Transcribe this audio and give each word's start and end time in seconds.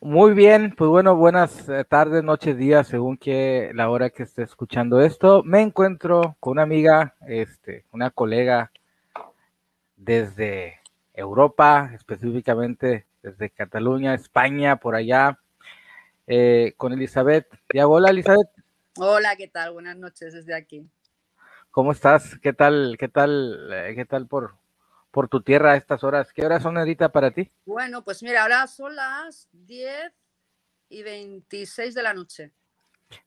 Muy 0.00 0.32
bien, 0.32 0.76
pues 0.76 0.88
bueno, 0.88 1.16
buenas 1.16 1.68
eh, 1.68 1.84
tardes, 1.84 2.22
noches, 2.22 2.56
días, 2.56 2.86
según 2.86 3.16
que 3.16 3.72
la 3.74 3.90
hora 3.90 4.10
que 4.10 4.22
esté 4.22 4.42
escuchando 4.44 5.00
esto. 5.00 5.42
Me 5.42 5.60
encuentro 5.60 6.36
con 6.38 6.52
una 6.52 6.62
amiga, 6.62 7.16
este, 7.26 7.84
una 7.90 8.10
colega 8.10 8.70
desde 9.96 10.78
Europa, 11.14 11.90
específicamente 11.94 13.06
desde 13.24 13.50
Cataluña, 13.50 14.14
España, 14.14 14.76
por 14.76 14.94
allá, 14.94 15.40
eh, 16.28 16.74
con 16.76 16.92
Elizabeth. 16.92 17.48
hola, 17.84 18.10
Elizabeth. 18.10 18.50
Hola, 18.98 19.34
¿qué 19.34 19.48
tal? 19.48 19.72
Buenas 19.72 19.96
noches 19.96 20.32
desde 20.32 20.54
aquí. 20.54 20.88
¿Cómo 21.72 21.90
estás? 21.90 22.38
¿Qué 22.40 22.52
tal? 22.52 22.96
¿Qué 23.00 23.08
tal? 23.08 23.68
Eh, 23.72 23.94
¿Qué 23.96 24.04
tal 24.04 24.28
por, 24.28 24.54
por 25.18 25.28
tu 25.28 25.40
tierra 25.40 25.72
a 25.72 25.76
estas 25.76 26.04
horas. 26.04 26.32
¿Qué 26.32 26.46
horas 26.46 26.62
son 26.62 26.78
ahorita 26.78 27.08
para 27.08 27.32
ti? 27.32 27.50
Bueno, 27.66 28.04
pues 28.04 28.22
mira, 28.22 28.44
ahora 28.44 28.64
son 28.68 28.94
las 28.94 29.48
10 29.50 30.12
y 30.90 31.02
26 31.02 31.92
de 31.92 32.02
la 32.04 32.14
noche. 32.14 32.52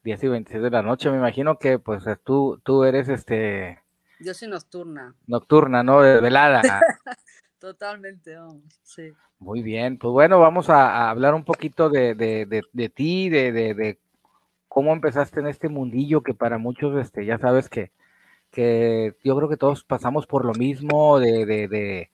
10 0.02 0.23
y 0.23 0.27
26 0.30 0.63
de 0.63 0.70
la 0.70 0.84
noche, 0.84 1.12
me 1.12 1.18
imagino 1.18 1.59
que 1.59 1.80
pues 1.80 2.05
tú, 2.23 2.62
tú 2.63 2.85
eres 2.85 3.09
este... 3.09 3.84
Yo 4.22 4.34
soy 4.34 4.48
nocturna. 4.48 5.18
Nocturna, 5.27 5.84
¿no? 5.84 6.02
De 6.02 6.22
velada. 6.22 6.62
Totalmente, 7.59 8.38
vamos, 8.38 8.63
sí. 8.84 9.12
Muy 9.40 9.62
bien, 9.62 9.98
pues 9.98 10.13
bueno, 10.13 10.40
vamos 10.40 10.70
a, 10.70 11.10
hablar 11.10 11.34
un 11.34 11.44
poquito 11.44 11.90
de, 11.90 12.16
de, 12.16 12.63
de, 12.71 12.90
ti, 12.90 13.27
de, 13.27 13.52
de, 13.52 13.99
cómo 14.70 14.94
empezaste 14.94 15.41
en 15.41 15.48
este 15.48 15.68
mundillo 15.68 16.23
que 16.23 16.34
para 16.34 16.58
muchos, 16.58 16.98
este, 17.02 17.26
ya 17.26 17.38
sabes 17.38 17.68
que, 17.68 17.91
que 18.52 19.16
yo 19.23 19.36
creo 19.36 19.50
que 19.50 19.58
todos 19.58 19.84
pasamos 19.84 20.28
por 20.28 20.46
lo 20.46 20.54
mismo, 20.54 21.20
de, 21.20 21.46
de, 21.46 22.10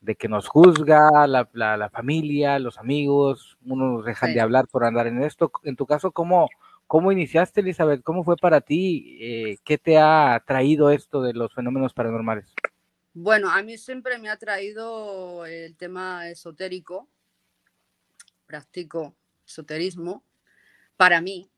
de, 0.00 0.16
que 0.16 0.28
nos 0.28 0.48
juzga 0.48 1.26
la, 1.26 1.48
la, 1.52 1.90
familia, 1.90 2.58
los 2.58 2.78
amigos, 2.78 3.56
uno 3.64 3.92
nos 3.92 4.04
dejan 4.04 4.34
de 4.34 4.40
hablar 4.40 4.66
por 4.68 4.84
andar 4.84 5.06
en 5.06 5.22
esto. 5.22 5.50
En 5.62 5.76
tu 5.76 5.86
caso, 5.86 6.10
¿cómo, 6.10 6.50
cómo 6.86 7.12
iniciaste, 7.12 7.60
Elizabeth? 7.60 8.02
¿Cómo 8.02 8.24
fue 8.24 8.36
para 8.36 8.60
ti? 8.60 9.16
Eh, 9.20 9.58
¿Qué 9.64 9.78
te 9.78 9.96
ha 9.98 10.42
traído 10.46 10.90
esto 10.90 11.22
de 11.22 11.32
los 11.32 11.54
fenómenos 11.54 11.94
paranormales? 11.94 12.52
Bueno, 13.14 13.48
a 13.50 13.62
mí 13.62 13.78
siempre 13.78 14.18
me 14.18 14.28
ha 14.28 14.36
traído 14.36 15.46
el 15.46 15.76
tema 15.76 16.28
esotérico, 16.28 17.08
practico 18.44 19.14
esoterismo, 19.46 20.24
para 20.96 21.20
mí, 21.20 21.48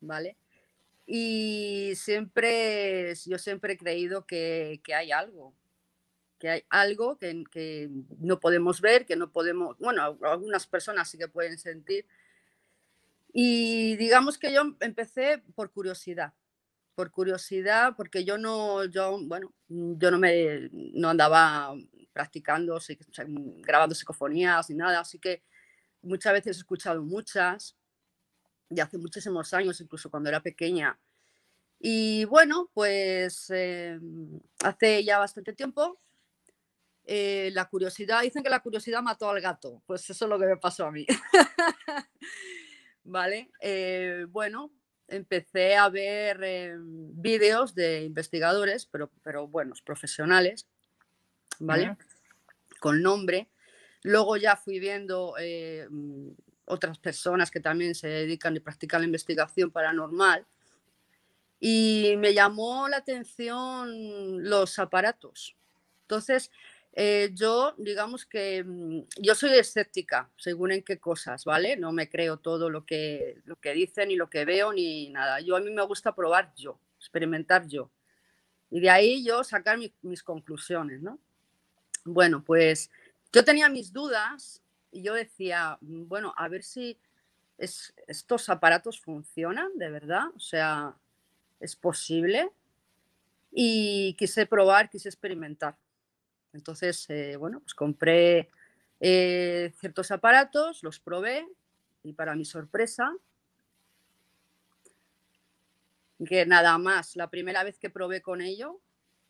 ¿vale? 0.00 0.36
Y 1.06 1.92
siempre, 1.94 3.14
yo 3.26 3.38
siempre 3.38 3.74
he 3.74 3.78
creído 3.78 4.26
que, 4.26 4.80
hay 4.94 5.12
algo, 5.12 5.54
que 6.38 6.50
hay 6.50 6.64
algo 6.68 7.16
que, 7.16 7.44
que, 7.50 7.88
no 8.18 8.40
podemos 8.40 8.80
ver, 8.80 9.06
que 9.06 9.14
no 9.14 9.30
podemos, 9.30 9.78
bueno, 9.78 10.18
algunas 10.22 10.66
personas 10.66 11.08
sí 11.08 11.16
que 11.16 11.28
pueden 11.28 11.58
sentir. 11.58 12.06
Y 13.32 13.96
digamos 13.96 14.36
que 14.36 14.52
yo 14.52 14.62
empecé 14.80 15.42
por 15.54 15.70
curiosidad, 15.70 16.32
por 16.96 17.10
curiosidad, 17.10 17.94
porque 17.96 18.24
yo 18.24 18.38
no, 18.38 18.84
yo, 18.86 19.20
bueno, 19.22 19.52
yo 19.68 20.10
no 20.10 20.18
me, 20.18 20.70
no 20.72 21.10
andaba 21.10 21.76
practicando, 22.12 22.80
grabando 23.58 23.94
psicofonías 23.94 24.70
ni 24.70 24.76
nada, 24.76 25.00
así 25.00 25.18
que 25.18 25.42
muchas 26.00 26.32
veces 26.32 26.56
he 26.56 26.60
escuchado 26.60 27.02
muchas, 27.02 27.76
de 28.68 28.82
hace 28.82 28.98
muchísimos 28.98 29.52
años, 29.54 29.80
incluso 29.80 30.10
cuando 30.10 30.28
era 30.28 30.40
pequeña. 30.40 30.98
Y 31.78 32.24
bueno, 32.24 32.70
pues 32.72 33.50
em, 33.50 34.40
hace 34.64 35.04
ya 35.04 35.18
bastante 35.18 35.52
tiempo, 35.52 35.98
eh, 37.04 37.50
la 37.52 37.68
curiosidad, 37.68 38.22
dicen 38.22 38.42
que 38.42 38.50
la 38.50 38.60
curiosidad 38.60 39.02
mató 39.02 39.30
al 39.30 39.40
gato, 39.40 39.82
pues 39.86 40.08
eso 40.10 40.24
es 40.24 40.28
lo 40.28 40.38
que 40.38 40.46
me 40.46 40.56
pasó 40.56 40.86
a 40.86 40.90
mí. 40.90 41.06
¿Vale? 43.04 43.50
Eh, 43.60 44.26
bueno, 44.28 44.72
empecé 45.06 45.76
a 45.76 45.88
ver 45.88 46.76
vídeos 46.78 47.74
de 47.74 48.02
investigadores, 48.02 48.86
pero, 48.86 49.12
pero 49.22 49.46
buenos, 49.46 49.82
profesionales, 49.82 50.66
¿vale? 51.60 51.96
Con 52.80 53.02
nombre. 53.02 53.48
Luego 54.02 54.36
ya 54.36 54.56
fui 54.56 54.80
viendo 54.80 55.34
eh, 55.38 55.88
otras 56.66 56.98
personas 56.98 57.50
que 57.50 57.60
también 57.60 57.94
se 57.94 58.08
dedican 58.08 58.54
y 58.56 58.60
practican 58.60 59.00
la 59.00 59.06
investigación 59.06 59.70
paranormal. 59.70 60.46
Y 61.58 62.14
me 62.18 62.34
llamó 62.34 62.88
la 62.88 62.98
atención 62.98 64.48
los 64.48 64.78
aparatos. 64.78 65.56
Entonces, 66.02 66.50
eh, 66.92 67.30
yo, 67.34 67.74
digamos 67.78 68.26
que 68.26 68.62
mm, 68.64 69.00
yo 69.18 69.34
soy 69.34 69.58
escéptica, 69.58 70.30
según 70.36 70.72
en 70.72 70.82
qué 70.82 70.98
cosas, 70.98 71.44
¿vale? 71.44 71.76
No 71.76 71.92
me 71.92 72.08
creo 72.08 72.38
todo 72.38 72.68
lo 72.68 72.84
que, 72.84 73.40
lo 73.44 73.56
que 73.56 73.72
dicen, 73.72 74.08
ni 74.08 74.16
lo 74.16 74.28
que 74.28 74.44
veo, 74.44 74.72
ni 74.72 75.10
nada. 75.10 75.40
Yo 75.40 75.56
a 75.56 75.60
mí 75.60 75.70
me 75.70 75.82
gusta 75.82 76.14
probar 76.14 76.52
yo, 76.56 76.78
experimentar 76.98 77.66
yo. 77.66 77.90
Y 78.70 78.80
de 78.80 78.90
ahí 78.90 79.24
yo 79.24 79.44
sacar 79.44 79.78
mis 80.02 80.22
conclusiones, 80.22 81.00
¿no? 81.00 81.18
Bueno, 82.04 82.42
pues 82.44 82.90
yo 83.32 83.44
tenía 83.44 83.68
mis 83.68 83.92
dudas 83.92 84.62
y 84.96 85.02
yo 85.02 85.12
decía, 85.12 85.76
mm, 85.82 86.08
bueno, 86.08 86.32
a 86.38 86.48
ver 86.48 86.62
si 86.62 86.98
estos 87.58 88.48
aparatos 88.48 88.98
funcionan 88.98 89.76
de 89.76 89.90
verdad, 89.90 90.24
o 90.34 90.40
sea, 90.40 90.96
es 91.60 91.76
posible. 91.76 92.50
Y 93.52 94.14
quise 94.14 94.46
probar, 94.46 94.88
quise 94.88 95.08
experimentar. 95.08 95.76
Entonces, 96.54 97.04
eh, 97.10 97.36
bueno, 97.36 97.60
pues 97.60 97.74
compré 97.74 98.48
eh, 99.00 99.72
ciertos 99.78 100.10
aparatos, 100.10 100.82
los 100.82 100.98
probé 100.98 101.46
y 102.02 102.14
para 102.14 102.34
mi 102.34 102.46
sorpresa, 102.46 103.14
que 106.26 106.46
nada 106.46 106.78
más, 106.78 107.16
la 107.16 107.28
primera 107.28 107.64
vez 107.64 107.78
que 107.78 107.90
probé 107.90 108.22
con 108.22 108.40
ello, 108.40 108.80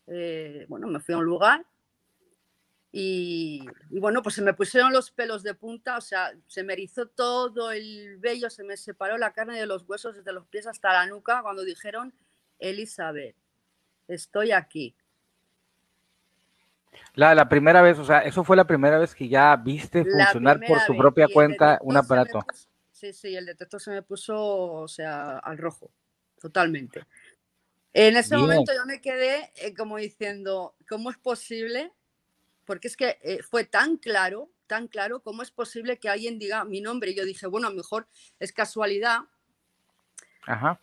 eh, 0.07 0.65
bueno, 0.69 0.87
me 0.87 1.01
fui 1.01 1.13
a 1.13 1.17
un 1.17 1.25
lugar 1.25 1.65
y, 2.99 3.63
bueno, 3.91 4.23
pues 4.23 4.33
se 4.33 4.41
me 4.41 4.55
pusieron 4.55 4.91
los 4.91 5.11
pelos 5.11 5.43
de 5.43 5.53
punta, 5.53 5.97
o 5.97 6.01
sea, 6.01 6.33
se 6.47 6.63
me 6.63 6.73
erizó 6.73 7.07
todo 7.07 7.71
el 7.71 8.17
vello, 8.17 8.49
se 8.49 8.63
me 8.63 8.75
separó 8.75 9.19
la 9.19 9.33
carne 9.33 9.59
de 9.59 9.67
los 9.67 9.87
huesos 9.87 10.15
desde 10.15 10.33
los 10.33 10.47
pies 10.47 10.65
hasta 10.65 10.91
la 10.91 11.05
nuca 11.05 11.43
cuando 11.43 11.63
dijeron, 11.63 12.11
Elizabeth, 12.57 13.35
estoy 14.07 14.51
aquí. 14.51 14.95
La, 17.13 17.35
la 17.35 17.47
primera 17.47 17.83
vez, 17.83 17.99
o 17.99 18.03
sea, 18.03 18.21
eso 18.21 18.43
fue 18.43 18.57
la 18.57 18.65
primera 18.65 18.97
vez 18.97 19.13
que 19.13 19.29
ya 19.29 19.55
viste 19.55 20.03
funcionar 20.03 20.59
por 20.67 20.83
tu 20.87 20.97
propia 20.97 21.27
cuenta 21.31 21.77
un 21.83 21.97
aparato. 21.97 22.39
sí, 22.91 23.13
sí, 23.13 23.35
el 23.35 23.45
detector 23.45 23.79
se 23.79 23.91
me 23.91 24.01
puso, 24.01 24.35
o 24.43 24.87
sea, 24.87 25.37
al 25.37 25.59
rojo, 25.59 25.91
totalmente. 26.41 27.05
En 27.93 28.17
ese 28.17 28.35
momento 28.37 28.73
yo 28.73 28.87
me 28.87 29.01
quedé 29.01 29.51
eh, 29.57 29.75
como 29.75 29.97
diciendo, 29.97 30.75
¿cómo 30.89 31.11
es 31.11 31.17
posible 31.17 31.93
porque 32.67 32.89
es 32.89 32.97
que 32.97 33.17
eh, 33.21 33.41
fue 33.41 33.63
tan 33.63 33.95
claro, 33.95 34.51
tan 34.67 34.89
claro, 34.89 35.21
cómo 35.21 35.41
es 35.41 35.51
posible 35.51 35.97
que 35.97 36.09
alguien 36.09 36.37
diga 36.37 36.65
mi 36.65 36.81
nombre. 36.81 37.11
Y 37.11 37.15
yo 37.15 37.23
dije, 37.23 37.47
bueno, 37.47 37.67
a 37.67 37.69
lo 37.69 37.77
mejor 37.77 38.07
es 38.39 38.51
casualidad. 38.51 39.21
Ajá. 40.45 40.79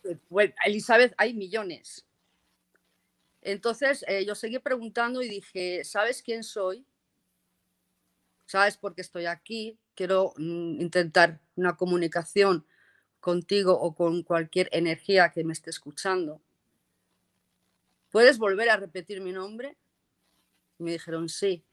Elizabeth, 0.65 1.13
hay 1.17 1.35
millones. 1.35 2.03
Entonces 3.41 4.03
eh, 4.07 4.25
yo 4.25 4.33
seguí 4.33 4.57
preguntando 4.57 5.21
y 5.21 5.29
dije, 5.29 5.83
¿sabes 5.85 6.23
quién 6.23 6.43
soy? 6.43 6.83
¿Sabes 8.47 8.77
por 8.77 8.95
qué 8.95 9.01
estoy 9.01 9.27
aquí? 9.27 9.77
Quiero 9.93 10.33
mm, 10.37 10.81
intentar 10.81 11.39
una 11.55 11.77
comunicación 11.77 12.65
contigo 13.19 13.79
o 13.79 13.93
con 13.95 14.23
cualquier 14.23 14.69
energía 14.71 15.29
que 15.29 15.43
me 15.43 15.53
esté 15.53 15.69
escuchando. 15.69 16.41
¿Puedes 18.09 18.39
volver 18.39 18.71
a 18.71 18.77
repetir 18.77 19.21
mi 19.21 19.31
nombre? 19.31 19.77
Y 20.79 20.83
me 20.83 20.91
dijeron, 20.93 21.29
sí 21.29 21.63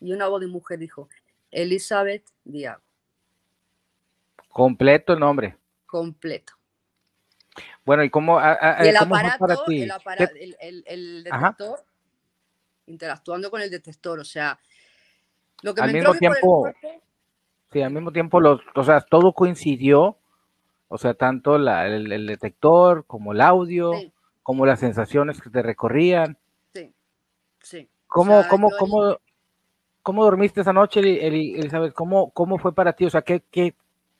y 0.00 0.12
una 0.12 0.28
voz 0.28 0.40
de 0.40 0.46
mujer 0.46 0.78
dijo, 0.78 1.08
Elizabeth 1.50 2.24
Diago. 2.44 2.82
Completo 4.48 5.12
el 5.12 5.20
nombre. 5.20 5.56
Completo. 5.86 6.54
Bueno, 7.84 8.04
¿y 8.04 8.10
cómo, 8.10 8.38
el 8.40 8.96
aparato, 8.96 9.64
El, 9.68 11.24
detector, 11.24 11.84
interactuando 12.86 13.50
con 13.50 13.60
el 13.62 13.70
detector, 13.70 14.20
o 14.20 14.24
sea, 14.24 14.58
lo 15.62 15.74
que 15.74 15.80
al 15.80 15.92
mismo 15.92 16.14
tiempo, 16.14 16.70
sí, 17.72 17.82
al 17.82 17.92
mismo 17.92 18.12
tiempo, 18.12 18.40
los, 18.40 18.60
o 18.74 18.84
sea, 18.84 19.00
todo 19.00 19.32
coincidió, 19.32 20.16
o 20.88 20.98
sea, 20.98 21.14
tanto 21.14 21.56
el, 21.56 22.26
detector 22.26 23.04
como 23.06 23.32
el 23.32 23.40
audio, 23.40 23.92
como 24.42 24.66
las 24.66 24.80
sensaciones 24.80 25.40
que 25.40 25.50
te 25.50 25.62
recorrían. 25.62 26.38
Sí, 26.72 26.92
sí. 27.60 27.88
¿Cómo, 28.06 28.44
cómo, 28.48 28.70
cómo, 28.78 29.18
¿Cómo 30.02 30.24
dormiste 30.24 30.62
esa 30.62 30.72
noche, 30.72 31.00
Elizabeth? 31.00 31.92
¿Cómo, 31.92 32.30
cómo 32.30 32.58
fue 32.58 32.74
para 32.74 32.94
ti? 32.94 33.04
O 33.04 33.10
sea, 33.10 33.22
¿qué, 33.22 33.42
qué, 33.50 33.74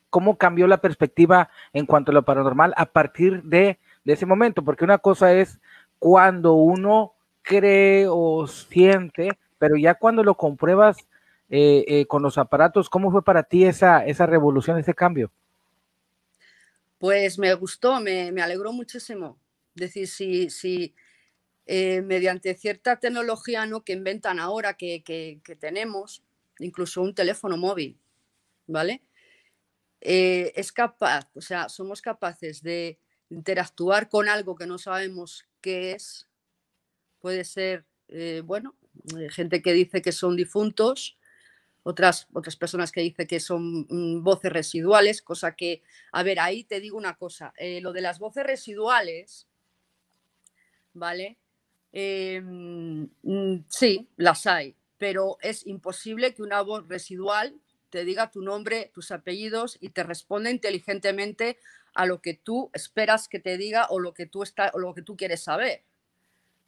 ¿cómo 0.09 0.37
cambió 0.37 0.67
la 0.67 0.81
perspectiva 0.81 1.49
en 1.73 1.85
cuanto 1.87 2.11
a 2.11 2.13
lo 2.13 2.23
paranormal 2.23 2.73
a 2.77 2.85
partir 2.85 3.41
de, 3.43 3.79
ese 4.05 4.25
momento? 4.25 4.63
Porque 4.63 4.83
una 4.83 4.99
cosa 4.99 5.33
es 5.33 5.59
cuando 5.97 6.53
uno 6.53 7.13
cree 7.41 8.05
o 8.07 8.45
siente, 8.47 9.39
pero 9.57 9.75
ya 9.75 9.95
cuando 9.95 10.23
lo 10.23 10.35
compruebas 10.35 11.07
eh, 11.53 11.83
eh, 11.87 12.05
con 12.05 12.23
los 12.23 12.37
aparatos. 12.37 12.89
¿Cómo 12.89 13.11
fue 13.11 13.23
para 13.23 13.43
ti 13.43 13.65
esa, 13.65 14.05
esa 14.05 14.25
revolución, 14.25 14.77
ese 14.77 14.93
cambio? 14.93 15.31
Pues 16.97 17.37
me 17.37 17.53
gustó, 17.55 17.99
me, 17.99 18.29
alegró 18.41 18.71
muchísimo. 18.71 19.37
Es 19.75 19.81
decir, 19.81 20.07
si, 20.07 20.49
si 20.49 20.93
eh, 21.73 22.01
mediante 22.01 22.53
cierta 22.55 22.99
tecnología 22.99 23.65
¿no? 23.65 23.83
que 23.83 23.93
inventan 23.93 24.39
ahora, 24.39 24.73
que, 24.75 25.03
que, 25.03 25.55
tenemos, 25.55 26.23
incluso 26.59 27.01
un 27.01 27.15
teléfono 27.15 27.55
móvil, 27.55 27.97
¿vale? 28.67 29.01
es 30.01 30.71
capaz, 30.71 31.29
o 31.35 31.41
sea, 31.41 31.69
somos 31.69 32.01
capaces 32.01 32.63
de 32.63 32.97
interactuar 33.29 34.09
con 34.09 34.27
algo 34.27 34.55
que 34.55 34.65
no 34.65 34.79
sabemos 34.79 35.45
qué 35.61 35.91
es. 35.91 36.27
Puede 37.19 37.43
ser, 37.43 37.85
bueno, 38.43 38.75
gente 39.29 39.61
que 39.61 39.73
dice 39.73 40.01
que 40.01 40.11
son 40.11 40.35
difuntos, 40.35 41.19
otras, 41.83 42.27
otras 42.33 42.55
personas 42.55 42.91
que 42.91 43.01
dicen 43.01 43.27
que 43.27 43.39
son 43.39 43.87
mm, 43.89 44.23
voces 44.23 44.51
residuales, 44.51 45.21
cosa 45.21 45.55
que, 45.55 45.81
a 46.11 46.23
ver, 46.23 46.39
ahí 46.39 46.63
te 46.63 46.79
digo 46.79 46.97
una 46.97 47.15
cosa, 47.15 47.53
eh, 47.57 47.81
lo 47.81 47.93
de 47.93 48.01
las 48.01 48.19
voces 48.19 48.43
residuales, 48.43 49.47
¿vale? 50.93 51.37
Em, 51.93 53.09
mm, 53.23 53.65
sí, 53.67 54.07
las 54.17 54.47
hay, 54.47 54.75
pero 54.97 55.37
es 55.41 55.67
imposible 55.67 56.33
que 56.33 56.43
una 56.43 56.61
voz 56.61 56.87
residual 56.87 57.59
te 57.89 58.05
diga 58.05 58.31
tu 58.31 58.41
nombre, 58.41 58.91
tus 58.93 59.11
apellidos 59.11 59.77
y 59.81 59.89
te 59.89 60.03
responda 60.03 60.49
inteligentemente 60.49 61.57
a 61.93 62.05
lo 62.05 62.21
que 62.21 62.33
tú 62.33 62.69
esperas 62.73 63.27
que 63.27 63.39
te 63.39 63.57
diga 63.57 63.87
o 63.89 63.99
lo 63.99 64.13
que 64.13 64.25
tú, 64.25 64.43
está, 64.43 64.71
o 64.73 64.79
lo 64.79 64.93
que 64.93 65.01
tú 65.01 65.17
quieres 65.17 65.43
saber. 65.43 65.83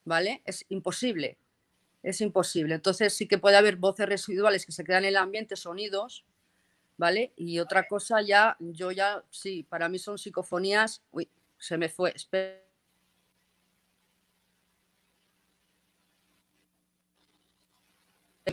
¿Vale? 0.05 0.41
Es 0.45 0.65
imposible 0.69 1.37
es 2.03 2.21
imposible. 2.21 2.75
Entonces 2.75 3.13
sí 3.13 3.27
que 3.27 3.37
puede 3.37 3.57
haber 3.57 3.77
voces 3.77 4.07
residuales 4.07 4.65
que 4.65 4.71
se 4.73 4.83
quedan 4.83 5.05
en 5.05 5.09
el 5.09 5.17
ambiente, 5.17 5.55
sonidos, 5.55 6.25
¿vale? 6.97 7.31
Y 7.35 7.59
otra 7.59 7.87
cosa 7.87 8.21
ya, 8.21 8.57
yo 8.59 8.91
ya, 8.91 9.23
sí, 9.31 9.63
para 9.63 9.89
mí 9.89 9.97
son 9.99 10.17
psicofonías, 10.17 11.01
uy, 11.11 11.29
se 11.57 11.77
me 11.77 11.89
fue, 11.89 12.11
espera. 12.15 12.62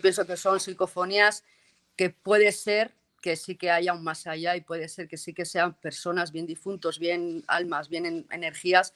Pienso 0.00 0.26
que 0.26 0.36
son 0.36 0.60
psicofonías 0.60 1.44
que 1.96 2.10
puede 2.10 2.52
ser 2.52 2.94
que 3.20 3.36
sí 3.36 3.56
que 3.56 3.70
haya 3.70 3.92
un 3.92 4.02
más 4.02 4.26
allá 4.26 4.56
y 4.56 4.62
puede 4.62 4.88
ser 4.88 5.08
que 5.08 5.16
sí 5.16 5.34
que 5.34 5.44
sean 5.44 5.74
personas 5.74 6.32
bien 6.32 6.46
difuntos, 6.46 6.98
bien 6.98 7.44
almas, 7.46 7.88
bien 7.88 8.26
energías 8.30 8.94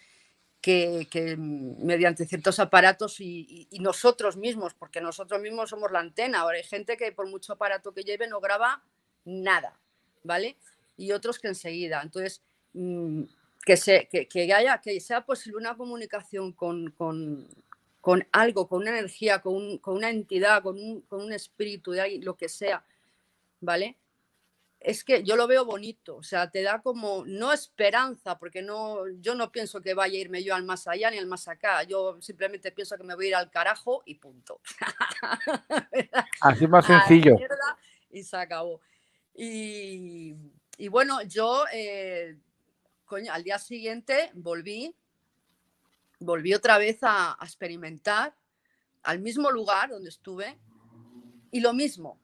que, 0.65 1.37
mediante 1.37 2.25
ciertos 2.25 2.59
aparatos 2.59 3.21
y, 3.21 3.69
nosotros 3.81 4.39
mismos, 4.39 4.73
porque 4.73 5.03
nosotros 5.03 5.41
mismos 5.43 5.69
somos 5.69 5.93
la 5.93 6.01
antena. 6.01 6.41
Ahora 6.41 6.57
hay 6.57 6.65
gente 6.65 6.97
que 6.97 7.13
por 7.13 7.29
mucho 7.29 7.53
aparato 7.53 7.93
que 7.93 8.03
lleve 8.03 8.29
no 8.29 8.41
graba 8.41 8.83
nada, 9.27 9.79
¿vale? 10.23 10.57
Y 10.97 11.13
otros 11.13 11.39
que 11.39 11.49
enseguida. 11.49 12.01
Entonces, 12.03 12.41
mm, 12.73 13.25
que, 13.67 13.77
se, 13.77 14.09
que, 14.09 14.55
haya, 14.55 14.81
que 14.81 14.99
sea 15.01 15.27
posible 15.27 15.59
una 15.59 15.77
comunicación 15.77 16.53
con, 16.53 16.91
con, 16.93 17.47
con 18.05 18.29
algo, 18.33 18.69
con 18.69 18.83
una 18.83 18.91
energía, 18.91 19.41
con, 19.41 19.79
con 19.79 19.97
una 19.97 20.11
entidad, 20.11 20.63
con 20.63 20.79
un, 20.79 21.01
con 21.03 21.23
un 21.23 21.33
espíritu, 21.33 21.95
lo 22.21 22.37
que 22.37 22.51
sea, 22.51 22.85
¿vale? 23.61 23.97
es 24.85 25.03
que 25.03 25.23
yo 25.23 25.35
lo 25.35 25.47
veo 25.47 25.65
bonito, 25.65 26.17
o 26.17 26.23
sea, 26.23 26.51
te 26.51 26.61
da 26.61 26.83
como, 26.83 27.25
no 27.25 27.55
esperanza, 27.55 28.39
porque 28.39 28.61
no, 28.61 29.09
yo 29.21 29.35
no 29.35 29.51
pienso 29.51 29.81
que 29.81 29.95
vaya 29.95 30.19
a 30.19 30.21
irme 30.21 30.45
yo 30.45 30.55
al 30.55 30.65
más 30.65 30.87
allá 30.87 31.11
ni 31.11 31.17
al 31.17 31.27
más 31.27 31.49
acá, 31.49 31.83
yo 31.85 32.21
simplemente 32.21 32.71
pienso 32.71 32.99
que 32.99 33.03
me 33.03 33.15
voy 33.15 33.25
a 33.25 33.29
ir 33.29 33.35
al 33.35 33.51
carajo 33.51 34.03
y 34.05 34.17
punto. 34.17 34.61
Así 36.43 36.67
más 36.67 36.85
sencillo. 36.87 37.39
Y 38.11 38.23
se 38.23 38.37
acabó. 38.37 38.83
Y, 39.33 40.37
bueno, 40.91 41.23
yo, 41.23 41.65
eh, 41.73 42.37
coño, 43.07 43.33
al 43.33 43.43
día 43.43 43.59
siguiente 43.59 44.31
volví, 44.35 44.95
volví 46.21 46.55
otra 46.55 46.79
vez 46.79 46.99
a 47.03 47.37
experimentar 47.43 48.35
al 49.03 49.21
mismo 49.21 49.51
lugar 49.51 49.91
donde 49.91 50.09
estuve 50.09 50.59
y 51.51 51.61
lo 51.61 51.73
mismo, 51.73 52.19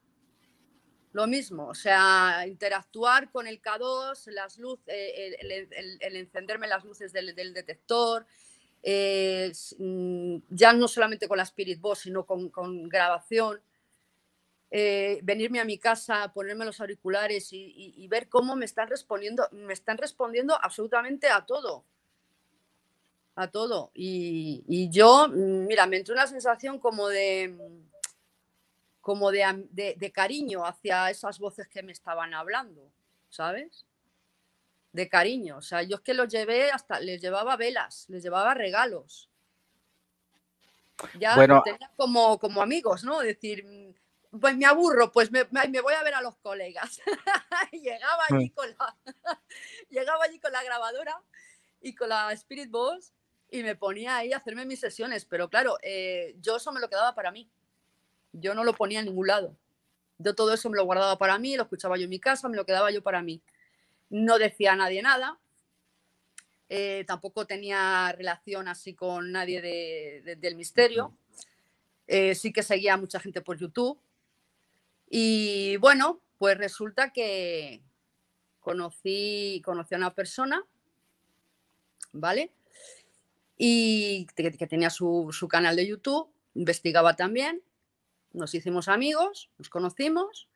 lo 1.12 1.26
mismo, 1.26 1.66
o 1.66 1.74
sea, 1.74 2.44
interactuar 2.46 3.30
con 3.30 3.46
el 3.46 3.60
K2, 3.60 4.30
las 4.30 4.58
luces, 4.58 4.84
eh, 4.88 5.36
el, 6.00 6.16
encenderme 6.16 6.68
las 6.68 6.84
luces 6.84 7.12
del, 7.12 7.34
detector, 7.34 8.26
eh, 8.82 9.52
mm, 9.78 10.36
ya 10.50 10.72
no 10.72 10.88
solamente 10.88 11.26
con 11.28 11.36
la 11.36 11.42
Spirit 11.42 11.80
Box, 11.80 12.00
sino 12.00 12.24
con, 12.24 12.88
grabación, 12.88 13.60
eh, 14.70 15.18
venirme 15.22 15.58
a 15.58 15.64
mi 15.64 15.78
casa, 15.78 16.32
ponerme 16.32 16.64
los 16.64 16.80
auriculares 16.80 17.48
y, 17.52 18.06
ver 18.08 18.28
cómo 18.28 18.54
me 18.54 18.64
están 18.64 18.88
respondiendo, 18.88 19.48
me 19.50 19.72
están 19.72 19.98
respondiendo 19.98 20.56
absolutamente 20.62 21.28
a 21.28 21.44
todo. 21.44 21.84
A 23.36 23.48
todo. 23.48 23.90
Y, 23.94 24.64
y 24.66 24.90
yo, 24.90 25.28
mm, 25.28 25.66
mira, 25.66 25.86
me 25.86 25.96
entró 25.96 26.14
una 26.14 26.26
sensación 26.26 26.78
como 26.78 27.08
de 27.08 27.54
como 29.00 29.30
de, 29.30 30.12
cariño 30.14 30.64
hacia 30.64 31.10
esas 31.10 31.38
voces 31.38 31.68
que 31.68 31.82
me 31.82 31.92
estaban 31.92 32.34
hablando, 32.34 32.92
¿sabes? 33.28 33.86
De 34.92 35.08
cariño. 35.08 35.56
O 35.56 35.62
sea, 35.62 35.82
yo 35.82 35.96
es 35.96 36.02
que 36.02 36.14
los 36.14 36.28
llevé 36.28 36.70
hasta, 36.70 37.00
les 37.00 37.20
llevaba 37.20 37.56
velas, 37.56 38.06
les 38.08 38.22
llevaba 38.22 38.54
regalos. 38.54 39.28
Ya 41.18 41.34
bueno, 41.34 41.62
tenía 41.64 41.90
como, 41.96 42.38
como 42.38 42.60
amigos, 42.60 43.04
¿no? 43.04 43.20
Decir, 43.20 43.64
pues 44.38 44.54
me 44.56 44.66
aburro, 44.66 45.10
pues 45.10 45.30
me, 45.32 45.44
voy 45.44 45.94
a 45.94 46.02
ver 46.02 46.14
a 46.14 46.20
los 46.20 46.36
colegas. 46.36 47.00
llegaba, 47.72 48.24
allí 48.28 48.50
mm. 48.50 48.54
con 48.54 48.70
la, 48.70 48.96
llegaba 49.88 50.24
allí 50.24 50.38
con 50.38 50.52
la 50.52 50.62
grabadora 50.62 51.20
y 51.80 51.94
con 51.94 52.10
la 52.10 52.32
Spirit 52.32 52.70
Boss 52.70 53.14
y 53.50 53.62
me 53.62 53.74
ponía 53.74 54.16
ahí 54.16 54.32
a 54.32 54.38
hacerme 54.38 54.64
mis 54.64 54.80
sesiones, 54.80 55.24
pero 55.24 55.48
claro, 55.48 55.78
eh, 55.82 56.36
yo 56.40 56.56
eso 56.56 56.72
me 56.72 56.80
lo 56.80 56.88
quedaba 56.88 57.14
para 57.14 57.32
mí. 57.32 57.48
Yo 58.32 58.54
no 58.54 58.62
lo 58.62 58.74
ponía 58.74 59.00
en 59.00 59.06
ningún 59.06 59.26
lado. 59.26 59.56
Yo 60.18 60.34
todo 60.34 60.54
eso 60.54 60.70
me 60.70 60.76
lo 60.76 60.84
guardaba 60.84 61.18
para 61.18 61.38
mí, 61.38 61.56
lo 61.56 61.64
escuchaba 61.64 61.96
yo 61.96 62.04
en 62.04 62.10
mi 62.10 62.20
casa, 62.20 62.48
me 62.48 62.56
lo 62.56 62.64
quedaba 62.64 62.90
yo 62.90 63.02
para 63.02 63.22
mí. 63.22 63.42
No 64.08 64.38
decía 64.38 64.72
a 64.72 64.76
nadie 64.76 65.02
nada. 65.02 65.38
Eh, 66.68 67.04
tampoco 67.06 67.46
tenía 67.46 68.12
relación 68.12 68.68
así 68.68 68.94
con 68.94 69.32
nadie 69.32 69.60
del 69.60 70.56
misterio. 70.56 71.16
Eh, 72.06 72.34
sí 72.34 72.52
que 72.52 72.62
seguía 72.62 72.94
a 72.94 72.98
mucha 72.98 73.18
gente 73.18 73.40
por 73.40 73.58
YouTube. 73.58 73.98
Y 75.08 75.76
bueno, 75.78 76.20
pues 76.38 76.56
resulta 76.56 77.12
que 77.12 77.82
conocí, 78.60 79.60
conocí 79.64 79.94
a 79.94 79.98
una 79.98 80.14
persona, 80.14 80.64
¿vale? 82.12 82.52
Y 83.62 84.26
que, 84.34 84.50
tenía 84.66 84.88
su, 84.88 85.28
su 85.32 85.46
canal 85.46 85.76
de 85.76 85.86
YouTube, 85.86 86.28
investigaba 86.54 87.14
también 87.14 87.62
nos 88.32 88.54
hicimos 88.54 88.88
amigos, 88.88 89.50
nos 89.58 89.68
conocimos 89.68 90.48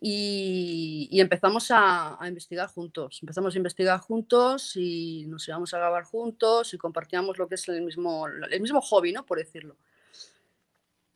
y, 0.00 1.08
empezamos 1.20 1.70
a, 1.70 2.18
investigar 2.26 2.68
juntos. 2.68 3.20
Empezamos 3.22 3.54
a 3.54 3.58
investigar 3.58 4.00
juntos 4.00 4.76
y 4.76 5.24
nos 5.26 5.46
íbamos 5.46 5.72
a 5.74 5.78
grabar 5.78 6.04
juntos 6.04 6.74
y 6.74 6.78
compartíamos 6.78 7.38
lo 7.38 7.48
que 7.48 7.54
es 7.54 7.68
el 7.68 7.82
mismo, 7.82 8.26
el 8.26 8.60
mismo 8.60 8.80
hobby, 8.80 9.12
¿no? 9.12 9.24
Por 9.24 9.38
decirlo. 9.38 9.76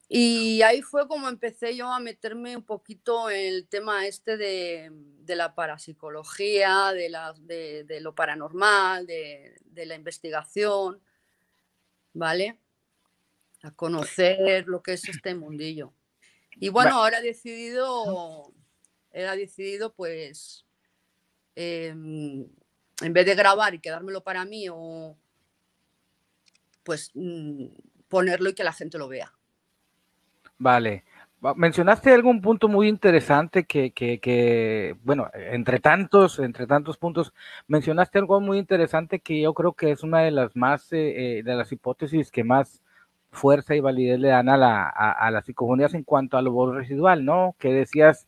Y 0.09 0.63
ahí 0.63 0.83
fue 0.83 1.09
como 1.09 1.29
empecé 1.29 1.77
yo 1.77 1.93
a 1.93 1.99
meterme 1.99 2.57
un 2.57 2.65
poquito 2.65 3.29
en 3.29 3.55
el 3.55 3.69
tema 3.69 4.07
este 4.07 4.37
de, 4.37 4.93
la 5.27 5.55
parapsicología, 5.55 6.93
de, 6.93 7.09
la, 7.09 7.35
de, 7.39 7.99
lo 8.01 8.15
paranormal, 8.15 9.07
de, 9.07 9.57
de 9.65 9.87
la 9.87 9.97
investigación, 9.97 11.01
¿vale? 12.13 12.61
a 13.63 13.71
conocer 13.73 14.67
lo 14.69 14.83
que 14.83 14.95
es 14.95 15.09
este 15.09 15.35
mundillo. 15.35 15.93
Y 16.59 16.69
bueno, 16.69 16.97
ahora 16.97 17.19
he 17.19 17.23
decidido, 17.23 18.53
he 19.11 19.23
decidido 19.23 19.93
pues, 19.95 20.65
em, 21.55 22.47
en 23.03 23.13
vez 23.13 23.27
de 23.27 23.35
grabar 23.35 23.75
y 23.75 23.81
quedármelo 23.81 24.23
para 24.23 24.45
mí, 24.45 24.69
o 24.71 25.17
pues 26.83 27.11
mm, 27.15 27.67
ponerlo 28.09 28.51
y 28.51 28.55
que 28.55 28.65
la 28.65 28.73
gente 28.73 28.99
lo 28.99 29.09
vea. 29.09 29.36
Vale. 30.59 31.05
Mencionaste 31.55 32.13
algún 32.13 32.41
punto 32.41 32.67
muy 32.67 32.89
interesante 32.89 33.65
que, 33.65 33.93
que, 33.93 34.97
bueno, 35.05 35.29
entre 35.35 35.79
tantos, 35.81 36.39
entre 36.39 36.67
tantos 36.67 36.97
puntos, 36.97 37.33
mencionaste 37.69 38.19
algo 38.19 38.41
muy 38.41 38.59
interesante 38.59 39.21
que 39.21 39.43
yo 39.43 39.55
creo 39.55 39.75
que 39.75 39.91
es 39.93 40.03
una 40.03 40.21
de 40.23 40.31
las 40.31 40.57
más, 40.57 40.93
eh, 40.93 41.39
eh, 41.39 41.43
de 41.45 41.55
las 41.55 41.71
hipótesis 41.73 42.31
que 42.33 42.43
más 42.43 42.83
fuerza 43.31 43.75
y 43.77 43.81
validez 43.81 44.19
le 44.19 44.29
dan 44.29 44.49
a, 44.49 44.57
la, 44.57 44.89
a, 44.89 45.31
las 45.31 45.45
psicofonías 45.47 45.95
en 45.95 46.05
cuanto 46.05 46.39
a 46.39 46.43
lo 46.43 46.53
voz 46.53 46.75
residual, 46.75 47.25
¿no? 47.25 47.55
Que 47.59 47.73
decías 47.73 48.27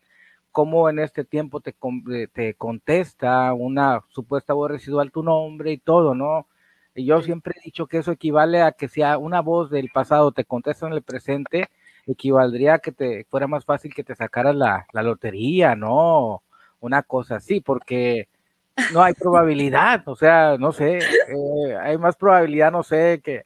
cómo 0.53 0.89
en 0.91 0.99
este 0.99 1.25
tiempo 1.25 1.61
te, 1.61 1.75
eh, 2.13 2.29
te 2.33 2.55
contesta 2.55 3.53
una 3.55 4.03
supuesta 4.11 4.53
voz 4.55 4.71
residual 4.71 5.11
tu 5.13 5.23
nombre 5.23 5.73
y 5.73 5.79
todo, 5.79 6.15
¿no? 6.15 6.47
Y 6.95 7.07
yo 7.07 7.23
siempre 7.23 7.55
he 7.59 7.65
dicho 7.65 7.87
que 7.87 7.99
eso 7.99 8.13
equivale 8.13 8.63
a 8.63 8.73
que 8.73 8.89
sea 8.89 9.19
una 9.19 9.41
voz 9.41 9.71
del 9.71 9.89
pasado 9.93 10.33
te 10.33 10.45
contesta 10.45 10.87
en 10.87 10.93
el 10.95 11.03
presente, 11.03 11.69
equivaldría 12.13 12.75
a 12.75 12.79
que 12.79 12.93
te 12.93 13.25
fuera 13.31 13.47
más 13.47 13.65
fácil 13.65 13.95
que 13.95 14.05
te 14.05 14.15
sacaras 14.15 14.55
la, 14.55 14.87
la 14.93 15.03
lotería, 15.03 15.75
¿no? 15.75 16.43
Una 16.81 17.03
cosa 17.03 17.37
así, 17.37 17.61
porque 17.61 18.29
no 18.93 19.03
hay 19.03 19.15
probabilidad, 19.15 20.03
o 20.07 20.17
sea, 20.17 20.57
no 20.59 20.73
sé, 20.73 20.99
eh, 20.99 21.77
hay 21.81 21.99
más 21.99 22.17
probabilidad, 22.17 22.71
no 22.71 22.83
sé, 22.83 23.21
que, 23.25 23.43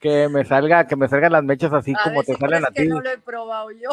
que 0.00 0.28
me 0.28 0.44
salga, 0.44 0.86
que 0.86 0.96
me 0.96 1.08
salgan 1.08 1.32
las 1.32 1.44
mechas 1.44 1.72
así 1.72 1.92
como 2.04 2.22
te 2.22 2.34
salen 2.34 2.64
a 2.64 2.70
ti. 2.70 2.86
no 2.86 3.00
lo 3.00 3.10
he 3.10 3.18
probado 3.18 3.70
yo. 3.72 3.90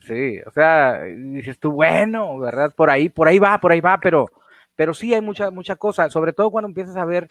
Sí, 0.00 0.40
o 0.44 0.50
sea, 0.50 1.02
dices 1.02 1.58
tú, 1.60 1.70
bueno, 1.70 2.36
¿verdad? 2.38 2.72
Por 2.74 2.90
ahí, 2.90 3.08
por 3.08 3.28
ahí 3.28 3.38
va, 3.38 3.60
por 3.60 3.70
ahí 3.70 3.80
va, 3.80 4.00
pero, 4.00 4.26
pero 4.74 4.94
sí 4.94 5.14
hay 5.14 5.20
mucha, 5.20 5.50
mucha 5.52 5.76
cosa, 5.76 6.10
sobre 6.10 6.32
todo 6.32 6.50
cuando 6.50 6.66
empiezas 6.66 6.96
a 6.96 7.04
ver 7.04 7.28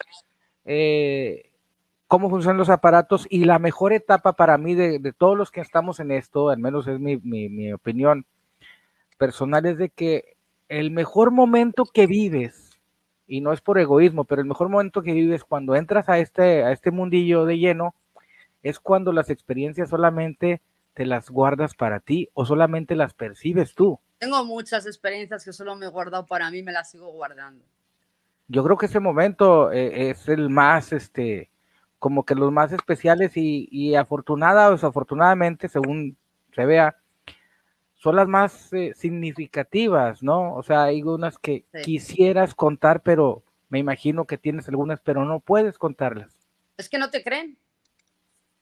eh, 0.64 1.50
cómo 2.12 2.28
funcionan 2.28 2.58
los 2.58 2.68
aparatos 2.68 3.26
y 3.30 3.46
la 3.46 3.58
mejor 3.58 3.94
etapa 3.94 4.34
para 4.34 4.58
mí 4.58 4.74
de, 4.74 4.98
de, 4.98 5.14
todos 5.14 5.34
los 5.34 5.50
que 5.50 5.62
estamos 5.62 5.98
en 5.98 6.10
esto, 6.10 6.50
al 6.50 6.58
menos 6.58 6.86
es 6.86 7.00
mi, 7.00 7.16
mi, 7.16 7.48
mi 7.48 7.72
opinión 7.72 8.26
personal, 9.16 9.64
es 9.64 9.78
de 9.78 9.88
que 9.88 10.36
el 10.68 10.90
mejor 10.90 11.30
momento 11.30 11.86
que 11.86 12.06
vives, 12.06 12.78
y 13.26 13.40
no 13.40 13.54
es 13.54 13.62
por 13.62 13.78
egoísmo, 13.78 14.24
pero 14.24 14.42
el 14.42 14.46
mejor 14.46 14.68
momento 14.68 15.00
que 15.00 15.14
vives 15.14 15.42
cuando 15.42 15.74
entras 15.74 16.10
a 16.10 16.18
este, 16.18 16.62
a 16.64 16.72
este 16.72 16.90
mundillo 16.90 17.46
de 17.46 17.58
lleno, 17.58 17.94
es 18.62 18.78
cuando 18.78 19.10
las 19.14 19.30
experiencias 19.30 19.88
solamente 19.88 20.60
te 20.92 21.06
las 21.06 21.30
guardas 21.30 21.72
para 21.72 21.98
ti 21.98 22.28
o 22.34 22.44
solamente 22.44 22.94
las 22.94 23.14
percibes 23.14 23.74
tú. 23.74 23.98
Tengo 24.18 24.44
muchas 24.44 24.84
experiencias 24.84 25.46
que 25.46 25.54
solo 25.54 25.76
me 25.76 25.86
he 25.86 25.88
guardado 25.88 26.26
para 26.26 26.50
mí, 26.50 26.62
me 26.62 26.72
las 26.72 26.90
sigo 26.90 27.10
guardando. 27.10 27.64
Yo 28.48 28.62
creo 28.62 28.76
que 28.76 28.84
ese 28.84 29.00
momento 29.00 29.72
eh, 29.72 30.10
es 30.10 30.28
el 30.28 30.50
más, 30.50 30.92
este, 30.92 31.48
como 32.02 32.24
que 32.24 32.34
los 32.34 32.50
más 32.50 32.72
especiales 32.72 33.36
y, 33.36 33.68
y 33.70 33.94
afortunada 33.94 34.68
o 34.68 34.72
desafortunadamente, 34.72 35.68
según 35.68 36.16
se 36.52 36.66
vea, 36.66 36.96
son 37.94 38.16
las 38.16 38.26
más 38.26 38.72
eh, 38.72 38.92
significativas, 38.96 40.20
¿no? 40.20 40.56
O 40.56 40.64
sea, 40.64 40.82
hay 40.82 41.04
unas 41.04 41.38
que 41.38 41.64
sí. 41.72 41.82
quisieras 41.82 42.56
contar, 42.56 43.04
pero 43.04 43.44
me 43.68 43.78
imagino 43.78 44.24
que 44.24 44.36
tienes 44.36 44.68
algunas, 44.68 44.98
pero 44.98 45.24
no 45.24 45.38
puedes 45.38 45.78
contarlas. 45.78 46.36
Es 46.76 46.88
que 46.88 46.98
no 46.98 47.08
te 47.08 47.22
creen. 47.22 47.56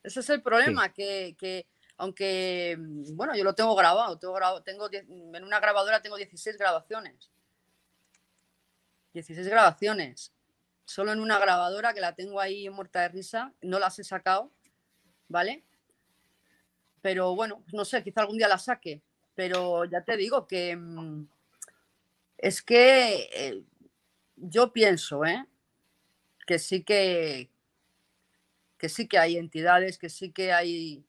Ese 0.02 0.20
es 0.20 0.28
el 0.28 0.42
problema, 0.42 0.88
sí. 0.88 0.92
que, 0.96 1.36
que 1.38 1.66
aunque, 1.96 2.76
mm, 2.78 3.16
bueno, 3.16 3.34
yo 3.34 3.42
lo 3.42 3.54
tengo 3.54 3.74
grabado, 3.74 4.18
tengo, 4.18 4.34
grabado, 4.34 4.62
tengo 4.62 4.90
en 4.92 5.44
una 5.44 5.60
grabadora 5.60 6.02
tengo 6.02 6.18
16 6.18 6.58
grabaciones. 6.58 7.30
16 9.14 9.48
grabaciones. 9.48 10.30
Solo 10.90 11.12
en 11.12 11.20
una 11.20 11.38
grabadora 11.38 11.94
que 11.94 12.00
la 12.00 12.16
tengo 12.16 12.40
ahí 12.40 12.68
muerta 12.68 13.02
de 13.02 13.10
risa, 13.10 13.54
no 13.62 13.78
las 13.78 13.96
he 14.00 14.02
sacado, 14.02 14.50
¿vale? 15.28 15.62
Pero 17.00 17.36
bueno, 17.36 17.62
no 17.72 17.84
sé, 17.84 18.02
quizá 18.02 18.22
algún 18.22 18.38
día 18.38 18.48
las 18.48 18.64
saque. 18.64 19.00
Pero 19.36 19.84
ya 19.84 20.02
te 20.02 20.16
digo 20.16 20.48
que 20.48 20.74
mm, 20.74 21.28
es 22.38 22.60
que 22.60 23.28
eh, 23.32 23.62
yo 24.34 24.72
pienso, 24.72 25.24
¿eh? 25.24 25.46
Que 26.44 26.58
sí 26.58 26.82
que, 26.82 27.48
que 28.76 28.88
sí 28.88 29.06
que 29.06 29.18
hay 29.18 29.36
entidades, 29.36 29.96
que 29.96 30.08
sí 30.08 30.32
que 30.32 30.52
hay 30.52 31.04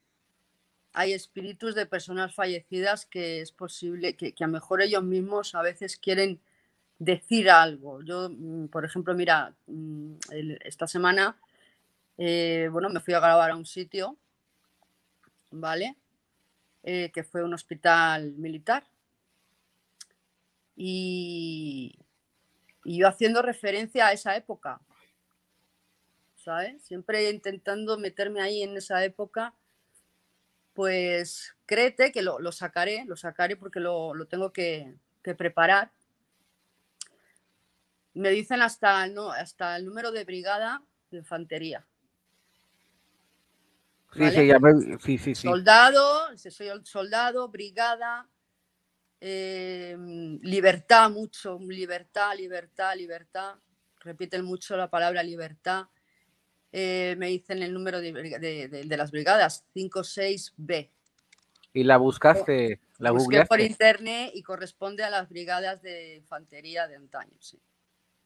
hay 0.94 1.14
espíritus 1.14 1.74
de 1.74 1.88
personas 1.88 2.36
fallecidas 2.36 3.08
que 3.08 3.42
es 3.42 3.52
posible 3.52 4.16
que, 4.16 4.34
que, 4.34 4.44
a 4.44 4.48
lo 4.48 4.54
mejor 4.54 4.84
ellos 4.84 5.04
mismos 5.04 5.56
a 5.56 5.64
veces 5.64 5.98
quieren 5.98 6.40
decir 7.02 7.50
algo. 7.50 8.02
Yo, 8.04 8.30
mm, 8.30 8.68
por 8.68 8.86
ejemplo, 8.86 9.16
mira, 9.16 9.54
mm, 9.68 10.14
esta 10.64 10.88
semana, 10.88 11.36
eh, 12.18 12.70
bueno, 12.72 12.90
me 12.90 13.00
fui 13.00 13.14
a 13.16 13.20
grabar 13.20 13.52
a 13.52 13.56
un 13.56 13.66
sitio, 13.66 14.18
¿vale? 15.52 15.96
Eh, 16.84 17.12
que 17.14 17.24
fue 17.24 17.44
un 17.44 17.54
hospital 17.54 18.34
militar. 18.34 18.84
Y, 20.76 21.98
y 22.84 22.98
yo 23.00 23.08
haciendo 23.08 23.42
referencia 23.42 24.08
a 24.08 24.14
esa 24.14 24.36
época, 24.36 24.80
¿sabes? 26.36 26.84
Siempre 26.84 27.30
intentando 27.32 27.98
meterme 27.98 28.42
ahí 28.42 28.64
en 28.64 28.78
esa 28.78 29.04
época 29.04 29.54
pues 30.74 31.56
créete 31.66 32.12
que 32.12 32.22
lo, 32.22 32.52
sacaré, 32.52 33.04
lo 33.06 33.16
sacaré 33.16 33.56
porque 33.56 33.80
lo, 33.80 34.14
lo 34.14 34.26
tengo 34.26 34.52
que, 34.52 34.96
preparar. 35.38 35.92
Me 38.14 38.30
dicen 38.30 38.62
hasta 38.62 39.06
el, 39.06 39.14
no, 39.14 39.32
hasta 39.32 39.76
el 39.76 39.86
número 39.86 40.12
de 40.12 40.24
brigada 40.26 40.84
de 41.10 41.18
infantería. 41.18 41.86
Sí, 44.14 44.20
¿vale? 44.20 44.98
sí, 45.00 45.18
sí, 45.18 45.36
sí. 45.36 45.48
Soldado, 45.48 46.38
soy 46.38 46.68
soldado, 46.84 47.48
brigada, 47.48 48.28
eh, 49.22 49.96
libertad 50.42 51.10
mucho, 51.10 51.58
libertad, 51.60 52.36
libertad, 52.36 52.96
libertad. 52.98 53.56
Repiten 54.02 54.44
mucho 54.44 54.76
la 54.76 54.90
palabra 54.90 55.24
libertad 55.24 55.86
eh, 56.72 57.16
me 57.18 57.28
dicen 57.28 57.62
el 57.64 57.74
número 57.74 58.00
de, 58.00 58.14
de, 58.14 58.68
de, 58.70 58.84
de 58.86 58.98
las 58.98 59.12
brigadas, 59.12 59.66
56B. 59.76 60.90
¿Y 61.74 61.84
la 61.84 61.98
buscaste? 61.98 62.80
¿La 62.98 63.12
Busqué 63.12 63.24
googleaste? 63.24 63.48
por 63.48 63.60
internet 63.60 64.32
y 64.34 64.44
corresponde 64.44 65.04
a 65.04 65.10
las 65.10 65.28
brigadas 65.28 65.82
de 65.82 66.16
infantería 66.18 66.88
de 66.88 66.96
antaño, 66.96 67.36
sí. 67.40 67.60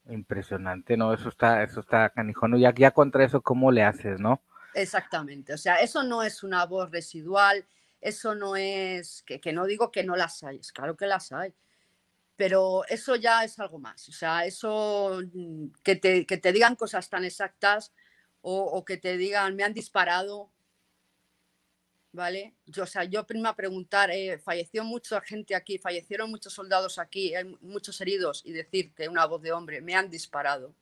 Impresionante, 0.10 0.98
¿no? 0.98 1.14
Eso 1.14 1.30
está, 1.30 1.64
eso 1.64 1.80
está 1.80 2.10
canijón. 2.10 2.58
Ya, 2.60 2.74
ya 2.74 2.92
contra 2.92 3.26
eso, 3.26 3.42
¿cómo 3.42 3.72
le 3.72 3.84
haces, 3.84 4.20
no? 4.20 4.42
Exactamente. 4.76 5.54
O 5.54 5.58
sea, 5.58 5.78
eso 5.78 6.04
no 6.04 6.22
es 6.22 6.44
una 6.44 6.66
voz 6.66 6.92
residual, 6.92 7.66
eso 8.02 8.36
no 8.36 8.56
es, 8.56 9.24
que, 9.24 9.40
que 9.40 9.54
no 9.54 9.66
digo 9.66 9.92
que 9.92 10.04
no 10.04 10.16
las 10.16 10.44
hay, 10.44 10.58
es 10.58 10.72
claro 10.72 10.96
que 10.96 11.08
las 11.08 11.32
hay, 11.32 11.54
pero 12.36 12.84
eso 12.88 13.16
ya 13.16 13.44
es 13.44 13.58
algo 13.60 13.80
más. 13.80 14.08
O 14.10 14.12
sea, 14.12 14.46
eso, 14.46 15.22
mm, 15.34 15.68
que 15.84 15.96
te, 15.96 16.26
que 16.26 16.38
te 16.38 16.52
digan 16.52 16.76
cosas 16.76 17.10
tan 17.10 17.24
exactas, 17.26 17.94
o, 18.42 18.64
o, 18.64 18.86
que 18.86 18.98
te 18.98 19.18
digan, 19.18 19.56
me 19.56 19.64
han 19.64 19.74
disparado, 19.74 20.52
¿vale? 22.16 22.54
Yo, 22.66 22.84
o 22.84 22.88
sea, 22.88 23.04
yo 23.04 23.26
prima 23.26 23.56
preguntar, 23.56 24.10
eh, 24.10 24.40
falleció 24.40 24.84
mucha 24.84 25.22
gente 25.22 25.54
aquí, 25.54 25.78
fallecieron 25.78 26.32
muchos 26.32 26.54
soldados 26.54 26.98
aquí, 26.98 27.36
hay 27.36 27.56
muchos 27.62 28.00
heridos, 28.02 28.42
y 28.46 28.54
decirte 28.54 29.08
una 29.10 29.26
voz 29.26 29.42
de 29.42 29.52
hombre, 29.52 29.82
me 29.82 29.94
han 29.94 30.10
disparado. 30.10 30.74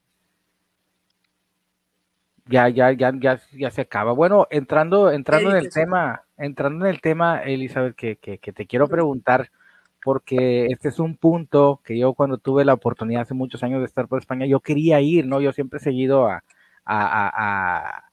Ya, 2.46 2.70
ya, 2.70 2.92
ya, 2.92 3.12
ya, 3.20 3.42
ya 3.54 3.72
se 3.72 3.82
acaba. 3.82 4.12
Bueno, 4.12 4.48
entrando, 4.50 5.12
entrando 5.12 5.52
en 5.52 5.58
el 5.58 5.70
tema, 5.70 6.24
entrando 6.38 6.86
en 6.86 6.92
el 6.92 7.02
tema, 7.02 7.42
Elizabeth, 7.42 7.96
que, 7.96 8.18
que, 8.18 8.38
que 8.38 8.54
te 8.54 8.68
quiero 8.68 8.88
preguntar, 8.88 9.50
porque 10.04 10.66
este 10.68 10.90
es 10.90 11.00
un 11.00 11.16
punto 11.16 11.82
que 11.84 11.98
yo 11.98 12.13
cuando 12.13 12.38
tuve 12.38 12.66
la 12.66 12.74
oportunidad 12.74 13.22
hace 13.22 13.34
muchos 13.34 13.63
años 13.63 13.80
de 13.80 13.86
estar 13.86 14.08
por 14.08 14.20
España, 14.20 14.46
yo 14.46 14.60
quería 14.60 15.00
ir, 15.00 15.25
¿no? 15.25 15.40
Yo 15.40 15.54
siempre 15.54 15.78
he 15.80 15.82
seguido 15.84 16.28
a, 16.28 16.44
a, 16.84 17.28
a, 17.28 17.32
a 17.98 18.10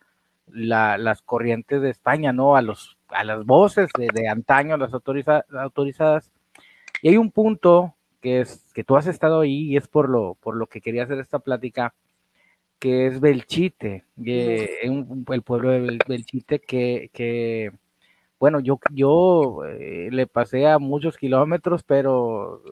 la, 0.47 0.97
las 0.97 1.23
corrientes 1.23 1.83
de 1.83 1.91
España, 1.91 2.33
¿no? 2.33 2.55
A, 2.55 2.63
los, 2.63 2.97
a 3.13 3.25
las 3.25 3.45
voces 3.45 3.91
de, 3.99 4.09
de 4.13 4.29
antaño, 4.29 4.77
las 4.77 4.93
autoriza, 4.93 5.45
autorizadas. 5.53 6.31
Y 7.03 7.09
hay 7.09 7.17
un 7.17 7.31
punto 7.31 7.95
que 8.21 8.41
es 8.41 8.65
que 8.75 8.85
tú 8.85 8.97
has 8.97 9.07
estado 9.07 9.41
ahí 9.41 9.71
y 9.71 9.77
es 9.77 9.89
por 9.89 10.09
lo, 10.09 10.37
por 10.41 10.57
lo 10.57 10.67
que 10.67 10.81
quería 10.81 11.05
hacer 11.05 11.19
esta 11.19 11.39
plática, 11.39 11.95
que 12.79 13.07
es 13.07 13.21
Belchite, 13.21 14.05
un, 14.17 15.25
el 15.31 15.43
pueblo 15.43 15.71
de 15.71 15.99
Belchite 16.07 16.61
que, 16.61 17.11
que 17.13 17.73
bueno, 18.39 18.61
yo, 18.61 18.81
yo 18.93 19.65
eh, 19.67 20.09
le 20.11 20.27
pasé 20.27 20.67
a 20.67 20.79
muchos 20.79 21.19
kilómetros, 21.19 21.83
pero 21.83 22.63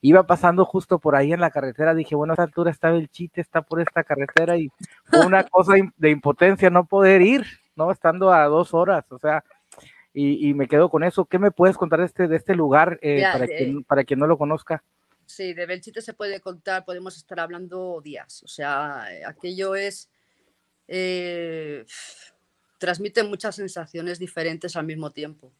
iba 0.00 0.26
pasando 0.26 0.64
justo 0.64 0.98
por 0.98 1.16
ahí 1.16 1.32
en 1.32 1.40
la 1.40 1.50
carretera, 1.50 1.94
dije, 1.94 2.14
bueno, 2.14 2.32
a 2.32 2.34
esta 2.34 2.42
altura 2.44 2.70
está 2.70 2.90
el 2.90 3.08
chiste, 3.08 3.40
está 3.40 3.62
por 3.62 3.80
esta 3.80 4.04
carretera 4.04 4.56
y 4.56 4.70
fue 5.04 5.26
una 5.26 5.44
cosa 5.50 5.74
de 5.96 6.10
impotencia 6.10 6.70
no 6.70 6.84
poder 6.84 7.22
ir, 7.22 7.46
¿no? 7.76 7.90
Estando 7.90 8.32
a 8.32 8.46
dos 8.46 8.74
horas, 8.74 9.04
o 9.10 9.18
sea, 9.18 9.44
y, 10.12 10.48
y 10.48 10.54
me 10.54 10.68
quedo 10.68 10.88
con 10.90 11.04
eso. 11.04 11.24
¿Qué 11.24 11.38
me 11.38 11.50
puedes 11.50 11.76
contar 11.76 12.00
de 12.00 12.06
este, 12.06 12.28
de 12.28 12.36
este 12.36 12.54
lugar 12.54 12.98
eh, 13.02 13.20
ya, 13.20 13.32
para, 13.32 13.44
eh, 13.44 13.56
quien, 13.56 13.84
para 13.84 14.04
quien 14.04 14.18
no 14.18 14.26
lo 14.26 14.38
conozca? 14.38 14.82
Sí, 15.26 15.54
de 15.54 15.66
Belchite 15.66 16.02
se 16.02 16.14
puede 16.14 16.40
contar, 16.40 16.84
podemos 16.84 17.16
estar 17.16 17.40
hablando 17.40 18.00
días, 18.02 18.42
o 18.42 18.48
sea, 18.48 19.04
aquello 19.26 19.74
es... 19.74 20.10
Eh, 20.88 21.86
transmite 22.76 23.22
muchas 23.22 23.54
sensaciones 23.54 24.18
diferentes 24.18 24.74
al 24.74 24.84
mismo 24.84 25.12
tiempo. 25.12 25.52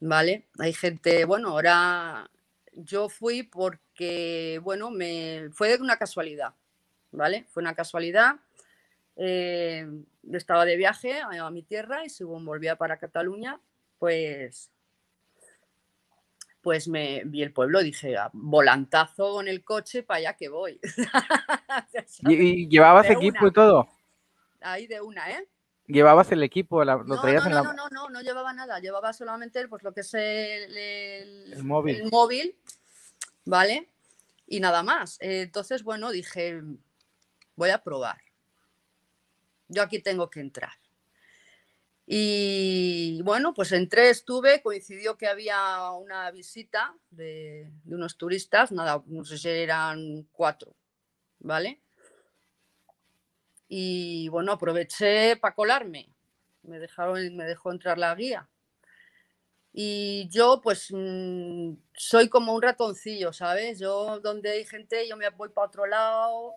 ¿Vale? 0.00 0.46
Hay 0.58 0.74
gente, 0.74 1.24
bueno, 1.24 1.48
ahora 1.48 2.30
yo 2.74 3.08
fui 3.08 3.42
porque, 3.42 4.60
bueno, 4.62 4.90
me 4.90 5.48
fue 5.50 5.68
de 5.68 5.82
una 5.82 5.96
casualidad, 5.96 6.54
¿vale? 7.10 7.46
Fue 7.48 7.62
una 7.62 7.74
casualidad. 7.74 8.36
Eh, 9.16 9.88
estaba 10.32 10.64
de 10.64 10.76
viaje 10.76 11.20
a, 11.20 11.50
mi 11.50 11.62
tierra 11.62 12.04
y 12.04 12.10
según 12.10 12.44
volvía 12.44 12.76
para 12.76 12.98
Cataluña, 12.98 13.60
pues, 13.98 14.70
pues 16.60 16.88
me 16.88 17.22
vi 17.24 17.42
el 17.42 17.52
pueblo, 17.52 17.82
dije, 17.82 18.16
ah, 18.16 18.30
volantazo 18.32 19.32
con 19.34 19.48
el 19.48 19.64
coche 19.64 20.02
para 20.02 20.18
allá 20.18 20.32
que 20.34 20.48
voy. 20.48 20.80
¿Y, 22.20 22.34
y 22.34 22.68
llevabas 22.68 23.08
de 23.08 23.14
equipo 23.14 23.40
una. 23.40 23.48
y 23.48 23.52
todo? 23.52 23.88
Ahí 24.60 24.86
de 24.86 25.00
una, 25.00 25.30
¿eh? 25.30 25.48
¿Llevabas 25.88 26.30
el 26.32 26.42
equipo? 26.42 26.84
lo 26.84 27.02
no, 27.04 27.20
traías 27.20 27.44
no, 27.44 27.48
en 27.48 27.56
no, 27.56 27.62
la... 27.62 27.72
no, 27.72 27.74
no, 27.74 27.88
no, 27.88 28.10
no 28.10 28.20
llevaba 28.20 28.52
nada, 28.52 28.78
llevaba 28.78 29.14
solamente 29.14 29.66
pues, 29.68 29.82
lo 29.82 29.94
que 29.94 30.02
es 30.02 30.12
el, 30.12 30.76
El 31.52 31.64
móvil. 31.64 31.96
el 31.96 32.10
móvil, 32.10 32.54
¿vale? 33.46 33.88
Y 34.46 34.60
nada 34.60 34.82
más. 34.82 35.16
Eh, 35.20 35.42
Entonces, 35.42 35.82
bueno, 35.82 36.10
dije, 36.10 36.60
voy 37.56 37.70
a 37.70 37.82
probar. 37.82 38.18
Yo 39.68 39.82
aquí 39.82 40.00
tengo 40.00 40.28
que 40.30 40.40
entrar. 40.40 40.72
Y 42.06 43.20
bueno, 43.22 43.52
pues 43.52 43.70
entré, 43.72 44.08
estuve, 44.08 44.62
coincidió 44.62 45.18
que 45.18 45.26
había 45.26 45.90
una 45.92 46.30
visita 46.30 46.96
de, 47.10 47.70
de 47.84 47.94
unos 47.94 48.16
turistas, 48.16 48.72
nada, 48.72 49.02
no 49.06 49.24
sé 49.26 49.36
si 49.36 49.48
eran 49.50 50.26
cuatro, 50.32 50.74
¿vale? 51.38 51.82
Y 53.68 54.28
bueno, 54.28 54.52
aproveché 54.52 55.36
para 55.36 55.54
colarme. 55.54 56.08
Me 56.62 56.78
dejaron, 56.78 57.36
me 57.36 57.44
dejó 57.44 57.70
entrar 57.70 57.98
la 57.98 58.14
guía. 58.14 58.48
Y 59.72 60.28
yo, 60.30 60.60
pues, 60.62 60.88
mm, 60.90 61.74
soy 61.94 62.28
como 62.28 62.54
un 62.54 62.62
ratoncillo, 62.62 63.32
¿sabes? 63.32 63.78
Yo, 63.78 64.18
donde 64.20 64.50
hay 64.50 64.64
gente, 64.64 65.06
yo 65.06 65.16
me 65.16 65.28
voy 65.30 65.50
para 65.50 65.66
otro 65.68 65.86
lado, 65.86 66.56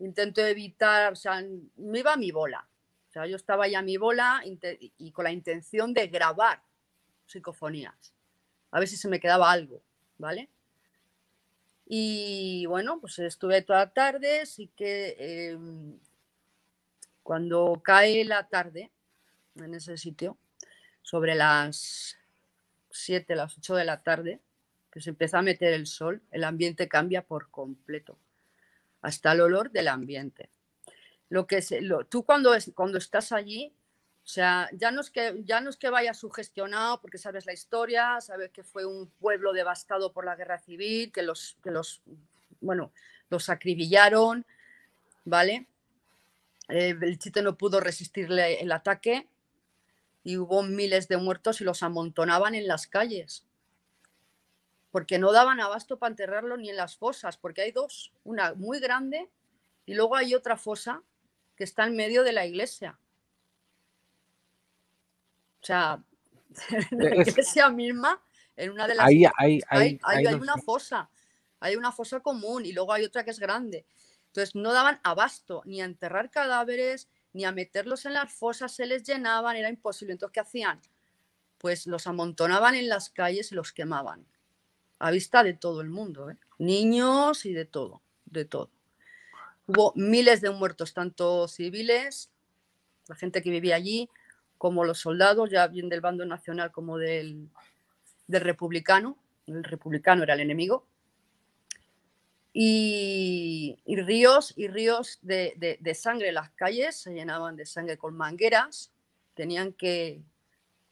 intento 0.00 0.44
evitar, 0.44 1.12
o 1.12 1.16
sea, 1.16 1.42
me 1.76 2.00
iba 2.00 2.12
a 2.12 2.16
mi 2.16 2.30
bola. 2.32 2.66
O 3.08 3.12
sea, 3.12 3.26
yo 3.26 3.36
estaba 3.36 3.66
ya 3.68 3.80
a 3.80 3.82
mi 3.82 3.96
bola 3.96 4.42
y 4.44 5.10
con 5.12 5.24
la 5.24 5.32
intención 5.32 5.94
de 5.94 6.08
grabar 6.08 6.62
psicofonías, 7.26 8.12
a 8.70 8.78
ver 8.78 8.88
si 8.88 8.96
se 8.96 9.08
me 9.08 9.20
quedaba 9.20 9.50
algo, 9.50 9.82
¿vale? 10.18 10.48
Y 11.86 12.66
bueno, 12.66 13.00
pues 13.00 13.18
estuve 13.18 13.62
toda 13.62 13.90
tarde, 13.92 14.46
sí 14.46 14.70
que 14.76 15.16
em, 15.18 15.98
cuando 17.22 17.80
cae 17.84 18.24
la 18.24 18.48
tarde 18.48 18.90
en 19.56 19.74
ese 19.74 19.96
sitio, 19.96 20.38
sobre 21.02 21.34
las 21.34 22.16
7, 22.90 23.34
las 23.34 23.58
8 23.58 23.74
de 23.74 23.84
la 23.84 24.02
tarde, 24.02 24.40
que 24.92 25.00
se 25.00 25.10
empieza 25.10 25.38
a 25.38 25.42
meter 25.42 25.72
el 25.72 25.86
sol, 25.86 26.22
el 26.30 26.44
ambiente 26.44 26.88
cambia 26.88 27.22
por 27.22 27.50
completo, 27.50 28.16
hasta 29.02 29.32
el 29.32 29.40
olor 29.40 29.70
del 29.70 29.88
ambiente. 29.88 30.50
Lo 31.28 31.46
que 31.46 31.62
se- 31.62 31.80
lo- 31.80 32.04
tú 32.06 32.24
cuando, 32.24 32.54
es- 32.54 32.72
cuando 32.74 32.98
estás 32.98 33.32
allí, 33.32 33.72
o 34.24 34.26
sea, 34.32 34.68
ya 34.72 34.90
no, 34.90 35.00
es 35.00 35.10
que, 35.10 35.40
ya 35.44 35.60
no 35.60 35.70
es 35.70 35.76
que 35.76 35.90
vayas 35.90 36.18
sugestionado 36.18 37.00
porque 37.00 37.18
sabes 37.18 37.46
la 37.46 37.52
historia, 37.52 38.20
sabes 38.20 38.50
que 38.50 38.62
fue 38.62 38.84
un 38.84 39.08
pueblo 39.18 39.52
devastado 39.52 40.12
por 40.12 40.24
la 40.24 40.36
guerra 40.36 40.58
civil, 40.58 41.10
que 41.12 41.22
los, 41.22 41.56
que 41.62 41.70
los, 41.70 42.02
bueno, 42.60 42.92
los 43.30 43.48
acribillaron, 43.48 44.44
¿vale? 45.24 45.66
Eh, 46.68 46.96
el 47.00 47.18
chiste 47.18 47.42
no 47.42 47.56
pudo 47.56 47.80
resistirle 47.80 48.60
el 48.60 48.70
ataque 48.72 49.26
y 50.22 50.36
hubo 50.36 50.62
miles 50.62 51.08
de 51.08 51.16
muertos 51.16 51.60
y 51.60 51.64
los 51.64 51.82
amontonaban 51.82 52.54
en 52.54 52.68
las 52.68 52.86
calles. 52.86 53.44
Porque 54.90 55.18
no 55.18 55.32
daban 55.32 55.60
abasto 55.60 55.98
para 55.98 56.10
enterrarlo 56.10 56.56
ni 56.56 56.70
en 56.70 56.76
las 56.76 56.96
fosas, 56.96 57.36
porque 57.36 57.62
hay 57.62 57.72
dos, 57.72 58.12
una 58.24 58.54
muy 58.54 58.80
grande 58.80 59.28
y 59.86 59.94
luego 59.94 60.16
hay 60.16 60.34
otra 60.34 60.56
fosa 60.56 61.02
que 61.56 61.64
está 61.64 61.84
en 61.86 61.94
medio 61.96 62.24
de 62.24 62.32
la 62.32 62.44
iglesia. 62.46 62.98
O 65.62 65.66
sea, 65.66 66.02
en 66.90 66.98
la 66.98 67.22
Es- 67.22 67.28
iglesia 67.28 67.68
misma, 67.70 68.20
en 68.56 68.70
una 68.70 68.88
de 68.88 68.94
las 68.96 69.06
Ahí, 69.06 69.24
ahí, 69.36 69.60
hay, 69.68 69.98
ahí, 70.02 70.26
hay- 70.26 70.34
una 70.34 70.56
fosa, 70.56 71.08
hay 71.60 71.76
una 71.76 71.92
fosa 71.92 72.20
común 72.20 72.66
y 72.66 72.72
luego 72.72 72.92
hay 72.92 73.04
otra 73.04 73.24
que 73.24 73.30
es 73.30 73.38
grande. 73.38 73.84
Entonces 74.26 74.54
no 74.54 74.72
daban 74.72 75.00
abasto 75.02 75.62
ni 75.64 75.80
a 75.82 75.84
enterrar 75.84 76.30
cadáveres, 76.30 77.08
ni 77.32 77.44
a 77.44 77.52
meterlos 77.52 78.06
en 78.06 78.14
las 78.14 78.32
fosas, 78.32 78.72
se 78.72 78.86
les 78.86 79.04
llenaban, 79.04 79.56
era 79.56 79.68
imposible. 79.68 80.12
Entonces, 80.12 80.32
¿qué 80.32 80.40
hacían? 80.40 80.80
Pues 81.58 81.86
los 81.86 82.06
amontonaban 82.06 82.74
en 82.74 82.88
las 82.88 83.10
calles 83.10 83.52
y 83.52 83.54
los 83.54 83.72
quemaban. 83.72 84.26
A 85.00 85.10
vista 85.10 85.42
de 85.42 85.54
todo 85.54 85.80
el 85.80 85.88
mundo, 85.90 86.30
¿eh? 86.30 86.36
niños 86.58 87.44
y 87.46 87.52
de 87.52 87.64
todo, 87.64 88.02
de 88.26 88.44
todo. 88.44 88.70
Hubo 89.66 89.92
miles 89.96 90.40
de 90.40 90.50
muertos, 90.50 90.94
tanto 90.94 91.48
civiles, 91.48 92.30
la 93.08 93.16
gente 93.16 93.42
que 93.42 93.50
vivía 93.50 93.76
allí, 93.76 94.08
como 94.58 94.84
los 94.84 94.98
soldados, 94.98 95.50
ya 95.50 95.66
bien 95.68 95.88
del 95.88 96.00
bando 96.00 96.24
nacional 96.26 96.70
como 96.70 96.98
del, 96.98 97.48
del 98.26 98.40
republicano. 98.42 99.16
El 99.46 99.64
republicano 99.64 100.22
era 100.22 100.34
el 100.34 100.40
enemigo. 100.40 100.86
Y, 102.52 103.78
y 103.86 103.96
ríos 103.96 104.52
y 104.56 104.66
ríos 104.68 105.18
de, 105.22 105.54
de- 105.56 105.78
de 105.80 105.94
sangre. 105.94 106.32
Las 106.32 106.50
calles 106.50 106.96
se 106.96 107.12
llenaban 107.14 107.56
de 107.56 107.64
sangre 107.64 107.96
con 107.96 108.16
mangueras. 108.16 108.90
Tenían 109.34 109.72
que, 109.72 110.20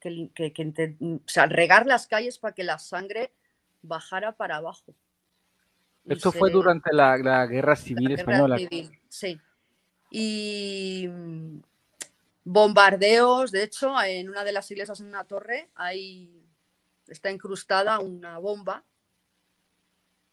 que 0.01 0.31
que- 0.35 0.53
que 0.53 0.97
o 1.03 1.21
sea, 1.29 1.47
regar 1.47 1.87
las 1.87 2.07
calles 2.07 2.39
para 2.39 2.55
que 2.55 2.63
la 2.65 2.79
sangre 2.79 3.33
bajara 3.83 4.33
para 4.33 4.57
abajo. 4.57 4.95
Esto 6.07 6.33
fue 6.33 6.51
durante 6.51 6.93
la, 6.93 7.19
la 7.19 7.47
guerra 7.47 7.77
civil 7.77 8.09
Guerra 8.09 8.21
española. 8.21 8.57
civil, 8.59 8.91
sí. 9.09 9.39
Y 10.11 11.07
mm, 11.09 11.59
bombardeos, 12.45 13.51
de 13.51 13.63
hecho, 13.63 14.01
en 14.03 14.31
una 14.31 14.43
de 14.43 14.53
las 14.53 14.71
iglesias, 14.71 15.01
en 15.01 15.09
una 15.09 15.25
torre, 15.25 15.69
ahí 15.75 16.47
está 17.07 17.31
incrustada 17.31 17.99
una 17.99 18.39
bomba 18.39 18.85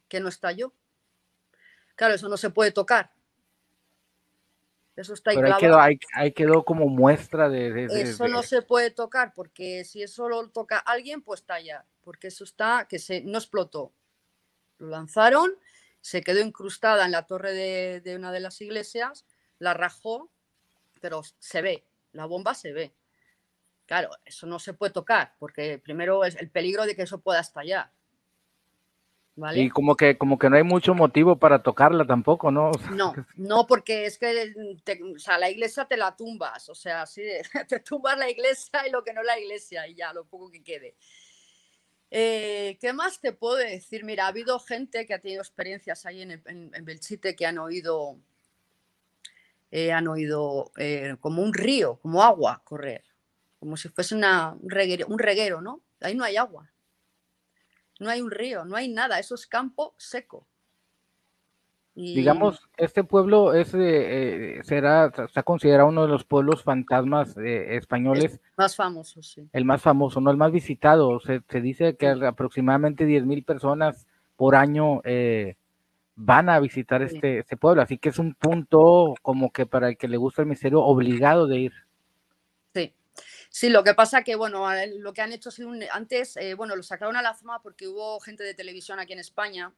que 0.07 0.19
no 0.19 0.29
estalló. 0.29 0.73
Claro, 1.95 2.13
eso 2.13 2.29
no 2.29 2.37
se 2.37 2.49
puede 2.49 2.71
tocar. 2.71 3.11
Eso 4.95 5.13
está 5.13 5.31
ahí 5.31 5.37
Pero 5.37 5.47
ahí 5.53 5.59
quedó, 5.59 5.79
ahí, 5.79 5.99
ahí 6.13 6.31
quedó 6.31 6.63
como 6.63 6.87
muestra 6.87 7.49
de... 7.49 7.71
de- 7.71 7.87
de- 7.87 8.01
Eso 8.01 8.23
de- 8.25 8.29
no 8.29 8.43
se 8.43 8.61
puede 8.61 8.91
tocar 8.91 9.33
porque 9.33 9.83
si 9.83 10.01
eso 10.01 10.29
lo 10.29 10.47
toca 10.49 10.77
alguien, 10.77 11.21
pues 11.21 11.43
talla, 11.43 11.85
porque 12.01 12.27
eso 12.27 12.43
está 12.45 12.87
que 12.89 12.99
se 12.99 13.21
no 13.21 13.37
explotó. 13.37 13.91
Lo 14.77 14.87
lanzaron, 14.87 15.51
se 16.01 16.21
quedó 16.21 16.39
incrustada 16.39 17.05
en 17.05 17.11
la 17.11 17.27
torre 17.27 17.53
de, 17.53 18.01
de 18.01 18.15
una 18.15 18.31
de 18.31 18.39
las 18.39 18.61
iglesias, 18.61 19.25
la 19.59 19.73
rajó, 19.73 20.29
pero 21.01 21.21
se 21.39 21.61
ve, 21.61 21.85
la 22.13 22.25
bomba 22.25 22.53
se 22.53 22.71
ve. 22.71 22.93
Claro, 23.85 24.09
eso 24.23 24.47
no 24.47 24.59
se 24.59 24.73
puede 24.73 24.93
tocar 24.93 25.35
porque 25.39 25.77
primero 25.77 26.23
es 26.25 26.35
el 26.37 26.49
peligro 26.49 26.85
de 26.85 26.95
que 26.95 27.03
eso 27.03 27.19
pueda 27.19 27.41
estallar. 27.41 27.91
¿Vale? 29.37 29.59
Y 29.59 29.69
como 29.69 29.95
que, 29.97 30.17
como 30.17 30.39
que 30.39 30.49
no 30.49 30.55
hay 30.55 30.63
mucho 30.63 30.93
motivo 30.95 31.35
para 31.37 31.61
tocarla 31.61 32.05
tampoco, 32.05 32.51
¿no? 32.51 32.69
O 32.71 32.77
sea, 32.77 32.89
No, 32.91 33.13
no, 33.35 33.67
porque 33.67 34.05
es 34.05 34.17
que 34.17 34.53
te- 34.85 35.03
o 35.03 35.19
sea, 35.19 35.37
la 35.37 35.49
iglesia 35.49 35.83
te 35.85 35.97
la 35.97 36.15
tumbas, 36.15 36.69
o 36.69 36.75
sea, 36.75 37.05
sí, 37.05 37.21
te 37.67 37.79
tumbas 37.81 38.17
la 38.17 38.29
iglesia 38.29 38.87
y 38.87 38.91
lo 38.91 39.03
que 39.03 39.11
no 39.13 39.21
la 39.23 39.37
iglesia 39.37 39.87
y 39.87 39.95
ya, 39.95 40.13
lo 40.13 40.23
poco 40.25 40.49
que 40.49 40.63
quede. 40.63 40.95
Eh, 42.11 42.77
¿Qué 42.79 42.93
más 42.93 43.19
te 43.19 43.33
puedo 43.33 43.57
decir? 43.57 44.05
Mira, 44.05 44.25
ha 44.25 44.29
habido 44.29 44.57
gente 44.59 45.05
que 45.05 45.13
ha 45.13 45.19
tenido 45.19 45.41
experiencias 45.41 46.05
ahí 46.05 46.21
en, 46.21 46.31
en- 46.31 46.71
en 46.73 46.85
Belchite 46.85 47.35
que 47.35 47.45
han 47.45 47.57
oído, 47.57 48.17
eh, 49.71 49.91
han 49.91 50.07
oído 50.07 50.71
eh, 50.77 51.17
como 51.19 51.41
un 51.41 51.53
río, 51.53 51.97
como 52.01 52.23
agua 52.23 52.61
correr, 52.63 53.03
como 53.59 53.75
si 53.75 53.89
fuese 53.89 54.15
una- 54.15 54.55
un, 54.61 54.69
reguero, 54.69 55.07
un 55.07 55.19
reguero, 55.19 55.59
¿no? 55.61 55.81
Ahí 55.99 56.15
no 56.15 56.23
hay 56.23 56.37
agua, 56.37 56.71
no 57.99 58.09
hay 58.09 58.21
un 58.21 58.31
río, 58.31 58.65
no 58.65 58.75
hay 58.75 58.87
nada, 58.89 59.19
eso 59.19 59.35
es 59.35 59.47
campo 59.47 59.93
seco. 59.97 60.45
Y- 61.97 62.13
digamos, 62.13 62.59
este 62.75 63.05
pueblo 63.05 63.53
es, 63.53 63.73
eh, 63.73 64.57
eh, 64.57 64.63
será, 64.63 65.13
está 65.25 65.43
considerado 65.43 65.87
uno 65.87 66.01
de 66.01 66.09
los 66.09 66.25
pueblos 66.25 66.61
fantasmas 66.61 67.37
eh, 67.37 67.77
españoles, 67.77 68.41
Más 68.57 68.75
famoso, 68.75 69.23
sí. 69.23 69.47
el 69.53 69.63
más 69.63 69.81
famoso, 69.81 70.19
no 70.19 70.29
el 70.29 70.35
más 70.37 70.51
visitado. 70.51 71.21
Se, 71.21 71.41
se 71.47 71.61
dice 71.61 71.95
que 71.95 72.09
aproximadamente 72.09 73.05
10.000 73.05 73.45
personas 73.45 74.05
por 74.35 74.55
año 74.55 74.99
eh, 75.05 75.55
van 76.15 76.49
a 76.49 76.59
visitar 76.59 77.07
Sí. 77.07 77.15
este, 77.15 77.39
este 77.39 77.55
pueblo, 77.55 77.81
así 77.81 77.97
que 77.97 78.09
es 78.09 78.19
un 78.19 78.33
punto 78.35 79.13
como 79.21 79.51
que 79.53 79.65
para 79.65 79.87
el 79.89 79.97
que 79.97 80.09
le 80.09 80.17
gusta 80.17 80.41
el 80.41 80.49
misterio 80.49 80.81
obligado 80.81 81.47
de 81.47 81.57
ir. 81.59 81.73
Sí. 83.57 83.69
Lo 83.69 83.85
que 83.85 83.93
pasa 83.93 84.21
que, 84.23 84.35
bueno, 84.35 84.65
lo 84.97 85.13
que 85.13 85.21
han 85.21 85.31
hecho 85.31 85.49
antes, 85.91 86.35
eh, 86.35 86.55
bueno, 86.55 86.75
lo 86.75 86.83
sacaron 86.83 87.15
a 87.15 87.21
la 87.21 87.33
fama 87.33 87.61
porque 87.61 87.87
hubo 87.87 88.19
gente 88.19 88.43
de 88.43 88.53
televisión 88.53 88.99
aquí 88.99 89.13
en 89.13 89.19
España, 89.19 89.73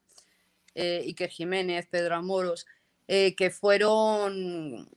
eh, 0.75 1.03
Iker 1.05 1.29
Jiménez, 1.29 1.87
Pedro 1.87 2.15
Amoros, 2.15 2.67
eh, 3.07 3.35
que 3.35 3.51
fueron 3.51 4.89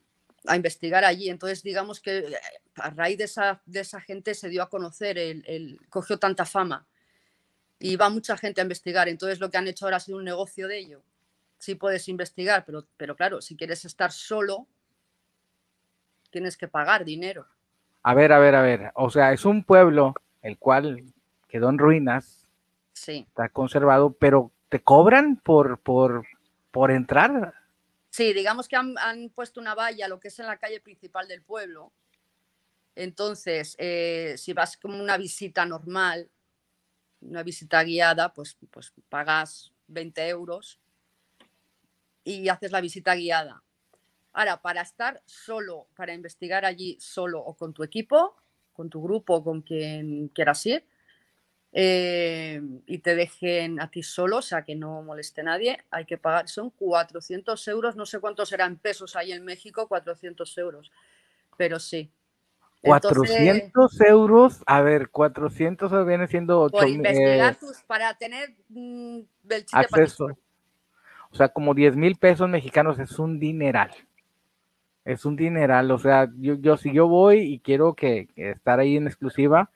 a 0.47 0.55
investigar 0.57 1.05
allí. 1.05 1.29
Entonces, 1.29 1.63
digamos 1.63 2.01
que 2.01 2.19
eh, 2.19 2.37
a 2.75 2.91
raíz 2.91 3.17
de 3.19 3.25
esa, 3.25 3.61
de 3.65 3.81
esa 3.81 4.01
gente 4.01 4.35
se 4.35 4.49
dio 4.49 4.63
a 4.63 4.69
conocer, 4.69 5.17
el, 5.19 5.43
el- 5.47 5.79
cogió 5.89 6.19
tanta 6.19 6.45
fama 6.45 6.87
y 7.79 7.95
va 7.97 8.09
mucha 8.09 8.37
gente 8.37 8.61
a 8.61 8.63
investigar. 8.65 9.09
Entonces, 9.09 9.39
lo 9.39 9.51
que 9.51 9.57
han 9.57 9.67
hecho 9.67 9.85
ahora 9.85 9.97
ha 9.97 10.01
sido 10.01 10.17
un 10.19 10.25
negocio 10.25 10.67
de 10.67 10.79
ello. 10.79 11.03
Sí 11.59 11.75
puedes 11.75 12.09
investigar, 12.09 12.65
pero, 12.65 12.87
pero 12.97 13.15
claro, 13.15 13.41
si 13.41 13.57
quieres 13.57 13.85
estar 13.85 14.11
solo, 14.11 14.67
tienes 16.31 16.57
que 16.57 16.67
pagar 16.67 17.05
dinero. 17.05 17.47
A 18.03 18.13
ver, 18.13 18.31
a 18.31 18.39
ver, 18.39 18.55
a 18.55 18.61
ver. 18.61 18.91
O 18.95 19.09
sea, 19.09 19.31
es 19.33 19.45
un 19.45 19.63
pueblo 19.63 20.13
el 20.41 20.57
cual 20.57 21.03
quedó 21.47 21.69
en 21.69 21.77
ruinas, 21.77 22.47
Sí. 22.93 23.25
está 23.27 23.49
conservado, 23.49 24.13
pero 24.13 24.51
te 24.69 24.81
cobran 24.81 25.35
por, 25.37 25.79
por, 25.79 26.25
por 26.71 26.91
entrar. 26.91 27.53
Sí, 28.09 28.33
digamos 28.33 28.67
que 28.67 28.75
han, 28.75 28.97
han 28.97 29.29
puesto 29.29 29.59
una 29.59 29.75
valla, 29.75 30.07
lo 30.07 30.19
que 30.19 30.27
es 30.29 30.39
en 30.39 30.47
la 30.47 30.57
calle 30.57 30.79
principal 30.81 31.27
del 31.27 31.41
pueblo, 31.41 31.91
Entonces, 32.93 33.75
eh, 33.79 34.35
si 34.37 34.51
vas 34.51 34.75
como 34.75 35.01
una 35.01 35.15
visita 35.17 35.65
normal, 35.65 36.29
una 37.21 37.41
visita 37.41 37.81
guiada, 37.83 38.33
pues, 38.33 38.57
pues 38.69 38.91
pagas 39.07 39.71
20 39.87 40.27
euros 40.27 40.77
y 42.25 42.49
haces 42.49 42.71
la 42.71 42.81
visita 42.81 43.15
guiada. 43.15 43.63
Ahora, 44.33 44.61
para 44.61 44.81
estar 44.81 45.21
solo, 45.25 45.87
para 45.95 46.13
investigar 46.13 46.65
allí 46.65 46.97
solo 46.99 47.41
o 47.41 47.55
con 47.55 47.73
tu 47.73 47.83
equipo, 47.83 48.35
con 48.73 48.89
tu 48.89 49.01
grupo, 49.03 49.43
con 49.43 49.61
quien 49.61 50.29
quieras 50.29 50.65
ir, 50.65 50.85
eh, 51.73 52.61
y 52.85 52.97
te 52.99 53.15
dejen 53.15 53.79
a 53.79 53.89
ti 53.89 54.03
solo, 54.03 54.37
o 54.37 54.41
sea, 54.41 54.63
que 54.63 54.75
no 54.75 55.01
moleste 55.03 55.41
a 55.41 55.45
nadie, 55.45 55.77
hay 55.89 56.05
que 56.05 56.17
pagar, 56.17 56.49
son 56.49 56.69
400 56.69 57.65
euros, 57.69 57.95
no 57.95 58.05
sé 58.05 58.19
cuántos 58.19 58.49
serán 58.49 58.77
pesos 58.77 59.15
ahí 59.15 59.31
en 59.31 59.45
México, 59.45 59.87
400 59.87 60.57
euros, 60.57 60.91
pero 61.57 61.79
sí. 61.79 62.11
400 62.81 64.01
euros, 64.01 64.63
a 64.65 64.81
ver, 64.81 65.09
400 65.09 66.05
viene 66.05 66.27
siendo 66.27 66.61
8 66.61 66.87
investigar 66.87 67.55
tus, 67.59 67.77
para 67.83 68.15
tener 68.15 68.55
mm, 68.69 69.19
acceso. 69.71 70.29
o 71.29 71.35
sea, 71.35 71.49
como 71.49 71.75
10 71.75 71.95
mil 71.95 72.15
pesos 72.15 72.49
mexicanos 72.49 72.97
es 72.97 73.19
un 73.19 73.39
dineral. 73.39 73.91
Es 75.03 75.25
un 75.25 75.35
dineral, 75.35 75.89
o 75.91 75.97
sea, 75.97 76.29
yo, 76.37 76.55
yo 76.55 76.77
si 76.77 76.93
yo 76.93 77.07
voy 77.07 77.39
y 77.39 77.59
quiero 77.59 77.95
que, 77.95 78.27
que 78.35 78.51
estar 78.51 78.79
ahí 78.79 78.97
en 78.97 79.07
exclusiva, 79.07 79.71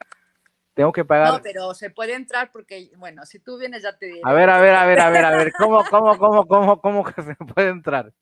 tengo 0.76 0.92
que 0.92 1.06
pagar. 1.06 1.34
No, 1.34 1.42
pero 1.42 1.74
se 1.74 1.90
puede 1.90 2.14
entrar 2.14 2.52
porque, 2.52 2.92
bueno, 2.98 3.26
si 3.26 3.40
tú 3.40 3.58
vienes 3.58 3.82
ya 3.82 3.98
te 3.98 4.08
diré. 4.08 4.22
A 4.24 4.34
ver, 4.34 4.50
a 4.50 4.60
ver, 4.60 4.76
a 4.76 4.86
ver, 4.86 5.00
a 5.00 5.10
ver, 5.10 5.26
a 5.26 5.32
ver, 5.32 5.54
¿cómo, 5.58 5.84
cómo, 5.90 6.18
cómo, 6.18 6.46
cómo, 6.46 6.82
cómo 6.82 7.04
que 7.06 7.22
se 7.24 7.36
puede 7.36 7.70
entrar? 7.70 8.14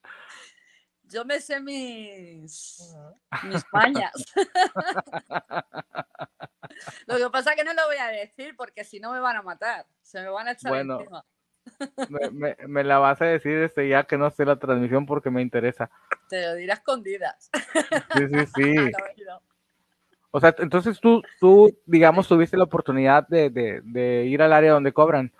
Yo 1.04 1.26
me 1.26 1.42
sé 1.42 1.60
mis, 1.60 2.96
mis 3.44 3.64
pañas. 3.66 4.14
lo 7.08 7.18
que 7.18 7.30
pasa 7.32 7.52
es 7.52 7.58
que 7.58 7.64
no 7.64 7.74
lo 7.74 7.88
voy 7.88 7.98
a 7.98 8.08
decir 8.08 8.56
porque 8.56 8.84
si 8.84 9.00
no 9.00 9.12
me 9.12 9.20
van 9.20 9.36
a 9.36 9.42
matar, 9.42 9.88
se 10.02 10.22
me 10.22 10.30
van 10.30 10.48
a 10.48 10.52
echar 10.52 10.72
bueno, 10.72 11.00
encima. 11.00 11.26
Me, 12.32 12.56
me, 12.68 12.84
la 12.84 13.00
vas 13.00 13.22
a 13.22 13.26
decir 13.26 13.58
este 13.60 13.88
ya 13.88 14.04
que 14.04 14.18
no 14.18 14.30
sé 14.30 14.46
la 14.46 14.58
transmisión 14.58 15.06
porque 15.06 15.30
me 15.30 15.42
interesa. 15.42 15.90
Te 16.30 16.46
lo 16.46 16.56
diré 16.56 16.72
a 16.72 16.76
escondidas. 16.76 17.50
Sí, 18.16 18.28
sí, 18.28 18.46
sí. 18.56 18.92
O 20.32 20.40
sea, 20.40 20.56
entonces 20.58 21.00
tú, 21.00 21.22
tú 21.40 21.78
digamos, 21.86 22.28
tuviste 22.28 22.58
la 22.58 22.64
oportunidad 22.64 23.28
de, 23.28 23.50
de, 23.50 23.82
de, 23.84 24.26
ir 24.26 24.42
al 24.42 24.54
área 24.54 24.72
donde 24.72 24.92
cobran. 24.92 25.32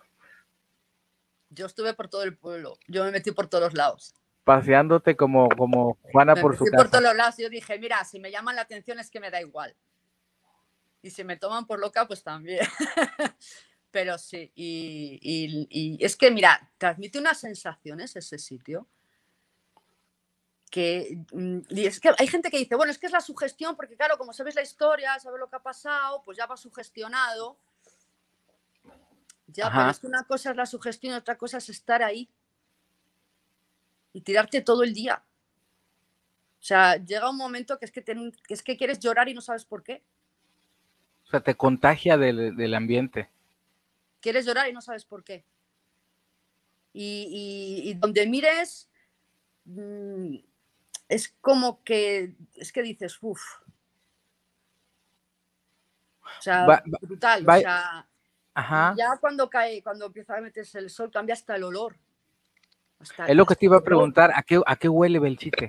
Yo 1.50 1.66
estuve 1.66 1.94
por 1.94 2.08
todo 2.08 2.24
el 2.24 2.38
pueblo, 2.38 2.78
yo 2.88 3.04
me 3.04 3.12
metí 3.12 3.32
por 3.32 3.48
todos 3.48 3.64
los 3.64 3.74
lados. 3.74 4.14
Paseándote 4.44 5.16
como, 5.16 5.50
como 5.50 5.98
Juana 6.12 6.36
me 6.36 6.42
por 6.42 6.58
su 6.58 6.66
casa. 6.66 6.78
por 6.78 6.92
todos 6.92 7.04
los 7.04 7.16
lados, 7.16 7.38
yo 7.38 7.50
dije, 7.50 7.80
mira, 7.80 8.04
si 8.04 8.20
me 8.20 8.30
llaman 8.30 8.56
la 8.56 8.64
atención 8.64 9.00
es 9.00 9.10
que 9.10 9.20
me 9.20 9.32
da 9.32 9.42
igual. 9.42 9.76
Y 11.02 11.10
si 11.10 11.24
me 11.24 11.38
toman 11.38 11.66
por 11.66 11.80
loca, 11.80 12.08
pues 12.08 12.24
también. 12.24 12.66
Pero 13.94 14.18
sí, 14.18 14.52
y, 14.56 15.20
y, 15.22 15.68
y 15.70 16.04
es 16.04 16.18
que, 16.18 16.32
mira, 16.32 16.72
transmite 16.80 17.20
unas 17.20 17.40
sensaciones 17.40 18.16
ese 18.16 18.40
sitio 18.40 18.88
que, 20.72 21.20
mm, 21.32 21.60
y 21.70 21.86
es 21.86 22.00
que 22.00 22.10
hay 22.18 22.26
gente 22.26 22.50
que 22.50 22.58
dice, 22.58 22.74
bueno, 22.74 22.92
es 22.92 22.98
que 22.98 23.06
es 23.06 23.12
la 23.12 23.22
sugestión, 23.22 23.76
porque 23.76 23.96
claro, 23.96 24.18
como 24.18 24.34
sabes 24.34 24.56
la 24.56 24.64
historia, 24.64 25.20
sabes 25.20 25.40
lo 25.40 25.48
que 25.48 25.58
ha 25.58 25.62
pasado, 25.62 26.24
pues 26.26 26.36
ya 26.36 26.48
va 26.48 26.58
sugestionado. 26.58 27.60
Ya, 29.46 29.70
pero 29.70 29.92
es 29.92 30.00
que 30.00 30.08
una 30.08 30.24
cosa 30.24 30.50
es 30.50 30.56
la 30.56 30.66
sugestión, 30.66 31.14
otra 31.14 31.38
cosa 31.38 31.60
es 31.60 31.70
estar 31.70 32.02
ahí 32.02 32.28
y 34.14 34.22
tirarte 34.22 34.62
todo 34.62 34.82
el 34.82 34.96
día. 34.96 35.24
O 36.60 36.64
sea, 36.64 36.96
llega 36.96 37.30
un 37.30 37.38
momento 37.38 37.78
que 37.78 37.86
es 37.86 37.92
que, 37.92 38.02
te, 38.02 38.16
que 38.16 38.56
es 38.56 38.64
que 38.64 38.76
quieres 38.76 39.00
llorar 39.00 39.30
y 39.30 39.36
no 39.36 39.42
sabes 39.42 39.66
por 39.66 39.84
qué. 39.84 40.02
O 41.28 41.30
sea, 41.30 41.42
te 41.42 41.54
contagia 41.54 42.18
del, 42.18 42.56
del 42.56 42.74
ambiente. 42.74 43.30
Quieres 44.24 44.46
llorar 44.46 44.70
y 44.70 44.74
no 44.74 44.82
sabes 44.82 45.04
por 45.04 45.22
qué. 45.22 45.44
Y, 46.94 47.84
y, 47.84 47.90
y 47.90 47.94
donde 47.96 48.26
mires, 48.26 48.90
mmm, 49.66 50.36
es 51.10 51.36
como 51.42 51.84
que, 51.84 52.34
es 52.56 52.72
que 52.72 52.82
dices, 52.84 53.18
uff. 53.20 53.44
O 56.22 56.42
sea, 56.42 56.82
brutal. 57.02 57.46
o 57.48 57.60
sea, 57.60 58.08
Ajá. 58.54 58.96
ya 58.98 59.18
cuando 59.20 59.50
cae, 59.50 59.84
cuando 59.84 60.06
empieza 60.06 60.38
a 60.38 60.42
meterse 60.42 60.80
el 60.80 60.90
sol, 60.90 61.12
cambia 61.12 61.34
hasta 61.34 61.58
el 61.58 61.64
olor. 61.66 61.98
Hasta- 63.00 63.28
Es 63.28 63.36
lo 63.36 63.46
que 63.46 63.58
te 63.58 63.66
iba 63.66 63.76
a 63.76 63.84
preguntar, 63.84 64.32
¿a 64.34 64.42
qué, 64.42 64.62
a 64.66 64.76
qué 64.78 64.88
huele 64.88 65.20
Belchite? 65.20 65.68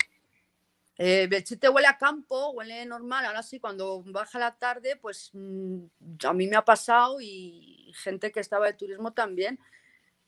Eh, 0.96 1.28
huele 1.72 1.88
a 1.88 1.98
campo, 1.98 2.50
huele 2.52 2.86
normal. 2.86 3.24
Ahora 3.26 3.42
sí, 3.42 3.58
cuando 3.58 4.02
baja 4.06 4.38
la 4.38 4.56
tarde, 4.56 4.96
pues 4.96 5.30
mm, 5.32 5.84
a 6.24 6.32
mí 6.32 6.46
me 6.46 6.56
ha 6.56 6.64
pasado 6.64 7.20
y 7.20 7.92
gente 7.96 8.30
que 8.32 8.40
estaba 8.40 8.66
de 8.66 8.74
turismo 8.74 9.12
también, 9.12 9.58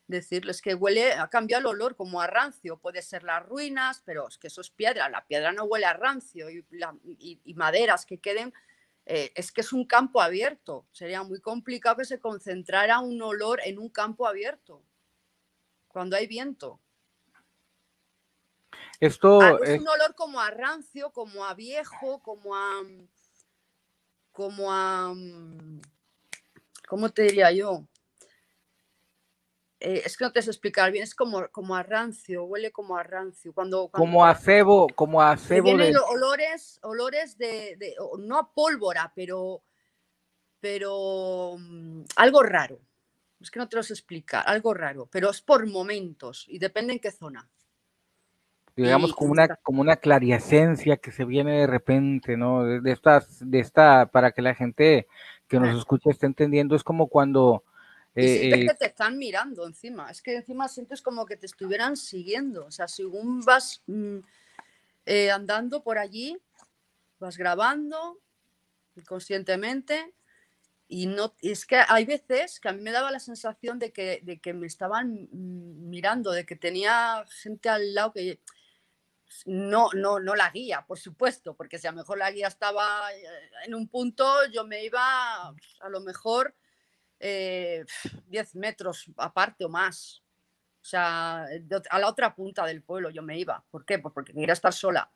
decirles 0.07 0.61
que 0.61 0.75
huele, 0.75 1.13
ha 1.13 1.29
cambiado 1.29 1.61
el 1.61 1.67
olor 1.77 1.95
como 1.95 2.21
a 2.21 2.27
rancio. 2.27 2.77
Puede 2.79 3.01
ser 3.01 3.23
las 3.23 3.45
ruinas, 3.45 4.01
pero 4.05 4.27
es 4.27 4.37
que 4.37 4.47
eso 4.47 4.61
es 4.61 4.69
piedra. 4.71 5.09
La 5.09 5.25
piedra 5.27 5.51
no 5.53 5.65
huele 5.65 5.85
a 5.85 5.93
rancio 5.93 6.49
y 6.51 7.53
maderas 7.55 8.05
que 8.05 8.19
queden. 8.19 8.53
eh, 9.05 9.31
es 9.35 9.51
que 9.53 9.61
es 9.61 9.73
un 9.73 9.85
campo 9.85 10.21
abierto. 10.21 10.87
Sería 10.91 11.23
muy 11.23 11.41
complicado 11.41 11.97
que 11.97 12.05
se 12.05 12.19
concentrara 12.19 12.99
un 12.99 13.21
olor 13.21 13.61
en 13.65 13.79
un 13.79 13.89
campo 13.89 14.27
abierto 14.27 14.83
cuando 15.89 16.15
hay 16.15 16.27
viento. 16.27 16.79
Esto 18.99 19.57
es 19.63 19.69
es, 19.69 19.79
un 19.79 19.87
olor 19.87 20.15
como 20.15 20.39
a 20.39 20.49
rancio, 20.49 21.11
como 21.11 21.45
a 21.45 21.53
viejo, 21.53 22.19
como 22.21 22.55
a. 22.55 22.83
como 24.31 24.71
a. 24.71 25.13
mm, 25.13 25.81
¿Cómo 26.87 27.11
te 27.11 27.23
diría 27.23 27.51
yo? 27.51 27.85
Eh, 29.79 30.01
es 30.05 30.17
que 30.17 30.23
no 30.23 30.31
te 30.31 30.41
sé 30.41 30.49
explicar 30.49 30.91
bien, 30.91 31.03
es 31.03 31.13
como, 31.13 31.47
como 31.49 31.75
a 31.75 31.83
rancio, 31.83 32.45
huele 32.45 32.71
como 32.71 32.97
a 32.97 33.03
rancio. 33.03 33.53
Cuando, 33.53 33.89
cuando 33.89 34.09
como 34.09 34.25
a 34.25 34.33
cebo, 34.33 34.87
como 34.95 35.21
a 35.21 35.37
cebo 35.37 35.65
vienen 35.65 35.93
de... 35.93 35.99
olores, 35.99 36.79
olores 36.81 37.37
de, 37.37 37.95
no 38.17 38.39
a 38.39 38.51
pólvora, 38.51 39.11
pero, 39.15 39.63
pero 40.59 41.57
mm, 41.59 42.05
algo 42.15 42.41
raro. 42.41 42.79
Es 43.39 43.51
que 43.51 43.59
no 43.59 43.69
te 43.69 43.75
lo 43.75 43.83
sé 43.83 43.93
explicar, 43.93 44.43
algo 44.47 44.73
raro, 44.73 45.07
pero 45.11 45.29
es 45.29 45.41
por 45.43 45.67
momentos 45.67 46.45
y 46.47 46.57
depende 46.57 46.93
en 46.93 46.99
qué 46.99 47.11
zona. 47.11 47.47
Digamos, 48.77 49.13
como 49.13 49.31
una, 49.31 49.47
como 49.57 49.81
una 49.81 49.95
que 49.97 51.11
se 51.11 51.25
viene 51.25 51.61
de 51.61 51.67
repente, 51.67 52.37
¿no? 52.37 52.63
De, 52.63 52.91
estas, 52.91 53.39
de 53.39 53.59
esta, 53.59 54.05
para 54.05 54.31
que 54.31 54.43
la 54.43 54.53
gente 54.53 55.07
que 55.47 55.59
nos 55.59 55.77
escuche 55.77 56.11
esté 56.11 56.27
entendiendo, 56.27 56.75
es 56.75 56.83
como 56.83 57.07
cuando, 57.07 57.63
eh, 58.13 58.39
sientes 58.39 58.59
eh, 58.59 58.67
que 58.67 58.73
te 58.75 58.85
están 58.85 59.17
mirando 59.17 59.65
encima. 59.65 60.11
Es 60.11 60.21
que 60.21 60.35
encima 60.35 60.67
sientes 60.67 61.01
como 61.01 61.25
que 61.25 61.37
te 61.37 61.47
estuvieran 61.47 61.97
siguiendo. 61.97 62.65
O 62.65 62.71
sea, 62.71 62.87
según 62.87 63.41
vas 63.41 63.81
mm, 63.87 64.17
eh, 65.05 65.31
andando 65.31 65.81
por 65.83 65.97
allí, 65.97 66.37
vas 67.19 67.37
grabando 67.37 68.19
inconscientemente. 68.95 70.13
Y 70.87 71.07
no, 71.07 71.33
es 71.41 71.65
que 71.65 71.81
hay 71.87 72.05
veces 72.05 72.59
que 72.59 72.69
a 72.69 72.73
mí 72.73 72.81
me 72.81 72.91
daba 72.91 73.11
la 73.11 73.19
sensación 73.19 73.79
de 73.79 73.91
que, 73.91 74.21
de 74.23 74.39
que 74.39 74.53
me 74.53 74.67
estaban 74.67 75.27
mm, 75.31 75.89
mirando, 75.89 76.31
de 76.31 76.45
que 76.45 76.55
tenía 76.55 77.25
gente 77.41 77.69
al 77.69 77.93
lado 77.93 78.13
que 78.13 78.39
no, 79.45 79.89
no, 79.93 80.19
no 80.19 80.35
la 80.35 80.49
guía, 80.51 80.85
por 80.87 80.97
supuesto, 80.99 81.53
porque 81.55 81.77
si 81.77 81.87
a 81.87 81.91
lo 81.91 81.97
mejor 81.97 82.17
la 82.17 82.31
guía 82.31 82.47
estaba 82.47 83.11
eh, 83.13 83.23
en 83.65 83.75
un 83.75 83.87
punto, 83.87 84.45
yo 84.51 84.65
me 84.65 84.83
iba 84.83 85.47
a 85.47 85.89
lo 85.89 85.99
mejor 86.01 86.55
eh, 87.19 87.85
10 88.27 88.55
metros 88.55 89.05
aparte 89.17 89.65
o 89.65 89.69
más. 89.69 90.23
O 90.81 90.89
sea, 90.89 91.45
a 91.89 91.99
la 91.99 92.07
otra 92.07 92.33
punta 92.33 92.65
del 92.65 92.81
pueblo 92.81 93.09
yo 93.09 93.21
me 93.21 93.37
iba. 93.37 93.63
¿Por 93.69 93.83
qué? 93.85 93.99
Pues 93.99 94.13
porque 94.13 94.33
quería 94.33 94.53
estar 94.53 94.73
sola. 94.73 95.11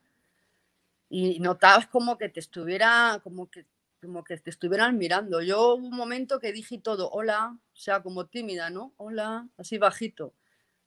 Y 1.09 1.39
notabas 1.39 1.87
como 1.87 2.17
que 2.17 2.29
te 2.29 2.39
estuviera, 2.39 3.19
como 3.23 3.49
que, 3.49 3.65
como 4.01 4.23
que 4.23 4.37
te 4.37 4.49
estuvieran 4.49 4.97
mirando. 4.97 5.41
Yo 5.41 5.75
hubo 5.75 5.87
un 5.87 5.95
momento 5.95 6.39
que 6.39 6.51
dije 6.51 6.79
todo, 6.79 7.09
hola, 7.11 7.57
o 7.73 7.77
sea, 7.77 8.01
como 8.01 8.27
tímida, 8.27 8.69
¿no? 8.69 8.93
Hola, 8.97 9.47
así 9.57 9.77
bajito. 9.77 10.33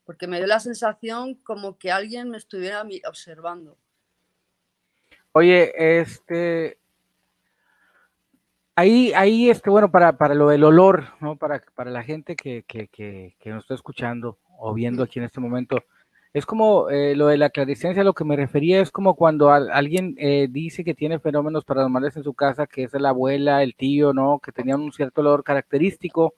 Porque 0.04 0.26
me 0.26 0.38
dio 0.38 0.46
la 0.46 0.60
sensación 0.60 1.34
como 1.36 1.78
que 1.78 1.90
alguien 1.92 2.30
me 2.30 2.36
estuviera 2.38 2.84
observando. 3.08 3.76
oye, 5.32 5.72
este, 6.00 6.78
ahí, 8.76 9.12
ahí, 9.14 9.50
este, 9.50 9.70
bueno, 9.70 9.90
para, 9.90 10.16
para 10.16 10.34
lo 10.34 10.48
del 10.48 10.64
olor, 10.64 11.04
¿no? 11.20 11.36
Para, 11.36 11.62
para 11.74 11.90
la 11.90 12.02
gente 12.02 12.36
que, 12.36 12.64
que, 12.66 12.88
que, 12.88 13.36
que 13.38 13.50
nos 13.50 13.64
está 13.64 13.74
escuchando 13.74 14.38
o 14.58 14.74
viendo 14.74 15.02
aquí 15.02 15.18
en 15.18 15.24
este 15.26 15.40
momento, 15.40 15.84
es 16.32 16.46
como 16.46 16.90
eh, 16.90 17.14
lo 17.16 17.28
de 17.28 17.38
la 17.38 17.50
clariscencia, 17.50 18.02
lo 18.04 18.14
que 18.14 18.24
me 18.24 18.36
refería 18.36 18.80
es 18.80 18.90
como 18.90 19.14
cuando 19.14 19.50
al- 19.52 19.70
alguien 19.70 20.16
eh, 20.18 20.48
dice 20.50 20.84
que 20.84 20.94
tiene 20.94 21.20
fenómenos 21.20 21.64
paranormales 21.64 22.16
en 22.16 22.24
su 22.24 22.34
casa, 22.34 22.66
que 22.66 22.84
es 22.84 22.92
la 22.94 23.10
abuela, 23.10 23.62
el 23.62 23.74
tío, 23.76 24.12
¿no? 24.12 24.40
Que 24.40 24.52
tenían 24.52 24.80
un 24.80 24.92
cierto 24.92 25.20
olor 25.20 25.44
característico. 25.44 26.34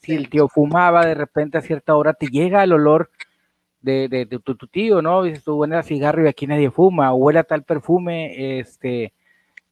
Si 0.00 0.14
el 0.14 0.28
tío 0.28 0.48
fumaba, 0.48 1.04
de 1.04 1.14
repente 1.14 1.58
a 1.58 1.62
cierta 1.62 1.96
hora 1.96 2.14
te 2.14 2.26
llega 2.26 2.62
el 2.62 2.72
olor 2.72 3.10
de, 3.80 4.08
de, 4.08 4.26
de 4.26 4.38
tu, 4.38 4.54
tu 4.54 4.66
tío, 4.66 5.02
¿no? 5.02 5.22
Dices 5.22 5.44
tú, 5.44 5.54
huele 5.56 5.76
a 5.76 5.82
cigarro 5.82 6.24
y 6.24 6.28
aquí 6.28 6.46
nadie 6.46 6.70
fuma, 6.70 7.12
o 7.12 7.16
huele 7.16 7.38
a 7.38 7.44
tal 7.44 7.62
perfume, 7.62 8.58
este, 8.58 9.12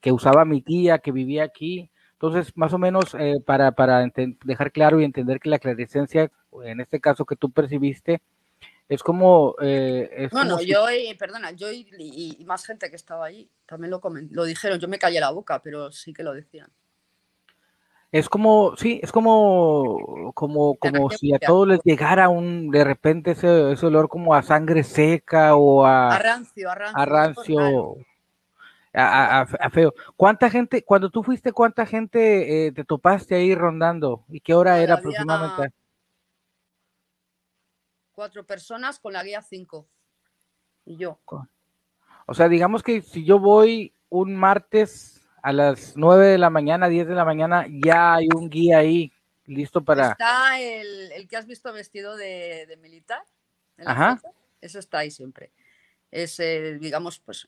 que 0.00 0.12
usaba 0.12 0.44
mi 0.44 0.62
tía, 0.62 0.98
que 0.98 1.12
vivía 1.12 1.44
aquí. 1.44 1.90
Entonces, 2.12 2.56
más 2.56 2.72
o 2.72 2.78
menos, 2.78 3.14
eh, 3.18 3.36
para, 3.44 3.72
para 3.72 4.06
dejar 4.44 4.72
claro 4.72 5.00
y 5.00 5.04
entender 5.04 5.40
que 5.40 5.50
la 5.50 5.58
claricencia, 5.58 6.30
en 6.62 6.80
este 6.80 7.00
caso 7.00 7.24
que 7.24 7.36
tú 7.36 7.50
percibiste, 7.50 8.22
es 8.88 9.02
como... 9.02 9.56
Eh, 9.60 10.28
bueno, 10.30 10.60
yo, 10.60 10.90
y, 10.90 11.14
perdona, 11.14 11.50
yo 11.52 11.72
y, 11.72 12.42
más 12.46 12.64
gente 12.64 12.90
que 12.90 12.96
estaba 12.96 13.26
ahí 13.26 13.50
también 13.66 13.90
lo, 13.90 14.00
lo 14.30 14.44
dijeron, 14.44 14.78
yo 14.78 14.88
me 14.88 14.98
callé 14.98 15.20
la 15.20 15.30
boca, 15.30 15.60
pero 15.62 15.90
sí 15.90 16.12
que 16.12 16.22
lo 16.22 16.32
decían. 16.32 16.70
Es 18.14 18.28
como, 18.28 18.76
sí, 18.76 19.00
es 19.02 19.10
como, 19.10 20.30
como, 20.34 20.76
como 20.76 21.10
si 21.10 21.34
a 21.34 21.40
todos 21.40 21.66
les 21.66 21.80
llegara 21.82 22.28
un, 22.28 22.70
de 22.70 22.84
repente 22.84 23.32
ese, 23.32 23.72
ese 23.72 23.86
olor 23.86 24.08
como 24.08 24.36
a 24.36 24.42
sangre 24.44 24.84
seca 24.84 25.56
o 25.56 25.84
a... 25.84 26.14
A 26.14 26.18
rancio, 26.20 26.70
a 26.70 26.76
rancio. 26.76 26.96
A 26.96 27.06
rancio. 27.06 27.96
A, 28.92 29.70
feo. 29.72 29.92
¿Cuánta 30.16 30.48
gente, 30.48 30.84
cuando 30.84 31.10
tú 31.10 31.24
fuiste, 31.24 31.50
cuánta 31.50 31.86
gente 31.86 32.68
eh, 32.68 32.70
te 32.70 32.84
topaste 32.84 33.34
ahí 33.34 33.52
rondando? 33.52 34.24
¿Y 34.28 34.38
qué 34.38 34.54
hora 34.54 34.80
era 34.80 34.94
aproximadamente? 34.94 35.74
Cuatro 38.12 38.46
personas 38.46 39.00
con 39.00 39.12
la 39.12 39.24
guía 39.24 39.42
cinco. 39.42 39.88
Y 40.84 40.98
yo. 40.98 41.18
O 42.26 42.34
sea, 42.34 42.48
digamos 42.48 42.84
que 42.84 43.02
si 43.02 43.24
yo 43.24 43.40
voy 43.40 43.92
un 44.08 44.36
martes 44.36 45.13
a 45.44 45.52
las 45.52 45.94
9 45.94 46.26
de 46.26 46.38
la 46.38 46.48
mañana, 46.48 46.88
10 46.88 47.06
de 47.06 47.14
la 47.14 47.26
mañana, 47.26 47.66
ya 47.68 48.14
hay 48.14 48.28
un 48.34 48.48
guía 48.48 48.78
ahí 48.78 49.12
listo 49.44 49.84
para... 49.84 50.12
Está 50.12 50.58
el, 50.58 51.28
que 51.28 51.36
has 51.36 51.46
visto 51.46 51.70
vestido 51.70 52.16
de, 52.16 52.78
militar. 52.80 53.22
Ajá. 53.84 54.22
Eso 54.62 54.78
está 54.78 55.00
ahí 55.00 55.10
siempre. 55.10 55.52
Es, 56.10 56.38
digamos, 56.80 57.18
pues, 57.18 57.46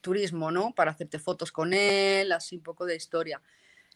turismo, 0.00 0.52
¿no? 0.52 0.72
Para 0.72 0.92
hacerte 0.92 1.18
fotos 1.18 1.50
con 1.50 1.74
él, 1.74 2.30
así 2.30 2.58
un 2.58 2.62
poco 2.62 2.86
de 2.86 2.94
historia. 2.94 3.42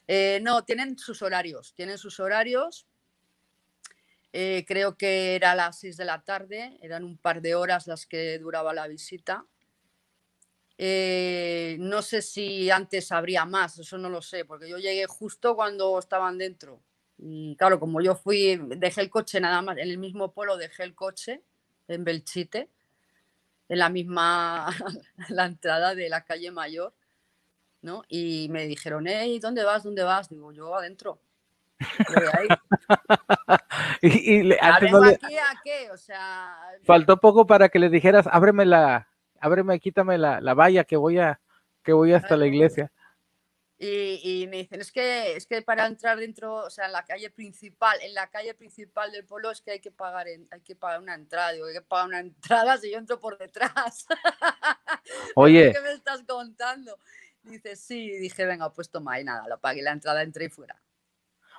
Eh, 0.09 0.41
no, 0.43 0.65
tienen 0.65 0.99
sus 0.99 1.23
horarios, 1.23 1.75
tienen 1.75 1.99
sus 1.99 2.19
horarios. 2.19 2.85
Eh, 4.33 4.65
creo 4.67 4.97
que 4.97 5.37
era 5.37 5.53
a 5.53 5.55
las 5.55 5.79
6 5.79 5.97
de 5.99 6.05
la 6.05 6.23
tarde, 6.23 6.77
eran 6.83 7.05
un 7.05 7.17
par 7.17 7.43
de 7.43 7.55
horas 7.55 7.87
las 7.87 8.07
que 8.07 8.41
duraba 8.41 8.75
la 8.75 8.89
visita. 8.89 9.45
Eh, 10.81 11.77
no 11.81 12.03
sé 12.03 12.23
si 12.23 12.71
antes 12.71 13.11
habría 13.11 13.45
más, 13.45 13.81
eso 13.81 13.99
no 13.99 14.09
lo 14.09 14.23
sé, 14.23 14.45
porque 14.45 14.69
yo 14.69 14.79
llegué 14.79 15.07
justo 15.07 15.57
cuando 15.57 15.99
estaban 15.99 16.39
dentro. 16.39 16.81
Y 17.19 17.57
claro, 17.57 17.81
como 17.81 18.01
yo 18.01 18.15
fui, 18.15 18.57
dejé 18.77 19.01
el 19.01 19.11
coche 19.11 19.41
nada 19.41 19.61
más, 19.61 19.77
en 19.77 19.91
el 19.91 19.99
mismo 19.99 20.33
pueblo 20.33 20.57
dejé 20.57 20.85
el 20.85 20.95
coche 20.95 21.43
en 21.89 22.05
Belchite, 22.05 22.71
en 23.69 23.79
la 23.79 23.89
misma, 23.89 24.69
la 25.31 25.47
entrada 25.47 25.97
de 25.97 26.09
la 26.09 26.25
calle 26.25 26.53
Mayor, 26.53 26.95
¿no? 27.83 28.05
Y 28.09 28.47
me 28.51 28.69
dijeron, 28.69 29.09
hey, 29.09 29.41
¿dónde 29.41 29.65
vas? 29.65 29.83
¿Dónde 29.83 30.05
vas? 30.05 30.29
Digo, 30.29 30.53
yo 30.53 30.77
adentro. 30.77 31.21
y, 34.01 34.53
aquí 34.53 35.37
a 35.37 35.61
qué? 35.65 35.91
O 35.91 35.97
sea... 35.97 36.57
Faltó 36.85 37.17
poco 37.17 37.49
para 37.49 37.69
que 37.69 37.81
le 37.81 37.89
dijeras, 37.89 38.29
ábreme 38.31 38.65
la, 38.65 39.08
ábreme, 39.41 39.81
quítame 39.81 40.19
la, 40.19 40.41
la 40.41 40.55
valla 40.55 40.85
que 40.85 40.97
voy 40.97 41.19
a, 41.19 41.41
que 41.83 41.93
voy 41.93 42.13
hasta 42.13 42.37
la 42.37 42.47
iglesia. 42.47 42.93
Y, 43.81 44.49
me 44.51 44.57
dicen, 44.57 44.81
es 44.81 44.91
que, 44.91 45.37
es 45.37 45.47
que 45.47 45.63
para 45.63 45.87
entrar 45.87 46.19
dentro, 46.19 46.57
o 46.57 46.71
sea, 46.71 46.87
en 46.87 46.93
la 46.93 47.05
calle 47.05 47.31
principal, 47.31 47.97
en 48.03 48.13
la 48.13 48.29
calle 48.29 48.53
principal 48.55 49.13
del 49.13 49.25
pueblo 49.25 49.53
es 49.53 49.63
que 49.63 49.71
hay 49.71 49.81
que 49.81 49.93
pagar, 49.93 50.27
hay 50.27 50.61
que 50.63 50.75
pagar 50.75 51.01
una 51.01 51.15
entrada. 51.15 51.53
Digo, 51.53 51.67
hay 51.67 51.75
que 51.75 51.83
pagar 51.83 52.09
una 52.09 52.19
entrada 52.19 52.77
si 52.77 52.91
yo 52.91 52.99
entro 52.99 53.21
por 53.21 53.39
detrás. 53.39 54.07
Oye. 55.37 55.73
¿Qué 55.73 55.81
me 55.81 55.93
estás 55.93 56.25
contando? 56.25 56.99
Dice, 57.45 57.77
sí, 57.77 58.11
dije, 58.19 58.45
venga, 58.47 58.73
pues 58.73 58.91
toma, 58.91 59.21
y 59.21 59.25
nada, 59.25 59.47
lo 59.47 59.61
pagué 59.61 59.81
la 59.81 59.93
entrada, 59.93 60.23
entré 60.23 60.47
y 60.47 60.49
fuera. 60.49 60.83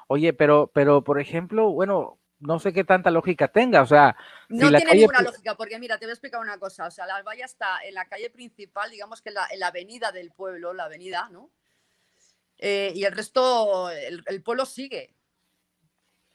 Oye, 0.07 0.33
pero, 0.33 0.69
pero, 0.73 1.03
por 1.03 1.21
ejemplo, 1.21 1.71
bueno, 1.71 2.19
no 2.39 2.59
sé 2.59 2.71
qué 2.71 2.83
tanta 2.83 3.11
lógica 3.11 3.49
tenga, 3.49 3.81
o 3.81 3.85
sea... 3.85 4.15
No 4.47 4.69
tiene 4.69 4.93
ninguna 4.93 5.21
lógica, 5.21 5.55
porque 5.55 5.77
mira, 5.77 5.97
te 5.97 6.05
voy 6.05 6.11
a 6.11 6.13
explicar 6.13 6.39
una 6.39 6.57
cosa, 6.57 6.87
o 6.87 6.91
sea, 6.91 7.05
la 7.05 7.21
valla 7.21 7.45
está 7.45 7.79
en 7.83 7.93
la 7.93 8.05
calle 8.05 8.29
principal, 8.29 8.89
digamos 8.89 9.21
que 9.21 9.29
en 9.29 9.35
la, 9.59 9.67
avenida 9.67 10.11
del 10.11 10.31
pueblo, 10.31 10.73
la 10.73 10.85
avenida, 10.85 11.29
¿no? 11.31 11.51
Eh, 12.57 12.91
y 12.95 13.03
el 13.03 13.13
resto, 13.13 13.89
el, 13.89 14.41
pueblo 14.43 14.65
sigue. 14.65 15.15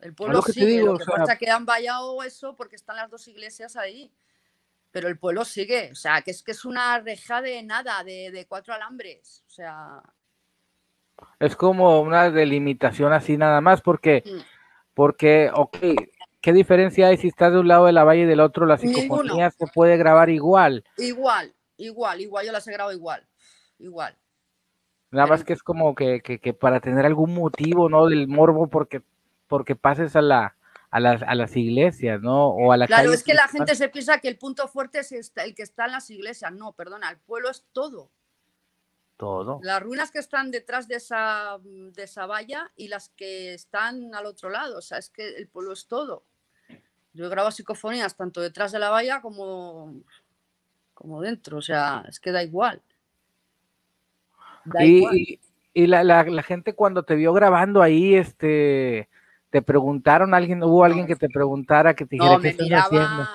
El 0.01 0.14
pueblo 0.14 0.43
sigue, 0.43 0.83
lo 0.83 0.99
que 0.99 1.05
pasa 1.05 1.38
que 1.38 1.51
han 1.51 1.64
vallado 1.64 2.23
eso 2.23 2.55
porque 2.55 2.77
están 2.77 2.97
las 2.97 3.11
dos 3.11 3.27
iglesias 3.29 3.77
ahí, 3.77 4.12
pero 4.90 5.09
el 5.09 5.19
pueblo 5.19 5.45
sigue, 5.45 5.90
o 5.90 5.95
sea, 5.95 6.21
que 6.21 6.31
es 6.31 6.43
que 6.43 6.53
es 6.53 6.64
una 6.64 6.99
reja 7.01 7.40
de 7.40 7.62
nada, 7.62 8.05
de, 8.05 8.47
cuatro 8.49 8.75
alambres, 8.75 9.43
o 9.47 9.51
sea... 9.51 10.03
Es 11.38 11.55
como 11.55 12.01
una 12.01 12.31
delimitación 12.31 13.12
así 13.12 13.38
nada 13.38 13.61
más, 13.61 13.81
porque... 13.81 14.23
Mm. 14.27 14.54
Porque, 14.94 15.50
ok, 15.52 15.76
¿qué 16.40 16.52
diferencia 16.52 17.09
hay 17.09 17.16
si 17.16 17.28
estás 17.28 17.52
de 17.52 17.59
un 17.59 17.68
lado 17.68 17.87
de 17.87 17.92
la 17.92 18.04
valle 18.04 18.22
y 18.22 18.26
del 18.26 18.40
otro? 18.40 18.64
La 18.64 18.78
psicofonía 18.78 19.50
se 19.50 19.66
puede 19.66 19.96
grabar 19.96 20.30
igual. 20.30 20.85
Igual, 20.96 21.52
igual, 21.76 22.20
igual, 22.20 22.46
yo 22.46 22.52
las 22.52 22.66
he 22.68 22.72
grabado 22.72 22.96
igual, 22.96 23.26
igual. 23.78 24.16
Nada 25.11 25.26
más 25.26 25.44
que 25.44 25.52
es 25.52 25.62
como 25.62 25.94
que, 25.94 26.20
para 26.59 26.80
tener 26.80 27.07
algún 27.07 27.35
motivo, 27.35 27.88
¿no? 27.88 28.07
Del 28.07 28.26
morbo 28.26 28.68
porque, 28.68 29.02
porque 29.46 29.76
pases 29.76 30.16
a 30.16 30.22
la, 30.22 30.57
a 30.90 31.00
las, 31.00 31.22
a 31.22 31.35
las 31.35 31.57
iglesias, 31.57 32.20
¿no? 32.20 32.48
O 32.48 32.72
a 32.72 32.76
la 32.76 32.87
claro, 32.87 33.12
es 33.12 33.22
que 33.22 33.35
la 33.35 33.48
gente 33.48 33.74
se 33.74 33.88
piensa 33.88 34.18
que 34.18 34.28
el 34.28 34.38
punto 34.38 34.66
fuerte 34.68 35.00
es 35.00 35.12
el 35.12 35.54
que 35.54 35.62
está 35.62 35.87
en 35.87 35.92
las 35.92 36.11
iglesias. 36.11 36.52
No, 36.52 36.72
perdona, 36.72 37.11
el 37.11 37.18
pueblo 37.18 37.50
es 37.50 37.64
todo. 37.72 38.11
Todo. 39.16 39.61
Las 39.62 39.81
ruinas 39.83 40.11
que 40.11 40.18
están 40.18 40.50
detrás 40.50 40.88
de 40.88 40.96
esa, 40.96 41.59
de 41.62 42.03
esa 42.03 42.27
valla 42.27 42.72
y 42.77 42.88
las 42.88 43.11
que 43.11 43.55
están 43.55 44.14
al 44.14 44.27
otro 44.27 44.50
lado. 44.50 44.79
O 44.79 44.83
sea, 44.83 44.98
es 44.98 45.09
que 45.09 45.37
el 45.37 45.46
pueblo 45.46 45.72
es 45.72 45.87
todo. 45.87 46.24
Yo 47.12 47.31
grabo 47.31 47.53
psicofonías 47.53 48.16
tanto 48.16 48.40
detrás 48.40 48.72
de 48.72 48.81
la 48.81 48.90
valla 48.90 49.20
como, 49.20 49.94
como 50.94 51.20
dentro. 51.20 51.59
O 51.59 51.62
sea, 51.62 52.05
es 52.09 52.18
que 52.18 52.33
da 52.33 52.42
igual. 52.42 52.83
y, 54.81 55.38
y 55.72 55.87
la, 55.87 56.03
la, 56.03 56.42
gente 56.42 56.74
cuando 56.74 57.05
te 57.05 57.14
vio 57.14 57.33
grabando 57.33 57.83
ahí, 57.83 58.16
este, 58.16 59.09
te 59.50 59.62
preguntaron, 59.62 60.35
alguien, 60.35 60.62
hubo 60.64 60.85
alguien 60.85 61.07
que 61.07 61.14
te 61.14 61.29
preguntara, 61.29 61.94
que 61.94 62.05
te 62.07 62.16
dijera 62.16 62.38
qué 62.40 62.48
estás 62.48 62.87
haciendo. 62.87 63.29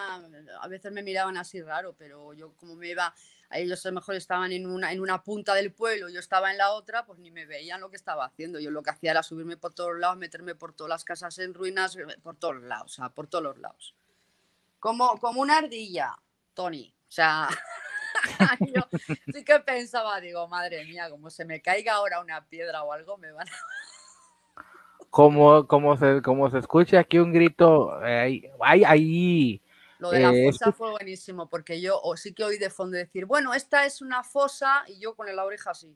A 0.61 0.67
veces 0.67 0.91
me 0.91 1.03
miraban 1.03 1.37
así 1.37 1.61
raro, 1.61 1.95
pero 1.97 2.33
yo 2.33 2.53
como 2.57 2.75
me 2.75 2.89
iba 2.89 3.13
ellos 3.57 3.83
a 3.85 3.89
lo 3.89 3.95
mejor 3.95 4.15
estaban 4.15 4.51
en 4.51 4.67
una, 4.67 4.91
en 4.91 4.99
una 4.99 5.23
punta 5.23 5.55
del 5.55 5.71
pueblo, 5.71 6.09
yo 6.09 6.19
estaba 6.19 6.51
en 6.51 6.57
la 6.57 6.71
otra, 6.71 7.05
pues 7.05 7.19
ni 7.19 7.31
me 7.31 7.45
veían 7.45 7.81
lo 7.81 7.89
que 7.89 7.95
estaba 7.95 8.25
haciendo. 8.25 8.59
Yo 8.59 8.69
lo 8.69 8.83
que 8.83 8.91
hacía 8.91 9.11
era 9.11 9.23
subirme 9.23 9.57
por 9.57 9.73
todos 9.73 9.97
lados, 9.97 10.17
meterme 10.17 10.53
por 10.53 10.73
todas 10.73 10.89
las 10.89 11.03
casas 11.03 11.39
en 11.39 11.53
ruinas, 11.53 11.95
eh, 11.95 12.05
por 12.21 12.35
todos 12.35 12.61
lados, 12.61 12.91
o 12.91 12.95
sea, 12.95 13.09
por 13.09 13.27
todos 13.27 13.43
los 13.43 13.57
lados. 13.57 13.95
Como, 14.79 15.19
como 15.19 15.41
una 15.41 15.57
ardilla, 15.57 16.15
Tony. 16.53 16.93
O 17.07 17.11
sea, 17.11 17.49
yo 18.73 18.87
sí 19.33 19.43
que 19.43 19.59
pensaba, 19.61 20.19
digo, 20.21 20.47
madre 20.47 20.85
mía, 20.85 21.09
como 21.09 21.29
se 21.29 21.43
me 21.43 21.61
caiga 21.61 21.93
ahora 21.93 22.21
una 22.21 22.45
piedra 22.45 22.83
o 22.83 22.93
algo, 22.93 23.17
me 23.17 23.31
van 23.31 23.47
a... 23.47 23.51
Como, 25.09 25.65
como, 25.65 25.97
se, 25.97 26.21
como 26.21 26.51
se 26.51 26.59
escucha 26.59 26.99
aquí 26.99 27.17
un 27.17 27.33
grito, 27.33 27.97
hay, 27.99 28.47
hay, 28.61 28.83
hay 28.83 29.61
lo 29.99 30.11
de 30.11 30.21
la 30.21 30.33
eh, 30.33 30.45
fosa 30.45 30.71
fue 30.71 30.91
buenísimo, 30.91 31.49
porque 31.49 31.81
yo 31.81 32.01
sí 32.15 32.33
que 32.33 32.45
oí 32.45 32.57
de 32.57 32.69
fondo 32.69 32.95
decir, 32.97 33.25
bueno, 33.25 33.53
esta 33.53 33.85
es 33.85 34.01
una 34.01 34.23
fosa, 34.23 34.83
y 34.87 34.97
yo 34.97 35.13
con 35.13 35.33
la 35.33 35.43
oreja 35.43 35.71
así. 35.71 35.95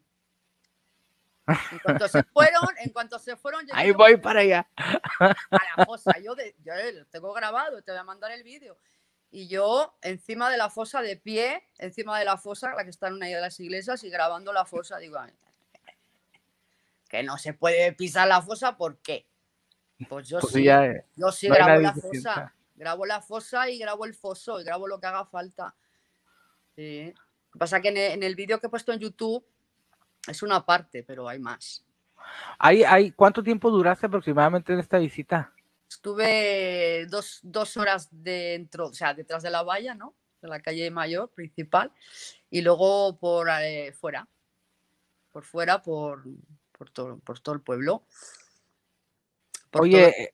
En 1.48 1.80
cuanto 1.80 2.10
se 2.10 2.22
fueron, 2.34 2.68
en 2.80 2.92
cuanto 2.92 3.18
se 3.18 3.38
fueron, 3.38 3.66
ahí 3.72 3.92
voy 3.92 4.18
para 4.18 4.42
allá. 4.42 4.68
A 4.78 5.34
la 5.78 5.86
fosa, 5.86 6.12
yo, 6.22 6.36
de, 6.36 6.54
yo 6.64 6.74
tengo 7.12 7.34
grabado, 7.34 7.82
te 7.82 7.92
voy 7.92 8.00
a 8.00 8.04
mandar 8.04 8.32
el 8.32 8.44
vídeo. 8.44 8.78
Y 9.32 9.48
yo 9.48 9.98
encima 10.02 10.52
de 10.52 10.58
la 10.58 10.70
fosa, 10.70 11.02
de 11.02 11.16
pie, 11.16 11.64
encima 11.78 12.20
de 12.20 12.26
la 12.26 12.38
fosa, 12.38 12.74
la 12.76 12.84
que 12.84 12.90
está 12.90 13.08
en 13.08 13.14
una 13.14 13.28
de 13.28 13.40
las 13.40 13.58
iglesias, 13.62 14.04
y 14.04 14.10
grabando 14.10 14.52
la 14.52 14.66
fosa, 14.66 14.98
digo, 14.98 15.18
que 17.08 17.24
no 17.24 17.38
se 17.38 17.54
puede 17.54 17.94
pisar 17.94 18.28
la 18.28 18.42
fosa, 18.42 18.76
¿por 18.76 18.98
qué? 18.98 19.28
Pues 20.10 20.28
yo 20.28 20.40
pues 20.40 20.54
sí, 20.54 20.66
yo 21.16 21.32
sí 21.32 21.48
grabo 21.48 21.80
la 21.80 21.94
fosa 21.94 22.54
grabo 22.76 23.06
la 23.06 23.22
fosa 23.22 23.70
y 23.70 23.78
grabo 23.78 24.06
el 24.06 24.14
foso 24.14 24.60
y 24.60 24.64
grabo 24.64 24.88
lo 24.88 25.00
que 25.00 25.08
haga 25.08 25.26
falta. 25.26 25.76
Sí. 26.76 27.14
Lo 27.16 27.52
que 27.54 27.60
pasa 27.60 27.82
que 27.82 27.90
en 27.90 28.24
el, 28.24 28.36
vídeo 28.36 28.60
que 28.60 28.68
he 28.68 28.70
puesto 28.70 28.92
en 28.92 29.00
YouTube 29.00 29.46
es 30.28 30.42
una 30.42 30.66
parte, 30.66 31.04
pero 31.04 31.28
hay 31.28 31.40
más. 31.40 31.86
¿Hay, 32.58 32.84
hay, 32.84 33.12
¿Cuánto 33.12 33.44
tiempo 33.44 33.70
duraste 33.70 34.08
aproximadamente 34.08 34.74
en 34.74 34.80
esta 34.80 34.98
visita? 34.98 35.54
Estuve 35.88 37.06
dos, 37.06 37.78
horas 37.78 38.08
dentro, 38.12 38.88
o 38.88 38.94
sea, 38.94 39.14
detrás 39.14 39.44
de 39.44 39.52
la 39.52 39.62
valla, 39.62 39.94
¿no? 39.94 40.16
De 40.42 40.48
la 40.48 40.60
calle 40.62 40.90
mayor 40.90 41.30
principal, 41.30 41.92
y 42.50 42.62
luego 42.62 43.18
por 43.18 43.48
eh, 43.62 43.94
fuera, 43.94 44.28
por 45.32 45.46
fuera, 45.46 45.82
por, 45.82 46.24
por, 46.72 46.90
todo, 46.90 47.20
por 47.20 47.40
todo 47.40 47.56
el 47.56 47.62
pueblo. 47.62 48.04
Oye. 49.74 50.34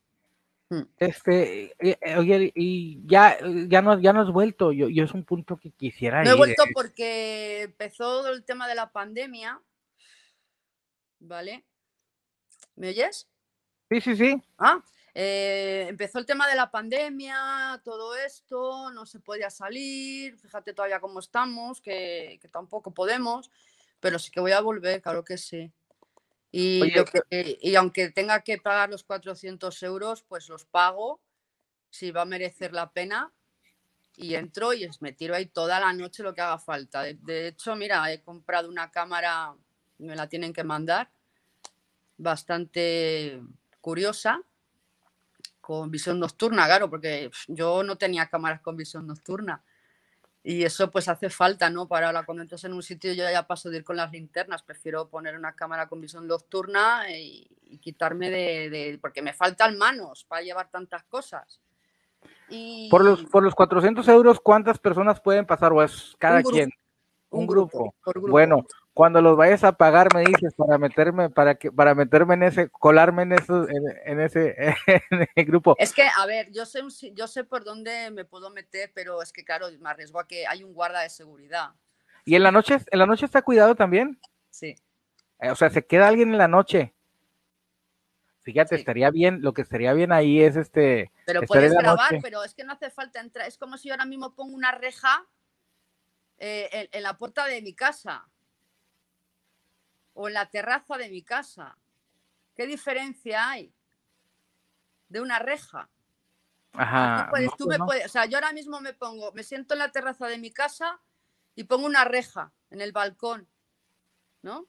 Este, 0.98 1.72
eh, 1.80 1.98
eh, 2.00 2.16
oye, 2.16 2.52
y 2.54 3.04
ya, 3.04 3.38
ya, 3.66 3.82
no, 3.82 3.98
ya 4.00 4.12
no 4.12 4.20
has 4.20 4.30
vuelto, 4.30 4.70
yo, 4.70 4.88
yo 4.88 5.02
es 5.02 5.12
un 5.12 5.24
punto 5.24 5.56
que 5.56 5.72
quisiera 5.72 6.22
No 6.22 6.30
he 6.30 6.36
vuelto 6.36 6.62
porque 6.72 7.62
empezó 7.62 8.28
el 8.28 8.44
tema 8.44 8.68
de 8.68 8.76
la 8.76 8.92
pandemia, 8.92 9.60
¿vale? 11.18 11.64
¿Me 12.76 12.90
oyes? 12.90 13.28
Sí, 13.90 14.00
sí, 14.00 14.14
sí. 14.14 14.42
Ah, 14.58 14.80
eh, 15.12 15.86
empezó 15.88 16.20
el 16.20 16.26
tema 16.26 16.46
de 16.46 16.54
la 16.54 16.70
pandemia, 16.70 17.80
todo 17.82 18.14
esto, 18.14 18.92
no 18.92 19.06
se 19.06 19.18
podía 19.18 19.50
salir, 19.50 20.38
fíjate 20.38 20.72
todavía 20.72 21.00
cómo 21.00 21.18
estamos, 21.18 21.80
que, 21.80 22.38
que 22.40 22.48
tampoco 22.48 22.94
podemos, 22.94 23.50
pero 23.98 24.20
sí 24.20 24.30
que 24.30 24.38
voy 24.38 24.52
a 24.52 24.60
volver, 24.60 25.02
claro 25.02 25.24
que 25.24 25.36
sí. 25.36 25.72
Y, 26.52 26.82
Oye, 26.82 26.92
lo 26.96 27.04
que- 27.04 27.58
y 27.60 27.74
aunque 27.76 28.10
tenga 28.10 28.40
que 28.42 28.58
pagar 28.58 28.90
los 28.90 29.04
400 29.04 29.82
euros, 29.82 30.22
pues 30.22 30.48
los 30.48 30.64
pago, 30.64 31.20
si 31.90 32.10
va 32.10 32.22
a 32.22 32.26
merecer 32.26 32.72
la 32.72 32.90
pena, 32.92 33.32
y 34.16 34.34
entro 34.34 34.74
y 34.74 34.88
me 35.00 35.12
tiro 35.12 35.34
ahí 35.34 35.46
toda 35.46 35.80
la 35.80 35.92
noche 35.92 36.22
lo 36.22 36.34
que 36.34 36.40
haga 36.42 36.58
falta. 36.58 37.02
De, 37.02 37.14
de 37.14 37.48
hecho, 37.48 37.74
mira, 37.76 38.12
he 38.12 38.20
comprado 38.20 38.68
una 38.68 38.90
cámara, 38.90 39.54
me 39.98 40.14
la 40.16 40.28
tienen 40.28 40.52
que 40.52 40.64
mandar, 40.64 41.10
bastante 42.18 43.40
curiosa, 43.80 44.42
con 45.60 45.90
visión 45.90 46.18
nocturna, 46.18 46.66
claro, 46.66 46.90
porque 46.90 47.30
yo 47.48 47.82
no 47.82 47.96
tenía 47.96 48.28
cámaras 48.28 48.60
con 48.60 48.76
visión 48.76 49.06
nocturna. 49.06 49.62
Y 50.42 50.64
eso 50.64 50.90
pues 50.90 51.06
hace 51.08 51.28
falta, 51.28 51.68
¿no? 51.68 51.86
Para 51.86 52.06
ahora 52.06 52.24
cuando 52.24 52.42
entras 52.42 52.64
en 52.64 52.72
un 52.72 52.82
sitio 52.82 53.12
yo 53.12 53.24
ya 53.30 53.46
paso 53.46 53.68
de 53.68 53.78
ir 53.78 53.84
con 53.84 53.96
las 53.96 54.10
linternas, 54.10 54.62
prefiero 54.62 55.08
poner 55.08 55.36
una 55.36 55.54
cámara 55.54 55.86
con 55.86 56.00
visión 56.00 56.26
nocturna 56.26 57.10
y, 57.10 57.46
y 57.62 57.78
quitarme 57.78 58.30
de, 58.30 58.70
de- 58.70 58.98
porque 59.00 59.20
me 59.20 59.34
faltan 59.34 59.76
manos 59.76 60.24
para 60.24 60.40
llevar 60.42 60.70
tantas 60.70 61.02
cosas. 61.04 61.60
Y 62.48 62.88
Por 62.90 63.04
los, 63.04 63.24
por 63.24 63.42
los 63.42 63.54
400 63.54 64.06
euros, 64.08 64.40
¿cuántas 64.40 64.78
personas 64.78 65.20
pueden 65.20 65.46
pasar? 65.46 65.72
¿O 65.72 65.82
es 65.82 66.16
cada 66.18 66.36
Un 66.38 66.42
grupo, 66.42 66.54
quien? 66.56 66.70
Un, 67.30 67.46
grupo. 67.46 67.94
por 68.02 68.14
grupo. 68.14 68.30
Bueno, 68.30 68.64
cuando 69.00 69.22
los 69.22 69.34
vayas 69.34 69.64
a 69.64 69.72
pagar, 69.72 70.14
me 70.14 70.22
dices 70.22 70.52
para 70.52 70.76
meterme, 70.76 71.30
para 71.30 71.54
que, 71.54 71.72
para 71.72 71.94
meterme 71.94 72.34
en 72.34 72.42
ese, 72.42 72.68
colarme 72.68 73.22
en 73.22 73.32
eso, 73.32 73.66
en, 73.66 73.82
en 74.04 74.20
ese, 74.20 74.54
en 75.10 75.26
el 75.34 75.44
grupo. 75.46 75.74
Es 75.78 75.94
que, 75.94 76.02
a 76.02 76.26
ver, 76.26 76.52
yo 76.52 76.66
sé, 76.66 76.82
yo 77.14 77.26
sé 77.26 77.44
por 77.44 77.64
dónde 77.64 78.10
me 78.10 78.26
puedo 78.26 78.50
meter, 78.50 78.92
pero 78.94 79.22
es 79.22 79.32
que, 79.32 79.42
claro, 79.42 79.68
me 79.80 79.88
arriesgo 79.88 80.20
a 80.20 80.28
que 80.28 80.46
hay 80.46 80.62
un 80.62 80.74
guarda 80.74 81.00
de 81.00 81.08
seguridad. 81.08 81.70
¿Y 82.26 82.34
en 82.34 82.42
la 82.42 82.52
noche, 82.52 82.76
en 82.90 82.98
la 82.98 83.06
noche 83.06 83.24
está 83.24 83.40
cuidado 83.40 83.74
también? 83.74 84.20
Sí. 84.50 84.76
Eh, 85.40 85.50
O 85.50 85.56
sea, 85.56 85.70
se 85.70 85.86
queda 85.86 86.06
alguien 86.06 86.32
en 86.32 86.36
la 86.36 86.48
noche. 86.48 86.92
Fíjate, 88.42 88.76
Sí. 88.76 88.80
estaría 88.80 89.10
bien, 89.10 89.40
lo 89.40 89.54
que 89.54 89.62
estaría 89.62 89.94
bien 89.94 90.12
ahí 90.12 90.42
es 90.42 90.56
este, 90.56 91.10
Pero 91.24 91.40
puedes 91.44 91.72
grabar, 91.72 92.12
noche. 92.12 92.22
pero 92.22 92.44
es 92.44 92.52
que 92.52 92.64
no 92.64 92.74
hace 92.74 92.90
falta 92.90 93.18
entrar. 93.18 93.48
Es 93.48 93.56
como 93.56 93.78
si 93.78 93.88
yo 93.88 93.94
ahora 93.94 94.04
mismo 94.04 94.34
pongo 94.34 94.54
una 94.54 94.72
reja 94.72 95.26
eh, 96.36 96.68
en, 96.70 96.88
en 96.92 97.02
la 97.02 97.16
puerta 97.16 97.46
de 97.46 97.62
mi 97.62 97.74
casa 97.74 98.28
o 100.20 100.28
en 100.28 100.34
la 100.34 100.50
terraza 100.50 100.98
de 100.98 101.08
mi 101.08 101.22
casa. 101.22 101.78
¿Qué 102.54 102.66
diferencia 102.66 103.48
hay 103.48 103.72
de 105.08 105.20
una 105.22 105.38
reja? 105.38 105.88
ajá, 106.74 107.24
tú 107.24 107.30
puedes- 107.30 107.50
no, 107.50 107.56
tú 107.56 107.66
me 107.66 107.78
no. 107.78 107.86
puedes- 107.86 108.04
o 108.04 108.08
sea, 108.10 108.26
yo 108.26 108.36
ahora 108.36 108.52
mismo 108.52 108.80
me 108.82 108.92
pongo, 108.92 109.32
me 109.32 109.42
siento 109.42 109.72
en 109.74 109.78
la 109.78 109.90
terraza 109.90 110.26
de 110.26 110.36
mi 110.36 110.52
casa 110.52 111.00
y 111.54 111.64
pongo 111.64 111.86
una 111.86 112.04
reja 112.04 112.52
en 112.68 112.82
el 112.82 112.92
balcón, 112.92 113.48
¿no? 114.42 114.66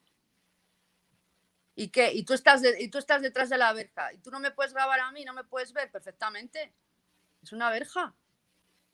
¿Y 1.74 1.88
qué? 1.88 2.12
Y 2.14 2.24
tú 2.24 2.32
estás, 2.32 2.62
de- 2.62 2.82
y 2.82 2.88
tú 2.88 2.96
estás 2.96 3.20
detrás 3.20 3.50
de 3.50 3.58
la 3.58 3.74
verja 3.74 4.10
y 4.14 4.18
tú 4.18 4.30
no 4.30 4.40
me 4.40 4.52
puedes 4.52 4.72
grabar 4.72 5.00
a 5.00 5.12
mí, 5.12 5.22
no 5.26 5.34
me 5.34 5.44
puedes 5.44 5.74
ver 5.74 5.90
perfectamente. 5.90 6.72
Es 7.42 7.52
una 7.52 7.68
verja. 7.70 8.14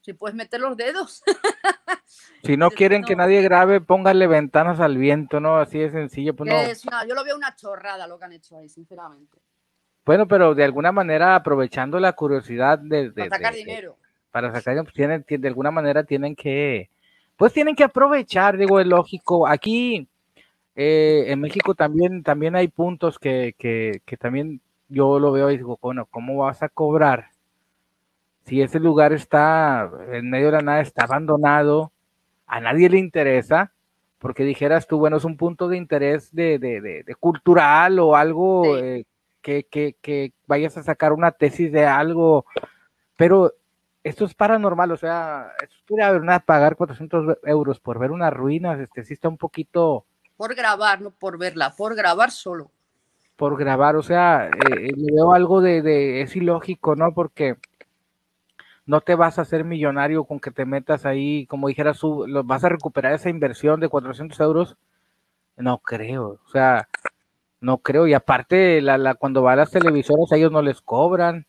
Si 0.09 0.15
puedes 0.15 0.35
meter 0.35 0.59
los 0.59 0.75
dedos. 0.75 1.23
Si 2.43 2.57
no 2.57 2.67
Dices, 2.67 2.79
quieren 2.79 3.03
que 3.05 3.15
nadie 3.17 3.43
grabe, 3.43 3.83
pónganle 3.83 4.27
ventanas 4.27 4.81
al 4.81 4.97
viento, 4.97 5.41
¿no? 5.41 5.57
Así 5.59 5.79
de 5.79 5.91
sencillo, 5.91 6.35
pues 6.35 6.49
Que 6.49 6.55
no. 6.57 6.63
es 6.63 6.85
una- 6.87 7.05
yo 7.05 7.15
lo 7.15 7.23
veo 7.25 7.37
una 7.37 7.55
chorrada 7.55 8.07
lo 8.07 8.19
que 8.19 8.25
han 8.25 8.33
hecho 8.33 8.57
ahí, 8.57 8.69
sinceramente. 8.71 9.37
Bueno, 10.07 10.27
pero 10.27 10.55
de 10.55 10.65
alguna 10.65 10.91
manera 10.93 11.35
aprovechando 11.35 12.01
la 12.01 12.15
curiosidad 12.15 12.79
de, 12.79 13.11
de- 13.11 13.25
Para 13.25 13.29
sacar 13.29 13.53
de- 13.53 13.59
de- 13.59 13.65
dinero. 13.65 13.97
para 14.31 14.53
sacar, 14.55 14.83
pues, 14.83 14.95
tienen, 14.95 15.25
tien- 15.27 15.41
de 15.43 15.49
alguna 15.49 15.71
manera 15.71 16.05
tienen 16.05 16.35
que, 16.35 16.89
pues 17.37 17.53
tienen 17.53 17.75
que 17.77 17.85
aprovechar, 17.85 18.57
digo, 18.57 18.81
es 18.81 18.87
lógico. 18.87 19.47
Aquí 19.47 20.09
eh, 20.75 21.25
en 21.27 21.41
México 21.41 21.75
también, 21.75 22.23
también 22.23 22.57
hay 22.57 22.69
puntos 22.69 23.19
que, 23.19 23.55
que, 23.59 24.01
que 24.07 24.17
también 24.17 24.63
yo 24.89 25.19
lo 25.19 25.33
veo 25.33 25.51
y 25.51 25.59
digo, 25.59 25.79
bueno, 25.83 26.07
¿cómo 26.07 26.37
vas 26.39 26.63
a 26.63 26.71
cobrar? 26.71 27.31
Si 28.49 28.63
ese 28.63 28.81
lugar 28.81 29.13
está 29.13 29.91
en 30.11 30.31
medio 30.31 30.47
de 30.47 30.53
la 30.53 30.63
nada, 30.63 30.81
está 30.81 31.05
abandonado, 31.05 31.93
a 32.47 32.61
nadie 32.61 32.89
le 32.89 32.99
interesa, 32.99 33.73
porque 34.19 34.43
dijeras 34.45 34.87
tú, 34.87 34.99
bueno, 34.99 35.19
es 35.19 35.25
un 35.25 35.37
punto 35.37 35.69
de 35.69 35.77
interés 35.77 36.35
de, 36.35 36.59
de- 36.59 36.81
de- 36.81 37.03
de 37.03 37.15
cultural 37.15 37.99
o 37.99 38.17
algo 38.17 38.65
Sí. 38.65 38.71
eh, 38.83 39.05
que, 39.43 39.65
que- 39.65 39.97
que 40.01 40.33
vayas 40.47 40.77
a 40.77 40.83
sacar 40.83 41.13
una 41.13 41.31
tesis 41.31 41.71
de 41.71 41.87
algo, 41.87 42.45
pero 43.17 43.53
esto 44.03 44.25
es 44.25 44.35
paranormal, 44.35 44.91
o 44.93 44.97
sea, 44.97 45.53
esto 45.63 45.95
una 45.95 46.41
pagar 46.41 46.75
400 46.77 47.37
euros 47.45 47.79
por 47.81 47.99
ver 47.99 48.11
unas 48.11 48.33
ruinas, 48.33 48.81
este 48.81 49.05
sí 49.05 49.13
está 49.15 49.29
un 49.29 49.37
poquito 49.39 50.05
Por 50.37 50.55
grabar, 50.55 51.01
no 51.03 51.11
por 51.11 51.37
verla, 51.39 51.75
por 51.77 51.95
grabar 51.95 52.31
solo. 52.31 52.71
por 53.37 53.57
grabar, 53.59 53.95
o 53.97 54.03
sea, 54.03 54.49
eh, 54.49 54.91
le 54.97 55.13
veo 55.15 55.33
algo 55.35 55.61
de, 55.61 55.83
de, 55.83 56.23
es 56.23 56.35
ilógico, 56.35 56.97
¿no? 56.97 57.13
Porque 57.15 57.57
no 58.89 59.03
te 59.03 59.15
vas 59.15 59.39
a 59.39 59.43
hacer 59.43 59.65
millonario 59.65 60.25
con 60.25 60.41
que 60.41 60.51
te 60.51 60.65
metas 60.65 61.05
ahí, 61.05 61.47
como 61.47 61.69
dijeras, 61.69 61.99
tú, 61.99 62.27
lo- 62.27 62.43
vas 62.43 62.65
a 62.65 62.71
recuperar 62.71 63.13
esa 63.13 63.29
inversión 63.29 63.81
de 63.81 63.89
400 63.91 64.41
euros. 64.41 64.77
No 65.57 65.79
creo, 65.79 66.41
o 66.45 66.49
sea, 66.51 66.89
no 67.61 67.79
creo. 67.79 68.07
Y 68.07 68.15
aparte, 68.15 68.81
la, 68.81 68.97
la, 68.97 69.15
cuando 69.15 69.43
va 69.43 69.53
a 69.53 69.57
las 69.57 69.71
televisoras, 69.71 70.33
a 70.33 70.37
ellos 70.37 70.51
no 70.51 70.63
les 70.63 70.81
cobran. 70.81 71.47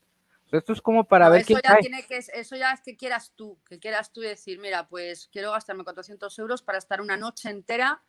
Esto 0.52 0.74
es 0.74 0.82
como 0.82 1.06
para 1.06 1.28
No, 1.28 1.32
ver 1.32 1.42
eso 1.42 1.48
quién 1.48 1.60
ya 1.64 1.70
cae. 1.74 1.82
tiene 1.82 2.04
que 2.06 2.18
eso 2.18 2.56
ya 2.58 2.74
es 2.74 2.82
que 2.82 2.98
quieras 2.98 3.32
tú, 3.36 3.58
que 3.70 3.80
quieras 3.80 4.12
tú 4.12 4.20
decir, 4.20 4.60
mira, 4.60 4.88
pues 4.90 5.30
quiero 5.32 5.52
gastarme 5.54 5.84
400 5.86 6.38
euros 6.40 6.62
para 6.62 6.78
estar 6.78 7.00
una 7.00 7.16
noche 7.18 7.50
entera 7.50 8.02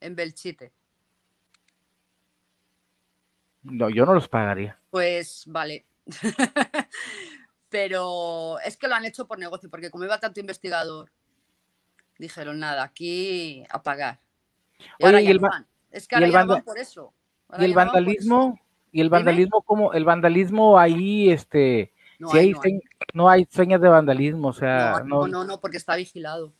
en 0.00 0.14
Belchite. 0.16 0.72
No, 3.64 3.90
yo 3.90 4.06
no 4.06 4.14
los 4.14 4.28
pagaría. 4.28 4.78
Pues 4.90 5.44
vale. 5.46 5.84
Pero 7.72 8.58
es 8.60 8.76
que 8.76 8.86
lo 8.86 8.94
han 8.94 9.04
hecho 9.06 9.26
por 9.26 9.38
negocio, 9.38 9.68
porque 9.70 9.90
como 9.90 10.04
iba 10.04 10.20
tanto 10.20 10.38
investigador, 10.38 11.10
dijeron 12.18 12.60
nada, 12.60 12.82
aquí 12.84 13.64
a 13.70 13.82
pagar. 13.82 14.20
Y 14.78 14.82
Oye, 14.84 15.06
ahora 15.06 15.20
y 15.20 15.24
ya 15.24 15.30
el 15.30 15.36
no 15.40 15.42
va- 15.42 15.48
van. 15.48 15.66
Es 15.90 16.06
que 16.06 16.14
ahora 16.14 16.26
el 16.26 16.32
ya 16.32 16.38
no 16.38 16.42
vanda- 16.42 16.54
van 16.56 16.64
por 16.64 16.78
eso. 16.78 17.12
Ahora 17.48 17.62
Y 17.64 17.66
el 17.66 17.74
vandalismo, 17.74 18.60
y 18.92 19.00
el 19.00 19.08
vandalismo, 19.10 19.62
como 19.62 19.92
el 19.94 20.04
vandalismo 20.04 20.78
ahí, 20.78 21.30
este, 21.30 21.92
No 22.18 22.28
si 22.28 22.38
hay, 22.38 22.44
hay 22.46 22.52
no 22.52 22.60
hay. 22.62 22.70
señ- 22.72 22.82
no 23.14 23.28
hay 23.28 23.46
señas 23.50 23.80
de 23.80 23.88
vandalismo, 23.88 24.48
o 24.48 24.52
sea, 24.52 25.02
No, 25.06 25.26
no, 25.26 25.44
no, 25.44 25.60
porque 25.60 25.76
está 25.78 25.96
vigilado. 25.96 26.52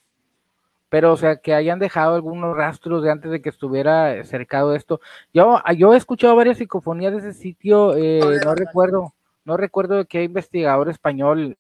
pero 0.88 1.12
o 1.12 1.16
sea, 1.16 1.37
que 1.37 1.55
hayan 1.55 1.79
dejado 1.79 2.14
algunos 2.16 2.55
rastros 2.57 3.03
de 3.03 3.11
antes 3.11 3.31
de 3.31 3.40
que 3.40 3.48
estuviera 3.48 4.14
eh, 4.14 4.25
cercado 4.25 4.75
esto. 4.75 5.01
Yo, 5.33 5.59
ah, 5.64 5.72
yo 5.72 5.94
he 5.94 5.96
escuchado 5.96 6.37
varias 6.37 6.59
psicofonías 6.59 7.12
de 7.12 7.18
ese 7.20 7.33
sitio, 7.33 7.96
eh, 7.96 8.20
no 8.22 8.51
ver. 8.51 8.59
recuerdo, 8.59 9.14
no 9.44 9.57
recuerdo 9.57 9.96
de 9.96 10.07
qué 10.07 10.22
investigador 10.24 10.88
español 10.88 11.57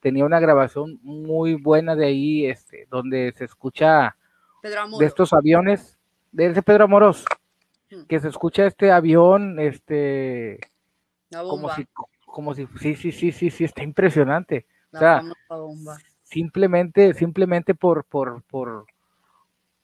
tenía 0.00 0.24
una 0.24 0.40
grabación 0.40 0.98
muy 1.02 1.54
buena 1.54 1.96
de 1.96 2.06
ahí, 2.06 2.46
este, 2.46 2.86
donde 2.90 3.32
se 3.36 3.44
escucha 3.44 4.16
de 4.62 5.06
estos 5.06 5.32
aviones, 5.32 5.98
de 6.32 6.46
ese 6.46 6.62
Pedro 6.62 6.84
Amoros, 6.84 7.24
Hmm. 7.94 8.04
que 8.04 8.20
se 8.20 8.28
escucha 8.28 8.66
este 8.66 8.90
avión, 8.90 9.58
este, 9.60 10.58
como 11.30 11.70
si, 11.74 11.86
como 12.24 12.54
si, 12.54 12.66
sí, 12.80 12.94
sí, 12.94 13.12
sí, 13.12 13.32
sí, 13.32 13.50
sí, 13.50 13.64
está 13.64 13.82
impresionante. 13.82 14.66
La 14.90 14.98
o 14.98 15.00
sea, 15.00 15.56
bomba. 15.56 15.98
simplemente, 16.22 17.14
simplemente 17.14 17.74
por, 17.74 18.04
por, 18.04 18.42
por, 18.44 18.86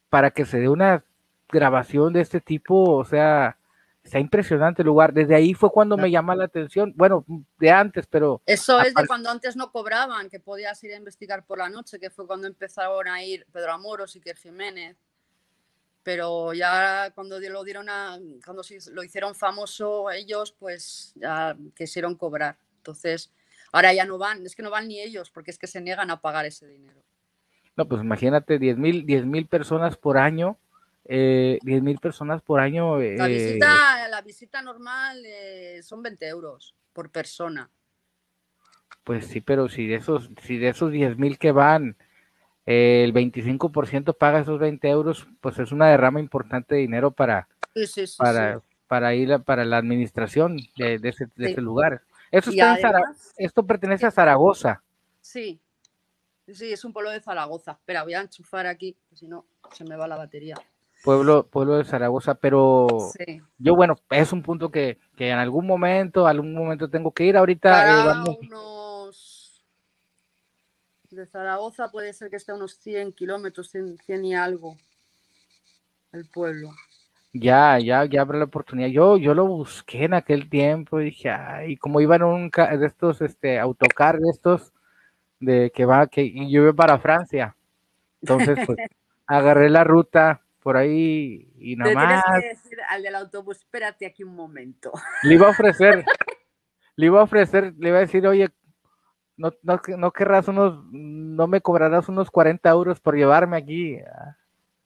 para 0.08 0.30
que 0.30 0.44
se 0.44 0.58
dé 0.60 0.68
una 0.68 1.04
grabación 1.48 2.12
de 2.12 2.20
este 2.22 2.40
tipo, 2.40 2.96
o 2.96 3.04
sea, 3.04 3.56
está 4.03 4.18
impresionante 4.18 4.82
el 4.82 4.86
lugar. 4.86 5.12
Desde 5.12 5.34
ahí 5.34 5.55
fue 5.55 5.70
cuando 5.70 5.96
me 5.96 6.11
llama 6.11 6.34
la 6.34 6.44
atención, 6.44 6.92
bueno, 6.96 7.24
de 7.59 7.70
antes, 7.70 8.07
pero 8.07 8.42
Eso 8.46 8.80
es 8.80 8.94
de 8.94 9.07
cuando 9.07 9.30
antes 9.30 9.57
no 9.57 9.70
cobraban, 9.70 10.28
que 10.28 10.40
podías 10.40 10.82
ir 10.84 10.92
a 10.92 10.96
investigar 10.96 11.44
por 11.44 11.59
la 11.59 11.68
noche, 11.68 11.98
que 11.98 12.11
fue 12.11 12.26
cuando 12.26 12.46
empezaron 12.46 13.09
a 13.09 13.22
ir 13.22 13.46
Pedro 13.53 13.72
Amoros 13.72 14.16
y 14.16 14.18
Iker 14.18 14.36
Jiménez. 14.36 14.96
Pero 16.03 16.55
ya 16.55 17.12
cuando 17.14 17.38
lo 17.38 17.62
dieron 17.62 17.88
a, 17.90 18.18
cuando 18.44 18.62
lo 18.92 19.05
hicieron 19.05 19.34
famoso 19.34 20.11
ellos, 20.11 20.53
pues 20.59 21.12
ya 21.14 21.57
quisieron 21.76 22.14
cobrar. 22.14 22.57
Entonces, 22.78 23.30
ahora 23.70 23.92
ya 23.92 24.07
no 24.07 24.16
van, 24.16 24.44
es 24.46 24.57
que 24.57 24.62
no 24.62 24.70
van 24.70 24.88
ni 24.88 24.98
ellos, 24.98 25.30
porque 25.30 25.51
es 25.51 25.59
que 25.59 25.66
se 25.66 25.80
niegan 25.82 26.11
a 26.11 26.20
pagar 26.20 26.46
ese 26.46 26.66
dinero. 26.66 27.03
no, 27.76 27.86
pues 27.86 28.01
imagínate, 28.03 28.59
10 28.59 28.78
mil, 28.78 29.05
10 29.05 29.26
mil 29.26 29.46
personas 29.46 29.98
por 29.98 30.16
año, 30.16 30.57
eh, 31.05 31.59
10 31.62 31.82
mil 31.82 31.98
personas 31.98 32.42
por 32.42 32.61
año. 32.61 32.98
La 32.98 33.28
eh, 33.28 33.32
visita, 33.32 34.09
la 34.09 34.22
visita 34.22 34.62
normal 34.62 35.22
eh, 35.24 35.80
son 35.82 36.03
20 36.03 36.26
euros 36.28 36.74
por 36.92 37.11
persona. 37.11 37.70
Pues 39.05 39.26
sí, 39.26 39.40
pero 39.40 39.68
si 39.68 39.86
de 39.86 39.96
esos, 39.96 40.30
si 40.42 40.59
de 40.59 40.68
esos 40.68 40.92
10 40.92 41.16
mil 41.16 41.38
que 41.38 41.53
van, 41.53 41.96
el 42.66 43.12
25% 43.12 44.16
paga 44.16 44.40
esos 44.40 44.59
20 44.61 44.88
euros, 44.88 45.26
pues 45.40 45.59
es 45.59 45.72
una 45.72 45.88
derrama 45.88 46.20
importante 46.20 46.74
de 46.74 46.82
dinero 46.82 47.11
para, 47.11 47.48
para, 48.18 48.61
para 48.86 49.14
ir 49.14 49.32
a, 49.32 49.38
para 49.40 49.64
la 49.64 49.78
administración 49.78 50.59
de, 50.76 51.01
ese, 51.03 51.61
lugar. 51.61 52.03
Eso 52.30 52.53
esto 53.36 53.66
pertenece 53.66 54.07
a 54.07 54.11
Zaragoza. 54.11 54.82
Sí, 55.20 55.61
sí, 56.46 56.72
es 56.72 56.84
un 56.84 56.92
pueblo 56.92 57.11
de 57.11 57.20
Zaragoza. 57.20 57.72
Espera, 57.72 58.05
voy 58.05 58.14
a 58.14 58.20
enchufar 58.20 58.66
aquí, 58.66 58.96
si 59.14 59.26
no 59.26 59.46
se 59.72 59.84
me 59.84 59.96
va 59.96 60.07
la 60.07 60.16
batería. 60.16 60.57
Pueblo, 61.03 61.46
pueblo 61.46 61.78
de 61.78 61.84
Zaragoza, 61.84 62.34
pero 62.34 62.86
yo, 63.59 63.74
bueno, 63.74 63.96
es 64.11 64.32
un 64.32 64.42
punto 64.42 64.70
que, 64.70 64.98
en 65.16 65.38
algún 65.38 65.66
momento, 65.66 66.26
algún 66.26 66.55
momento 66.55 66.90
tengo 66.90 67.12
que 67.12 67.24
ir. 67.24 67.36
Ahorita 67.36 68.12
eh, 68.12 68.36
unos 68.42 69.64
de 71.11 71.26
Zaragoza 71.26 71.90
puede 71.90 72.12
ser 72.12 72.30
que 72.30 72.36
esté 72.36 72.53
a 72.53 72.55
unos 72.55 72.74
100 72.76 73.12
kilómetros, 73.12 73.70
100, 73.70 73.98
100 73.98 74.24
y 74.26 74.34
algo 74.34 74.76
el 76.12 76.26
pueblo. 76.28 76.70
Ya, 77.32 77.78
ya, 77.78 78.05
ya 78.05 78.22
habrá 78.22 78.38
la 78.38 78.44
oportunidad. 78.44 78.88
Yo, 78.88 79.16
yo 79.16 79.34
lo 79.34 79.46
busqué 79.46 80.05
en 80.05 80.14
aquel 80.14 80.51
tiempo 80.51 81.01
y 81.01 81.07
dije, 81.07 81.30
ay, 81.30 81.76
como 81.76 82.01
iba 82.01 82.16
en 82.16 82.24
un 82.24 82.51
de 82.51 82.86
estos, 82.86 83.20
este, 83.22 83.59
autocar 83.59 84.18
de 84.18 84.30
estos, 84.30 84.72
de 85.38 85.70
que 85.74 85.84
va, 85.84 86.09
que 86.09 86.30
yo 86.51 86.62
iba 86.62 86.72
para 86.72 86.98
Francia. 86.98 87.57
Entonces, 88.20 88.59
pues, 88.66 88.78
agarré 89.26 89.70
la 89.70 89.84
ruta 89.84 90.42
por 90.62 90.76
ahí 90.76 91.50
y 91.58 91.76
nada 91.76 91.94
más. 91.94 92.24
Tienes 92.24 92.42
que 92.42 92.48
decir 92.48 92.78
al 92.88 93.02
del 93.02 93.14
autobús, 93.14 93.58
espérate 93.58 94.06
aquí 94.06 94.24
un 94.24 94.34
momento. 94.34 94.92
Le 95.22 95.34
iba 95.34 95.46
a 95.46 95.50
ofrecer, 95.50 96.04
le 96.96 97.06
iba 97.06 97.20
a 97.20 97.24
ofrecer, 97.24 97.74
le 97.78 97.88
iba 97.88 97.98
a 97.98 98.02
decir, 98.02 98.26
oye, 98.26 98.48
no, 99.36 99.52
no, 99.62 99.80
no 99.96 100.12
querrás 100.12 100.48
unos, 100.48 100.84
no 100.92 101.46
me 101.46 101.61
cobrarás 101.61 102.08
unos 102.08 102.30
40 102.30 102.68
euros 102.68 103.00
por 103.00 103.16
llevarme 103.16 103.56
aquí 103.56 103.98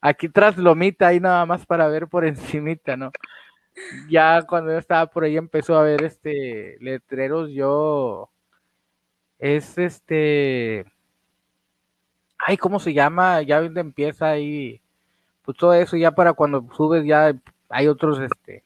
aquí 0.04 0.28
tras 0.28 0.58
Lomita, 0.58 1.08
ahí 1.08 1.18
nada 1.18 1.46
más 1.46 1.64
para 1.64 1.88
ver 1.88 2.08
por 2.08 2.24
encimita, 2.62 2.96
¿no? 2.96 3.10
Ya 4.08 4.42
cuando 4.42 4.70
yo 4.70 4.78
estaba 4.78 5.06
por 5.06 5.24
ahí 5.24 5.36
empezó 5.36 5.76
a 5.76 5.82
ver 5.82 6.04
este 6.04 6.76
letreros, 6.80 7.50
yo 7.50 8.30
es 9.38 9.78
este 9.78 10.84
ay, 12.38 12.56
¿cómo 12.58 12.78
se 12.78 12.92
llama? 12.92 13.42
Ya 13.42 13.60
donde 13.62 13.80
empieza 13.80 14.28
ahí, 14.28 14.80
pues 15.44 15.56
todo 15.56 15.74
eso 15.74 15.96
ya 15.96 16.12
para 16.12 16.32
cuando 16.32 16.66
subes 16.76 17.04
ya 17.04 17.34
hay 17.68 17.88
otros, 17.88 18.20
este, 18.20 18.64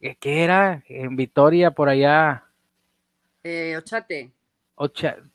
¿qué 0.00 0.44
era? 0.44 0.82
En 0.88 1.16
Vitoria, 1.16 1.70
por 1.70 1.88
allá. 1.88 2.44
Eh, 3.44 3.76
Ochate 3.76 4.32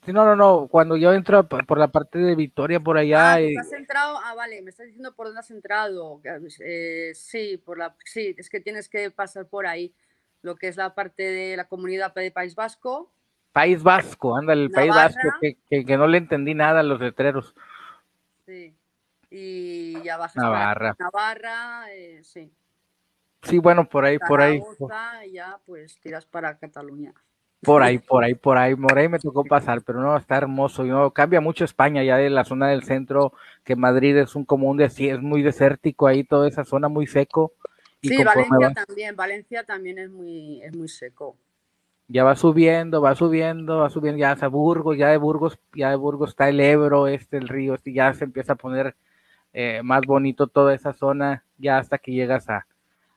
no, 0.07 0.25
no, 0.25 0.35
no, 0.35 0.67
cuando 0.67 0.97
yo 0.97 1.13
entro 1.13 1.47
por 1.47 1.77
la 1.77 1.87
parte 1.89 2.19
de 2.19 2.35
Victoria 2.35 2.79
por 2.79 2.97
allá. 2.97 3.35
Ah, 3.35 3.39
has 3.59 3.71
entrado, 3.71 4.19
ah, 4.23 4.33
vale, 4.35 4.61
me 4.61 4.71
estás 4.71 4.87
diciendo 4.87 5.13
por 5.15 5.27
dónde 5.27 5.39
has 5.39 5.51
entrado. 5.51 6.21
Eh, 6.59 7.11
sí, 7.13 7.57
por 7.57 7.77
la, 7.77 7.95
sí, 8.03 8.35
es 8.37 8.49
que 8.49 8.59
tienes 8.59 8.89
que 8.89 9.11
pasar 9.11 9.47
por 9.47 9.67
ahí, 9.67 9.93
lo 10.41 10.55
que 10.55 10.67
es 10.67 10.77
la 10.77 10.93
parte 10.95 11.23
de 11.23 11.55
la 11.57 11.67
comunidad 11.67 12.13
de 12.13 12.31
País 12.31 12.55
Vasco. 12.55 13.11
País 13.51 13.81
Vasco, 13.81 14.35
anda, 14.35 14.53
el 14.53 14.69
País 14.69 14.93
Vasco, 14.93 15.29
que, 15.41 15.97
no 15.97 16.07
le 16.07 16.17
entendí 16.17 16.53
nada 16.53 16.81
a 16.81 16.83
los 16.83 16.99
letreros. 16.99 17.55
Sí, 18.45 18.73
y 19.29 20.01
ya 20.03 20.17
bajas 20.17 20.35
Navarra. 20.35 20.95
Navarra, 20.99 21.93
eh, 21.93 22.21
sí. 22.23 22.51
Sí, 23.43 23.59
bueno, 23.59 23.87
por 23.87 24.05
ahí, 24.05 24.17
por 24.19 24.41
ahí. 24.41 24.61
Y 25.25 25.33
ya, 25.33 25.59
pues 25.65 25.99
tiras 25.99 26.25
para 26.25 26.57
Cataluña. 26.57 27.13
Por 27.61 27.81
ahí, 27.81 27.99
por 28.07 28.23
ahí, 28.23 28.35
por 28.35 28.57
ahí. 28.57 28.75
Morey 28.75 29.07
me 29.07 29.19
tocó 29.19 29.43
pasar, 29.43 29.81
pero 29.81 30.01
no, 30.01 30.17
está 30.17 30.37
hermoso. 30.37 30.83
no, 30.83 31.11
cambia 31.11 31.41
mucho 31.41 31.65
España 31.65 32.03
ya 32.03 32.17
de 32.17 32.29
la 32.29 32.45
zona 32.45 32.67
del 32.69 32.83
centro, 32.83 33.33
que 33.63 33.75
Madrid 33.75 34.17
es 34.17 34.35
un 34.35 34.45
común 34.45 34.77
de 34.77 34.85
es 34.85 35.21
muy 35.21 35.41
desértico 35.41 36.07
ahí, 36.07 36.23
toda 36.23 36.47
esa 36.47 36.65
zona 36.65 36.87
muy 36.87 37.07
seco. 37.07 37.53
sí, 38.01 38.23
Valencia 38.23 38.73
también, 38.73 39.15
Valencia 39.15 39.63
también 39.63 39.99
es 39.99 40.09
muy, 40.09 40.61
es 40.61 40.75
muy 40.75 40.87
seco. 40.87 41.37
Ya 42.09 42.23
va 42.23 42.37
subiendo, 42.37 43.01
va 43.01 43.15
subiendo, 43.15 43.79
va 43.79 43.89
subiendo, 43.89 44.19
ya 44.19 44.31
hasta 44.31 44.47
Burgos, 44.47 44.97
ya 44.97 45.09
de 45.09 45.17
Burgos, 45.17 45.59
ya 45.73 45.89
de 45.89 45.97
Burgos 45.97 46.29
está 46.29 46.47
el 46.47 46.61
Ebro, 46.61 47.07
este, 47.07 47.35
el 47.35 47.49
río, 47.49 47.75
este, 47.75 47.91
ya 47.91 48.13
se 48.13 48.23
empieza 48.23 48.53
a 48.53 48.55
poner 48.55 48.95
eh, 49.53 49.81
más 49.83 50.01
bonito 50.05 50.47
toda 50.47 50.73
esa 50.73 50.93
zona, 50.93 51.43
ya 51.57 51.77
hasta 51.77 51.97
que 51.97 52.11
llegas 52.11 52.49
a, 52.49 52.67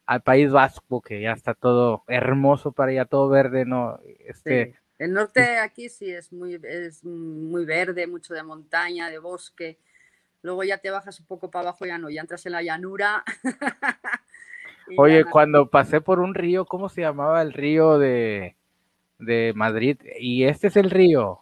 al 0.07 0.23
País 0.23 0.51
Vasco, 0.51 1.01
que 1.01 1.21
ya 1.21 1.33
está 1.33 1.55
todo 1.55 2.03
hermoso 2.09 2.73
para 2.73 2.93
allá, 2.93 3.05
todo 3.05 3.29
verde, 3.29 3.65
¿no? 3.65 4.01
Este, 4.25 4.75
El 4.99 5.13
norte 5.13 5.59
aquí 5.59 5.89
sí 5.89 6.11
es 6.11 6.33
muy, 6.33 6.61
es 6.63 7.05
muy 7.05 7.65
verde, 7.65 8.07
mucho 8.07 8.35
de 8.35 8.43
montaña, 8.43 9.09
de 9.09 9.19
bosque. 9.19 9.79
Luego 10.43 10.65
ya 10.65 10.79
te 10.79 10.91
bajas 10.91 11.21
un 11.21 11.27
poco 11.27 11.51
para 11.51 11.69
abajo, 11.69 11.87
ya 11.87 11.99
no, 11.99 12.11
ya 12.11 12.23
entras 12.23 12.47
en 12.47 12.53
la 12.53 12.63
llanura. 12.63 13.23
Oye, 14.97 15.25
cuando 15.25 15.69
pasé 15.69 16.01
por 16.01 16.19
un 16.21 16.35
río, 16.35 16.65
¿cómo 16.65 16.89
se 16.89 17.03
llamaba 17.03 17.43
el 17.43 17.53
río 17.53 17.99
de, 17.99 18.57
de 19.19 19.53
Madrid? 19.55 19.99
Y 20.19 20.45
este 20.45 20.69
es 20.69 20.77
el 20.77 20.91
río. 20.91 21.41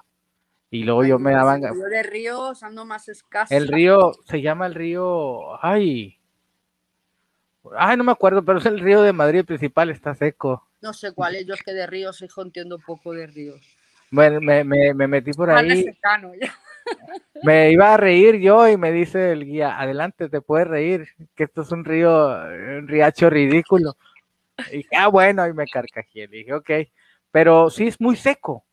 Y 0.71 0.85
luego 0.85 1.05
yo 1.05 1.19
me 1.19 1.33
daban... 1.33 1.65
El 1.65 1.75
río 1.75 1.85
de 1.85 2.03
ríos 2.03 2.63
ando 2.63 2.85
más 2.85 3.09
escaso. 3.09 3.55
El 3.55 3.69
río, 3.69 4.13
se 4.25 4.43
llama 4.43 4.67
el 4.67 4.75
río... 4.75 5.65
Ay, 5.65 6.19
Ay, 7.77 7.97
no 7.97 8.05
me 8.05 8.13
acuerdo, 8.13 8.45
pero 8.45 8.59
es 8.59 8.67
el 8.67 8.81
río 8.81 9.03
de 9.03 9.13
Madrid 9.13 9.45
principal, 9.45 9.91
está 9.91 10.15
seco. 10.15 10.67
No 10.81 10.93
sé 10.93 11.13
cuál 11.13 11.37
es, 11.37 11.47
yo 11.47 11.55
es 11.55 11.63
que 11.63 11.73
de 11.73 11.87
ríos, 11.87 12.23
hijo, 12.23 12.43
entiendo 12.43 12.79
poco 12.79 13.13
de 13.13 13.27
ríos. 13.27 13.61
Bueno, 14.11 14.41
me, 14.41 14.65
me, 14.65 14.95
me 14.95 15.07
metí 15.07 15.33
por 15.33 15.51
ahí. 15.51 15.85
Me 17.43 17.71
iba 17.71 17.93
a 17.93 17.97
reír 17.99 18.37
yo 18.37 18.67
y 18.67 18.79
me 18.79 18.91
dice 18.91 19.33
el 19.33 19.45
guía, 19.45 19.79
adelante, 19.79 20.31
te 20.31 20.41
puedes 20.41 20.67
reír, 20.67 21.07
que 21.35 21.45
esto 21.45 21.61
es 21.61 21.71
un 21.71 21.85
río, 21.85 22.29
un 22.29 22.89
riacho 22.89 23.29
ridículo. 23.29 23.95
Y 24.73 24.79
dije, 24.79 24.97
ah, 24.97 25.09
bueno, 25.09 25.47
y 25.47 25.53
me 25.53 25.67
carcajé. 25.67 26.27
dije, 26.29 26.55
ok, 26.55 26.71
pero 27.31 27.69
sí 27.69 27.89
es 27.89 28.01
muy 28.01 28.17
seco, 28.17 28.65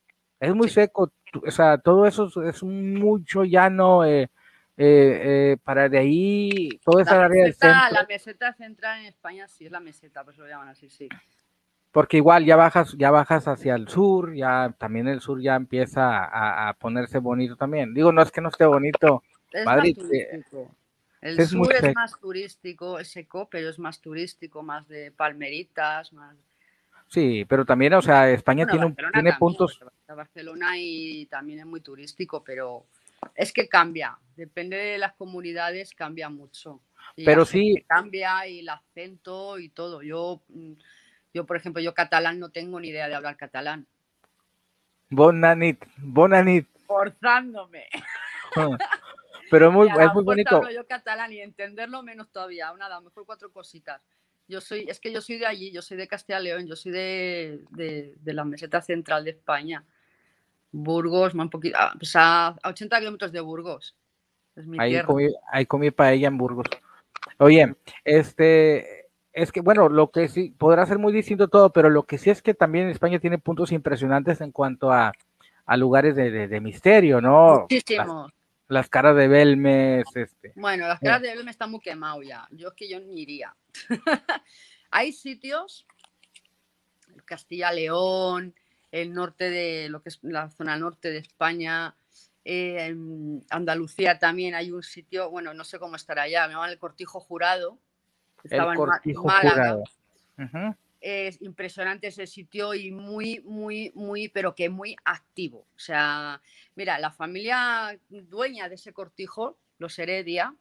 es 0.46 0.56
muy 0.56 0.70
seco. 0.70 1.12
O 1.46 1.52
sea, 1.52 1.78
todo 1.78 2.06
eso 2.06 2.30
es 2.44 2.64
mucho 2.64 3.44
llano, 3.44 4.06
eh, 4.06 4.30
eh, 4.78 5.22
eh, 5.58 5.58
para 5.64 5.90
de 5.90 5.98
ahí, 5.98 6.70
toda 6.84 7.04
esa 7.04 7.24
área 7.24 7.44
del 7.44 7.54
centro. 7.54 7.92
La 7.92 8.06
meseta 8.08 8.54
central 8.54 9.02
en 9.02 9.06
España 9.08 9.48
sí 9.48 9.66
es 9.66 9.72
la 9.72 9.80
meseta, 9.80 10.24
por 10.24 10.34
eso 10.34 10.44
lo 10.44 10.48
llaman 10.48 10.70
así, 10.70 10.90
sí. 10.90 11.10
Porque 11.92 12.18
igual 12.18 12.46
ya 12.46 12.56
bajas, 12.56 12.96
ya 12.98 13.12
bajas 13.12 13.48
hacia 13.48 13.76
el 13.76 13.88
sur, 13.88 14.34
ya 14.34 14.74
también 14.78 15.08
el 15.08 15.22
sur 15.22 15.42
ya 15.42 15.56
empieza 15.56 16.26
a, 16.70 16.74
ponerse 16.74 17.20
bonito 17.20 17.56
también. 17.56 17.94
Digo, 17.94 18.12
no 18.12 18.22
es 18.22 18.32
que 18.32 18.42
no 18.42 18.50
esté 18.50 18.66
bonito. 18.66 19.24
Es 19.52 19.66
Madrid, 19.66 19.98
más 19.98 20.10
el 21.26 21.48
sur 21.48 21.74
es 21.74 21.96
más 21.96 22.20
turístico, 22.20 23.00
es 23.00 23.10
seco, 23.10 23.50
pero 23.50 23.70
es 23.70 23.80
más 23.80 24.00
turístico, 24.00 24.62
más 24.62 24.88
de 24.88 25.12
palmeritas, 25.12 26.14
más. 26.14 26.36
Sí, 27.08 27.46
pero 27.46 27.66
también, 27.66 27.94
o 27.94 28.02
sea, 28.02 28.30
España 28.30 28.66
tiene, 28.66 28.94
tiene 29.14 29.34
puntos. 29.34 29.80
Barcelona 30.08 30.78
y 30.78 31.26
también 31.28 31.60
es 31.60 31.66
muy 31.66 31.82
turístico, 31.82 32.44
pero 32.44 32.86
es 33.36 33.52
que 33.52 33.68
cambia, 33.68 34.18
depende 34.36 34.78
de 34.78 34.98
las 34.98 35.14
comunidades, 35.14 35.94
cambia 35.94 36.30
mucho. 36.30 36.82
Pero 37.16 37.46
sí. 37.46 37.84
Cambia 37.88 38.48
y 38.48 38.60
el 38.60 38.70
acento 38.70 39.58
y 39.60 39.70
todo. 39.70 40.02
Yo, 40.02 40.42
mm, 40.50 40.74
yo, 41.34 41.46
por 41.46 41.58
ejemplo, 41.58 41.82
yo 41.82 41.94
catalán 41.94 42.40
no 42.40 42.50
tengo 42.50 42.80
ni 42.80 42.90
idea 42.90 43.08
de 43.08 43.16
hablar 43.16 43.38
catalán. 43.38 43.88
Bonanit, 45.10 45.86
bonanit. 45.98 46.68
Forzándome. 46.86 47.86
Pero 49.50 49.72
muy, 49.72 49.88
es 49.88 50.14
muy 50.14 50.24
bonito. 50.24 50.58
Hablo 50.58 50.72
yo 50.72 50.88
catalán 50.88 51.32
y 51.32 51.42
entenderlo 51.42 52.04
menos 52.04 52.30
todavía, 52.32 52.74
nada, 52.78 53.00
mejor 53.02 53.26
cuatro 53.26 53.52
cositas. 53.52 54.02
Yo 54.48 54.62
soy, 54.62 54.86
es 54.88 55.00
que 55.00 55.12
yo 55.12 55.22
soy 55.22 55.38
de 55.38 55.46
allí, 55.46 55.72
yo 55.72 55.82
soy 55.82 55.98
de 55.98 56.08
Castilla 56.08 56.40
León, 56.40 56.68
yo 56.68 56.76
soy 56.76 56.92
de, 56.92 57.62
de 57.70 58.34
la 58.34 58.46
meseta 58.46 58.82
central 58.82 59.24
de 59.24 59.32
España. 59.32 59.84
Burgos, 60.76 61.34
un 61.34 61.50
poquito, 61.50 61.78
ah, 61.80 61.94
pues 61.98 62.12
a, 62.16 62.56
80 62.64 63.00
kilómetros 63.00 63.32
de 63.32 63.40
Burgos. 63.40 63.96
ahí, 64.78 65.02
comí, 65.04 65.28
ahí 65.50 65.66
comí 65.66 65.92
paella 65.92 66.28
en 66.28 66.38
Burgos. 66.38 66.68
Oye, 67.38 67.76
este, 68.04 69.08
es 69.32 69.52
que 69.52 69.62
bueno, 69.62 69.88
lo 69.88 70.12
que 70.12 70.28
sí, 70.28 70.54
podrá 70.58 70.86
ser 70.86 71.00
muy 71.00 71.14
distinto 71.14 71.48
todo, 71.48 71.72
pero 71.72 71.90
lo 71.90 72.04
que 72.04 72.18
sí 72.18 72.30
es 72.30 72.42
que 72.42 72.54
también 72.54 72.90
España 72.90 73.20
tiene 73.20 73.38
puntos 73.38 73.72
impresionantes 73.72 74.42
en 74.42 74.52
cuanto 74.52 74.92
a, 74.92 75.14
lugares 75.78 76.16
de, 76.16 76.60
misterio, 76.62 77.22
¿no? 77.22 77.62
Muchísimos. 77.62 78.32
Las, 78.68 78.90
caras 78.90 79.16
de 79.16 79.28
Belmes, 79.28 80.06
este. 80.16 80.54
Bueno, 80.56 80.88
las 80.88 81.00
caras 81.00 81.22
de 81.22 81.30
Belmes 81.30 81.54
están 81.54 81.72
muy 81.72 81.80
quemadas 81.80 82.26
ya. 82.26 82.48
Yo 82.52 82.70
es 82.70 82.74
que 82.74 82.90
yo 82.90 83.00
ni 83.00 83.22
iría. 83.22 83.56
Hay 84.92 85.14
sitios, 85.14 85.86
Castilla 87.26 87.72
León, 87.72 88.56
el 88.92 89.14
norte 89.14 89.50
de 89.50 89.90
lo 89.90 90.02
que 90.02 90.10
es 90.10 90.20
la 90.24 90.50
zona 90.50 90.78
norte 90.78 91.12
de 91.12 91.20
España, 91.20 91.96
eh, 92.46 92.86
en 92.86 93.44
Andalucía 93.50 94.20
también 94.20 94.54
hay 94.54 94.72
un 94.72 94.84
sitio, 94.84 95.32
bueno, 95.32 95.56
no 95.56 95.64
sé 95.64 95.80
cómo 95.80 95.96
estará 95.96 96.24
allá, 96.24 96.48
me 96.48 96.54
llaman 96.54 96.70
el 96.70 96.78
Cortijo 96.78 97.20
Jurado. 97.20 97.80
Estaba 98.44 98.74
el 98.74 98.78
Cortijo 98.78 99.24
Jurado. 99.24 99.84
Es 101.06 101.40
impresionante 101.44 102.08
ese 102.08 102.26
sitio 102.26 102.74
y 102.74 102.90
muy, 102.90 103.40
muy, 103.42 103.92
muy, 103.94 104.28
pero 104.28 104.56
que 104.56 104.70
muy 104.70 104.96
activo. 105.06 105.68
O 105.76 105.80
sea, 105.80 106.42
mira, 106.74 106.98
la 106.98 107.12
familia 107.12 107.96
dueña 108.10 108.68
de 108.70 108.76
ese 108.76 108.92
cortijo, 108.92 109.60
los 109.78 110.00
Heredia, 110.00 110.56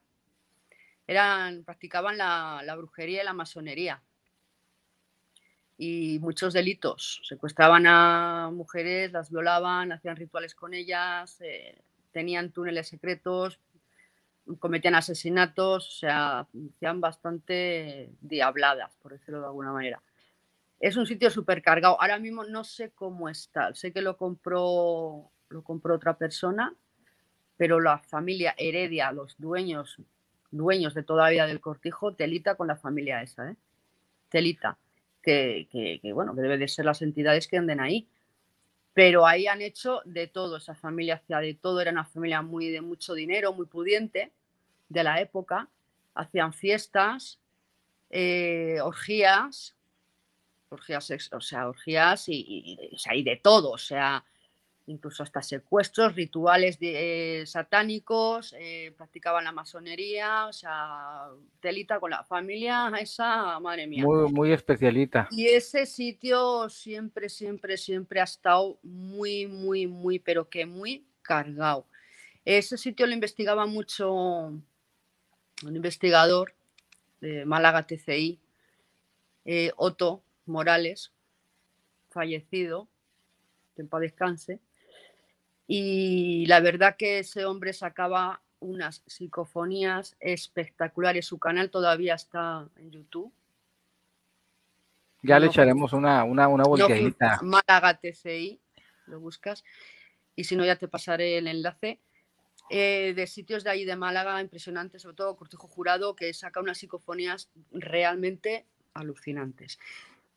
eran, 1.06 1.64
practicaban 1.64 2.18
la, 2.18 2.74
brujería 2.76 3.22
y 3.22 3.24
la 3.24 3.32
masonería. 3.32 4.02
Y 5.78 6.18
muchos 6.20 6.52
delitos. 6.52 7.22
Secuestraban 7.24 7.86
a 7.86 8.50
mujeres, 8.52 9.12
las 9.12 9.30
violaban, 9.30 9.92
hacían 9.92 10.16
rituales 10.16 10.54
con 10.54 10.74
ellas, 10.74 11.40
eh, 11.40 11.80
tenían 12.12 12.52
túneles 12.52 12.88
secretos, 12.88 13.60
cometían 14.58 14.94
asesinatos, 14.94 15.88
o 15.88 15.92
sea, 15.92 16.40
hacían 16.76 17.00
bastante 17.00 18.10
diabladas, 18.20 18.94
por 18.96 19.12
decirlo 19.12 19.40
de 19.40 19.46
alguna 19.46 19.72
manera. 19.72 20.02
Es 20.84 20.98
un 20.98 21.06
sitio 21.06 21.30
súper 21.30 21.62
cargado. 21.62 21.98
Ahora 21.98 22.18
mismo 22.18 22.44
no 22.44 22.62
sé 22.62 22.90
cómo 22.90 23.30
está. 23.30 23.72
Sé 23.72 23.90
que 23.90 24.02
lo 24.02 24.18
compró, 24.18 25.30
lo 25.48 25.62
compró 25.62 25.94
otra 25.94 26.18
persona, 26.18 26.74
pero 27.56 27.80
la 27.80 28.00
familia 28.00 28.54
Heredia, 28.58 29.10
los 29.10 29.34
dueños, 29.38 29.96
dueños 30.50 30.92
de 30.92 31.02
toda 31.02 31.24
la 31.24 31.30
vida 31.30 31.46
del 31.46 31.62
cortijo, 31.62 32.14
telita 32.14 32.56
con 32.56 32.66
la 32.66 32.76
familia 32.76 33.22
esa, 33.22 33.52
¿eh? 33.52 33.56
Telita. 34.28 34.76
Que, 35.22 36.00
bueno, 36.12 36.34
que 36.34 36.42
debe 36.42 36.58
de 36.58 36.68
ser 36.68 36.84
las 36.84 37.00
entidades 37.00 37.48
que 37.48 37.56
anden 37.56 37.80
ahí. 37.80 38.06
Pero 38.92 39.26
ahí 39.26 39.46
han 39.46 39.62
hecho 39.62 40.02
de 40.04 40.26
todo, 40.26 40.58
esa 40.58 40.74
familia 40.74 41.14
hacía 41.14 41.38
de 41.38 41.54
todo, 41.54 41.80
era 41.80 41.92
una 41.92 42.04
familia 42.04 42.42
muy 42.42 42.68
de 42.68 42.82
mucho 42.82 43.14
dinero, 43.14 43.54
muy 43.54 43.64
pudiente 43.64 44.32
de 44.90 45.02
la 45.02 45.18
época. 45.22 45.70
Hacían 46.14 46.52
fiestas, 46.52 47.40
eh, 48.10 48.80
orgías, 48.82 49.73
orgías, 50.70 51.12
o 51.32 51.40
sea, 51.40 51.68
orgías 51.68 52.28
y, 52.28 52.78
y, 52.90 53.22
de 53.22 53.36
todo, 53.36 53.70
o 53.70 53.78
sea, 53.78 54.24
incluso 54.86 55.22
hasta 55.22 55.40
secuestros, 55.42 56.14
rituales 56.14 56.76
eh, 56.80 57.44
satánicos, 57.46 58.54
eh, 58.58 58.92
practicaban 58.96 59.44
la 59.44 59.52
masonería, 59.52 60.46
o 60.46 60.52
sea, 60.52 61.28
telita 61.60 62.00
con 62.00 62.10
la 62.10 62.24
familia, 62.24 62.92
esa, 63.00 63.58
madre 63.60 63.86
mía. 63.86 64.04
Muy, 64.04 64.30
muy 64.32 64.52
especialita. 64.52 65.28
Y 65.30 65.46
ese 65.46 65.86
sitio 65.86 66.68
siempre, 66.68 67.28
siempre, 67.28 67.76
siempre 67.76 68.20
ha 68.20 68.24
estado 68.24 68.78
muy, 68.82 69.46
muy, 69.46 69.86
muy, 69.86 70.18
pero 70.18 70.48
que 70.48 70.66
muy 70.66 71.06
cargado. 71.22 71.86
Ese 72.44 72.76
sitio 72.76 73.06
lo 73.06 73.14
investigaba 73.14 73.64
mucho 73.64 74.12
un 74.12 75.76
investigador 75.76 76.54
de 77.20 77.46
Málaga 77.46 77.86
TCI, 77.86 78.38
eh, 79.46 79.72
Otto, 79.76 80.23
Morales, 80.46 81.12
fallecido, 82.10 82.88
tiempo 83.74 83.98
descanse, 84.00 84.60
y 85.66 86.46
la 86.46 86.60
verdad 86.60 86.96
que 86.96 87.20
ese 87.20 87.44
hombre 87.44 87.72
sacaba 87.72 88.42
unas 88.60 89.02
psicofonías 89.06 90.16
espectaculares. 90.20 91.26
Su 91.26 91.38
canal 91.38 91.70
todavía 91.70 92.14
está 92.14 92.68
en 92.76 92.90
YouTube. 92.90 93.32
Ya 95.22 95.38
le 95.38 95.46
echaremos 95.46 95.94
una, 95.94 96.22
una, 96.24 96.48
una 96.48 96.64
Málaga 97.42 97.98
TCI, 97.98 98.60
lo 99.06 99.20
buscas. 99.20 99.64
Y 100.36 100.44
si 100.44 100.54
no, 100.54 100.64
ya 100.64 100.76
te 100.76 100.88
pasaré 100.88 101.38
el 101.38 101.46
enlace. 101.46 101.98
Eh, 102.70 103.12
de 103.14 103.26
sitios 103.26 103.62
de 103.64 103.70
ahí 103.70 103.84
de 103.84 103.96
Málaga, 103.96 104.40
impresionantes, 104.40 105.02
sobre 105.02 105.16
todo 105.16 105.36
Cortijo 105.36 105.68
Jurado, 105.68 106.16
que 106.16 106.32
saca 106.32 106.60
unas 106.60 106.78
psicofonías 106.78 107.50
realmente 107.72 108.66
alucinantes. 108.94 109.78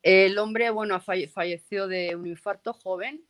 El 0.09 0.37
hombre, 0.37 0.69
bueno, 0.69 1.01
falleció 1.01 1.89
de 1.89 2.15
un 2.15 2.27
infarto 2.27 2.71
joven, 2.71 3.25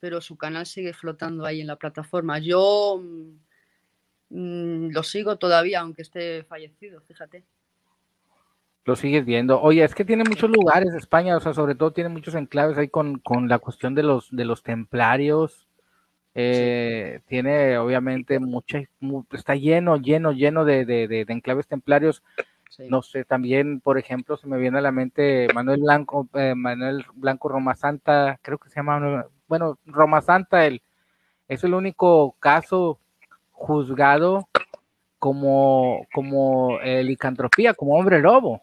pero 0.00 0.20
su 0.20 0.36
canal 0.36 0.66
sigue 0.66 0.92
flotando 0.92 1.46
ahí 1.46 1.60
en 1.60 1.68
la 1.68 1.76
plataforma. 1.76 2.40
Yo 2.40 3.00
mm, 3.00 4.36
mm, 4.36 4.90
lo 4.90 5.04
sigo 5.04 5.36
todavía, 5.36 5.78
aunque 5.78 6.02
esté 6.02 6.42
fallecido, 6.42 7.00
fíjate. 7.02 7.44
Lo 8.84 8.96
sigues 8.96 9.24
viendo. 9.24 9.62
Oye, 9.62 9.84
es 9.84 9.94
que 9.94 10.04
tiene 10.04 10.24
muchos 10.24 10.50
lugares 10.50 10.92
España, 10.94 11.36
o 11.36 11.40
sea, 11.40 11.54
sobre 11.54 11.76
todo 11.76 11.92
tiene 11.92 12.10
muchos 12.10 12.34
enclaves 12.34 12.76
ahí 12.76 12.88
con, 12.88 13.22
la 13.46 13.60
cuestión 13.60 13.94
de 13.94 14.02
los, 14.02 14.34
de 14.34 14.44
los 14.44 14.64
templarios. 14.64 15.68
Eh, 16.34 17.20
tiene 17.28 17.78
obviamente 17.78 18.40
mucha, 18.40 18.82
está 19.30 19.54
lleno, 19.54 19.96
lleno, 19.96 20.32
lleno 20.32 20.64
de, 20.64 20.84
de 20.84 21.24
enclaves 21.28 21.68
templarios. 21.68 22.24
No 22.78 23.02
sé, 23.02 23.24
también, 23.24 23.80
por 23.80 23.98
ejemplo, 23.98 24.36
se 24.36 24.46
me 24.46 24.58
viene 24.58 24.78
a 24.78 24.82
la 24.82 24.92
mente 24.92 25.48
Manuel 25.54 25.80
Blanco, 25.80 26.28
eh, 26.34 26.54
Manuel 26.54 27.04
Blanco 27.14 27.48
Roma 27.48 27.74
Santa, 27.74 28.38
creo 28.42 28.58
que 28.58 28.68
se 28.68 28.76
llama, 28.76 29.26
bueno, 29.48 29.78
Roma 29.86 30.20
Santa, 30.22 30.66
el, 30.66 30.80
es 31.48 31.64
el 31.64 31.74
único 31.74 32.36
caso 32.38 33.00
juzgado 33.50 34.48
como, 35.18 36.06
como 36.14 36.80
eh, 36.80 37.02
licantropía, 37.02 37.74
como 37.74 37.94
hombre 37.94 38.20
lobo. 38.20 38.62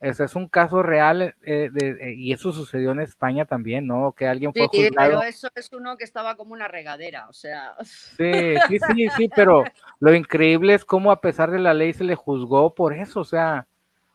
Ese 0.00 0.24
es 0.24 0.34
un 0.34 0.48
caso 0.48 0.82
real 0.82 1.34
eh, 1.42 1.70
eh, 1.78 2.14
y 2.16 2.32
eso 2.32 2.52
sucedió 2.52 2.92
en 2.92 3.00
España 3.00 3.44
también, 3.44 3.86
¿no? 3.86 4.12
Que 4.12 4.26
alguien 4.26 4.50
fue 4.50 4.66
sí, 4.72 4.88
pero 4.96 5.22
eso 5.22 5.48
es 5.54 5.70
uno 5.74 5.98
que 5.98 6.04
estaba 6.04 6.36
como 6.36 6.54
una 6.54 6.68
regadera, 6.68 7.28
o 7.28 7.34
sea. 7.34 7.74
Sí, 8.16 8.54
sí, 8.68 8.78
sí, 8.78 9.08
sí, 9.16 9.30
pero 9.34 9.64
lo 9.98 10.14
increíble 10.14 10.72
es 10.72 10.86
cómo 10.86 11.12
a 11.12 11.20
pesar 11.20 11.50
de 11.50 11.58
la 11.58 11.74
ley 11.74 11.92
se 11.92 12.04
le 12.04 12.14
juzgó 12.14 12.74
por 12.74 12.94
eso, 12.94 13.20
o 13.20 13.24
sea, 13.24 13.66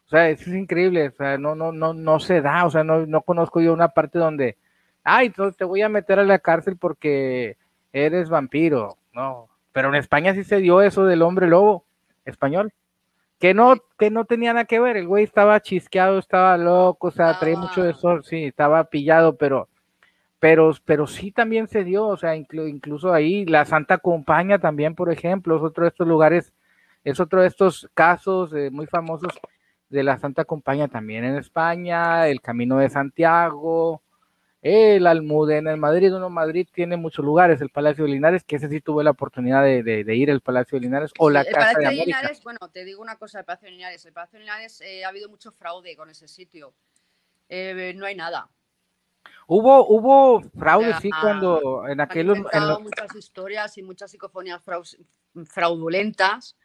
o 0.05 0.09
sea, 0.09 0.29
eso 0.29 0.49
es 0.49 0.55
increíble, 0.55 1.09
o 1.09 1.11
sea, 1.11 1.37
no, 1.37 1.53
no, 1.53 1.71
no, 1.71 1.93
no 1.93 2.19
se 2.19 2.41
da, 2.41 2.65
o 2.65 2.71
sea, 2.71 2.83
no, 2.83 3.05
no 3.05 3.21
conozco 3.21 3.61
yo 3.61 3.71
una 3.71 3.89
parte 3.89 4.17
donde, 4.17 4.57
ay, 5.03 5.27
entonces 5.27 5.55
te 5.55 5.65
voy 5.65 5.83
a 5.83 5.89
meter 5.89 6.17
a 6.17 6.23
la 6.23 6.39
cárcel 6.39 6.77
porque 6.77 7.57
eres 7.93 8.29
vampiro, 8.29 8.97
no, 9.13 9.49
pero 9.71 9.89
en 9.89 9.95
España 9.95 10.33
sí 10.33 10.43
se 10.43 10.57
dio 10.57 10.81
eso 10.81 11.05
del 11.05 11.21
hombre 11.21 11.47
lobo 11.47 11.85
español 12.25 12.73
que 13.39 13.53
no, 13.53 13.75
que 13.97 14.09
no 14.09 14.25
tenía 14.25 14.53
nada 14.53 14.65
que 14.65 14.79
ver, 14.79 14.97
el 14.97 15.07
güey 15.07 15.23
estaba 15.23 15.59
chisqueado, 15.59 16.19
estaba 16.19 16.57
loco, 16.57 17.07
o 17.07 17.11
sea, 17.11 17.37
traía 17.39 17.57
mucho 17.57 17.83
de 17.83 17.93
sol, 17.93 18.23
sí, 18.23 18.45
estaba 18.45 18.85
pillado, 18.85 19.35
pero, 19.37 19.67
pero, 20.39 20.71
pero 20.85 21.07
sí 21.07 21.31
también 21.31 21.67
se 21.67 21.83
dio, 21.83 22.07
o 22.07 22.17
sea, 22.17 22.35
incluso 22.35 23.13
ahí 23.13 23.45
la 23.45 23.65
Santa 23.65 23.97
Compaña 23.97 24.59
también, 24.59 24.95
por 24.95 25.11
ejemplo, 25.11 25.57
es 25.57 25.63
otro 25.63 25.83
de 25.83 25.89
estos 25.89 26.07
lugares, 26.07 26.53
es 27.03 27.19
otro 27.19 27.41
de 27.41 27.47
estos 27.47 27.89
casos 27.93 28.53
eh, 28.53 28.69
muy 28.71 28.87
famosos 28.87 29.33
de 29.89 30.03
la 30.03 30.17
Santa 30.17 30.45
Compaña 30.45 30.87
también 30.87 31.23
en 31.23 31.35
España, 31.37 32.27
el 32.27 32.41
Camino 32.41 32.77
de 32.77 32.89
Santiago, 32.89 34.01
el 34.65 35.05
Almudena 35.05 35.73
en 35.73 35.79
Madrid, 35.79 36.11
uno 36.11 36.31
Madrid 36.31 36.67
tiene 36.73 36.97
muchos 36.97 37.23
lugares, 37.23 37.61
el 37.61 37.69
Palacio 37.69 38.05
de 38.05 38.09
Linares, 38.09 38.43
que 38.43 38.55
ese 38.55 38.67
sí 38.67 38.81
tuve 38.81 39.03
la 39.03 39.11
oportunidad 39.11 39.61
de, 39.61 40.15
ir 40.15 40.31
al 40.31 40.41
Palacio 40.41 40.79
de 40.79 40.85
Linares 40.85 41.11
o 41.19 41.29
la 41.29 41.45
Casa 41.45 41.77
de, 41.77 41.85
América. 41.85 42.05
Linares, 42.05 42.43
bueno, 42.43 42.57
te 42.73 42.83
digo 42.83 42.99
una 42.99 43.15
cosa 43.15 43.37
del 43.37 43.45
Palacio 43.45 43.67
de 43.67 43.73
Linares, 43.73 44.03
el 44.07 44.13
Palacio 44.13 44.39
de 44.39 44.45
Linares 44.45 44.81
eh, 44.81 45.05
ha 45.05 45.09
habido 45.09 45.29
mucho 45.29 45.51
fraude 45.51 45.95
con 45.95 46.09
ese 46.09 46.27
sitio, 46.27 46.73
eh, 47.47 47.93
no 47.95 48.07
hay 48.07 48.15
nada. 48.15 48.49
Hubo, 49.45 49.87
hubo 49.87 50.41
fraude, 50.57 50.95
sí, 50.99 51.11
cuando 51.21 51.87
en 51.87 52.01
aquel... 52.01 52.31
Han 52.51 52.81
muchas 52.81 53.15
historias 53.15 53.77
y 53.77 53.83
muchas 53.83 54.09
psicofonías 54.09 54.63
fraudulentas 55.45 56.57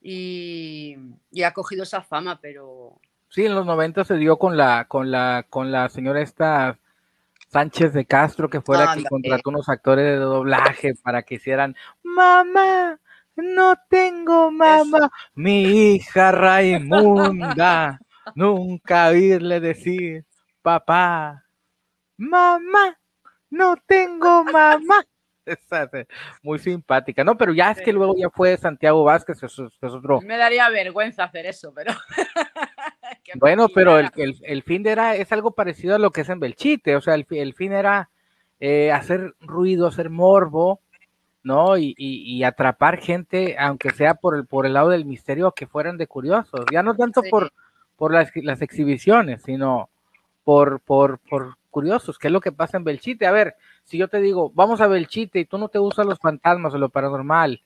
y, 0.00 0.96
y 1.32 1.42
ha 1.42 1.52
cogido 1.52 1.82
esa 1.82 2.02
fama, 2.02 2.38
pero... 2.40 3.00
Sí, 3.30 3.46
en 3.46 3.56
los 3.56 3.66
90 3.66 4.04
se 4.04 4.14
dio 4.14 4.38
con 4.38 4.56
la, 4.56 4.84
con 4.86 5.10
la, 5.10 5.44
con 5.50 5.72
la 5.72 5.88
señora 5.88 6.20
esta 6.20 6.78
Sánchez 7.50 7.92
de 7.92 8.04
Castro, 8.04 8.48
que 8.48 8.60
fue 8.60 8.78
la 8.78 8.94
que 8.94 9.04
contrató 9.04 9.50
unos 9.50 9.68
actores 9.68 10.04
de 10.04 10.16
doblaje 10.16 10.94
para 11.02 11.22
que 11.22 11.34
hicieran 11.34 11.74
Mamá, 12.02 13.00
no 13.34 13.74
tengo 13.88 14.50
mamá, 14.50 15.10
mi 15.34 15.62
hija 15.94 16.30
Raimunda, 16.30 17.98
nunca 18.34 19.08
oírle 19.08 19.58
decir 19.58 20.24
papá, 20.62 21.44
mamá, 22.16 22.98
no 23.50 23.76
tengo 23.86 24.44
mamá. 24.44 25.04
muy 26.42 26.58
simpática, 26.58 27.24
¿no? 27.24 27.36
Pero 27.36 27.52
ya 27.52 27.72
es 27.72 27.80
que 27.80 27.92
luego 27.92 28.14
ya 28.16 28.30
fue 28.30 28.56
Santiago 28.56 29.04
Vázquez, 29.04 29.42
eso, 29.42 29.66
es 29.66 29.92
otro. 29.92 30.20
Me 30.20 30.36
daría 30.36 30.68
vergüenza 30.68 31.24
hacer 31.24 31.46
eso, 31.46 31.72
pero. 31.74 31.92
bueno, 33.36 33.68
pero 33.68 33.98
el, 33.98 34.10
el, 34.16 34.62
fin 34.62 34.86
era, 34.86 35.16
es 35.16 35.32
algo 35.32 35.52
parecido 35.52 35.94
a 35.94 35.98
lo 35.98 36.10
que 36.10 36.22
es 36.22 36.28
en 36.28 36.40
Belchite, 36.40 36.96
o 36.96 37.00
sea, 37.00 37.14
el, 37.14 37.26
el 37.30 37.54
fin 37.54 37.72
era 37.72 38.10
eh, 38.60 38.92
hacer 38.92 39.34
ruido, 39.40 39.86
hacer 39.86 40.10
morbo, 40.10 40.80
¿no? 41.42 41.78
Y, 41.78 41.94
y, 41.96 42.42
atrapar 42.44 42.98
gente, 42.98 43.56
aunque 43.58 43.90
sea 43.90 44.14
por 44.14 44.36
el, 44.36 44.46
por 44.46 44.66
el 44.66 44.74
lado 44.74 44.90
del 44.90 45.06
misterio, 45.06 45.52
que 45.52 45.66
fueran 45.66 45.96
de 45.96 46.06
curiosos, 46.06 46.66
ya 46.72 46.82
no 46.82 46.94
tanto 46.94 47.22
por, 47.30 47.52
por 47.96 48.12
las, 48.12 48.30
las, 48.34 48.60
exhibiciones, 48.60 49.42
sino 49.42 49.88
por, 50.44 50.80
por, 50.80 51.18
por 51.20 51.56
curiosos, 51.70 52.18
¿qué 52.18 52.28
es 52.28 52.32
lo 52.32 52.40
que 52.40 52.52
pasa 52.52 52.76
en 52.76 52.84
Belchite? 52.84 53.26
A 53.26 53.32
ver, 53.32 53.54
si 53.84 53.96
yo 53.96 54.08
te 54.08 54.20
digo, 54.20 54.50
vamos 54.54 54.80
a 54.80 54.86
Belchite 54.86 55.40
y 55.40 55.44
tú 55.46 55.56
no 55.56 55.68
te 55.68 55.78
gustan 55.78 56.08
los 56.08 56.18
fantasmas 56.18 56.74
o 56.74 56.78
lo 56.78 56.90
paranormal, 56.90 57.62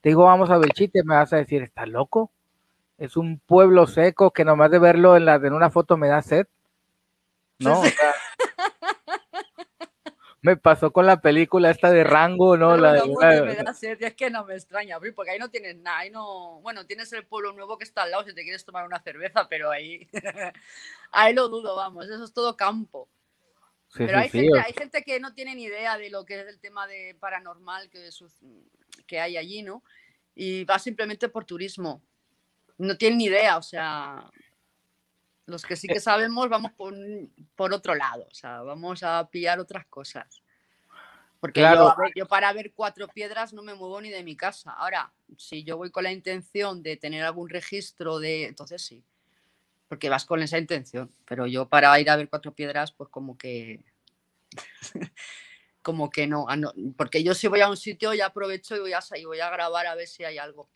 te 0.00 0.10
digo, 0.10 0.24
vamos 0.24 0.50
a 0.50 0.58
Belchite, 0.58 1.02
me 1.04 1.14
vas 1.14 1.32
a 1.32 1.38
decir, 1.38 1.62
¿estás 1.62 1.88
loco? 1.88 2.30
Es 2.98 3.16
un 3.16 3.40
pueblo 3.40 3.86
seco 3.86 4.32
que 4.32 4.44
nomás 4.44 4.70
de 4.70 4.78
verlo 4.78 5.16
en, 5.16 5.24
la, 5.24 5.34
en 5.36 5.52
una 5.52 5.70
foto 5.70 5.96
me 5.96 6.08
da 6.08 6.22
sed. 6.22 6.46
¿no? 7.58 7.82
me 10.42 10.56
pasó 10.56 10.92
con 10.92 11.06
la 11.06 11.20
película 11.20 11.70
esta 11.70 11.90
de 11.90 12.04
Rango, 12.04 12.56
¿no? 12.56 12.76
la, 12.76 12.98
es 12.98 14.14
que 14.14 14.30
no 14.30 14.44
me 14.44 14.54
extraña, 14.54 14.98
porque 15.14 15.30
ahí 15.30 15.38
no 15.38 15.50
tienes 15.50 15.76
nada, 15.76 15.98
ahí 15.98 16.10
no, 16.10 16.60
bueno, 16.60 16.86
tienes 16.86 17.12
el 17.14 17.26
pueblo 17.26 17.52
nuevo 17.52 17.78
que 17.78 17.84
está 17.84 18.02
al 18.02 18.10
lado 18.10 18.24
si 18.24 18.34
te 18.34 18.42
quieres 18.42 18.64
tomar 18.64 18.84
una 18.84 19.00
cerveza, 19.00 19.48
pero 19.48 19.70
ahí, 19.70 20.06
ahí 21.12 21.32
lo 21.32 21.48
dudo, 21.48 21.76
vamos, 21.76 22.04
eso 22.06 22.24
es 22.24 22.32
todo 22.32 22.56
campo. 22.56 23.08
pero 23.94 24.18
hay, 24.18 24.28
gente, 24.28 24.60
hay 24.60 24.72
gente 24.74 25.02
que 25.02 25.18
no 25.18 25.32
tiene 25.32 25.54
ni 25.54 25.64
idea 25.64 25.96
de 25.96 26.10
lo 26.10 26.26
que 26.26 26.40
es 26.40 26.46
el 26.46 26.58
tema 26.60 26.86
de 26.86 27.16
paranormal 27.18 27.88
que, 27.88 28.10
que 29.06 29.20
hay 29.20 29.38
allí, 29.38 29.62
¿no? 29.62 29.82
Y 30.34 30.64
va 30.64 30.78
simplemente 30.78 31.28
por 31.28 31.44
turismo. 31.44 32.02
No 32.78 32.96
tienen 32.96 33.18
ni 33.18 33.26
idea, 33.26 33.56
o 33.56 33.62
sea, 33.62 34.30
los 35.46 35.62
que 35.62 35.76
sí 35.76 35.86
que 35.86 36.00
sabemos 36.00 36.48
vamos 36.48 36.72
por, 36.72 37.72
otro 37.72 37.94
lado, 37.94 38.26
o 38.30 38.34
sea, 38.34 38.62
vamos 38.62 39.02
a 39.02 39.28
pillar 39.30 39.60
otras 39.60 39.86
cosas. 39.86 40.42
Porque 41.40 41.60
yo, 42.16 42.26
para 42.26 42.50
ver 42.54 42.72
cuatro 42.72 43.06
piedras 43.08 43.52
no 43.52 43.62
me 43.62 43.74
muevo 43.74 44.00
ni 44.00 44.08
de 44.08 44.24
mi 44.24 44.34
casa. 44.34 44.72
Ahora, 44.72 45.12
si 45.36 45.62
yo 45.62 45.76
voy 45.76 45.90
con 45.90 46.04
la 46.04 46.12
intención 46.12 46.82
de 46.82 46.96
tener 46.96 47.22
algún 47.22 47.50
registro 47.50 48.18
de, 48.18 48.46
entonces 48.46 48.80
sí, 48.80 49.04
porque 49.86 50.08
vas 50.08 50.24
con 50.24 50.42
esa 50.42 50.56
intención. 50.56 51.12
Pero 51.26 51.46
yo 51.46 51.68
para 51.68 52.00
ir 52.00 52.08
a 52.08 52.16
ver 52.16 52.30
cuatro 52.30 52.54
piedras, 52.54 52.92
pues 52.92 53.10
como 53.10 53.36
que, 53.36 53.84
como 55.82 56.08
que 56.08 56.26
no, 56.26 56.46
no, 56.56 56.72
porque 56.96 57.22
yo 57.22 57.34
si 57.34 57.46
voy 57.48 57.60
a 57.60 57.68
un 57.68 57.76
sitio 57.76 58.14
ya 58.14 58.26
aprovecho 58.26 58.74
y 58.76 58.80
voy 58.80 58.92
a, 58.94 59.00
y 59.14 59.24
voy 59.26 59.40
a 59.40 59.50
grabar 59.50 59.86
a 59.86 59.94
ver 59.94 60.08
si 60.08 60.24
hay 60.24 60.38
algo. 60.38 60.70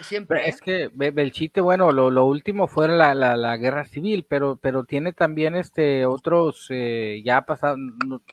Siempre. 0.00 0.48
Es 0.48 0.60
que 0.60 0.90
Belchite, 0.92 1.60
bueno, 1.60 1.90
lo, 1.90 2.24
último 2.24 2.68
fue 2.68 2.88
la, 2.88 3.14
la, 3.14 3.56
guerra 3.56 3.84
civil, 3.84 4.24
pero, 4.28 4.56
pero 4.56 4.84
tiene 4.84 5.12
también 5.12 5.56
este 5.56 6.06
otros, 6.06 6.66
eh, 6.70 7.20
ya 7.24 7.38
ha 7.38 7.46
pasado, 7.46 7.76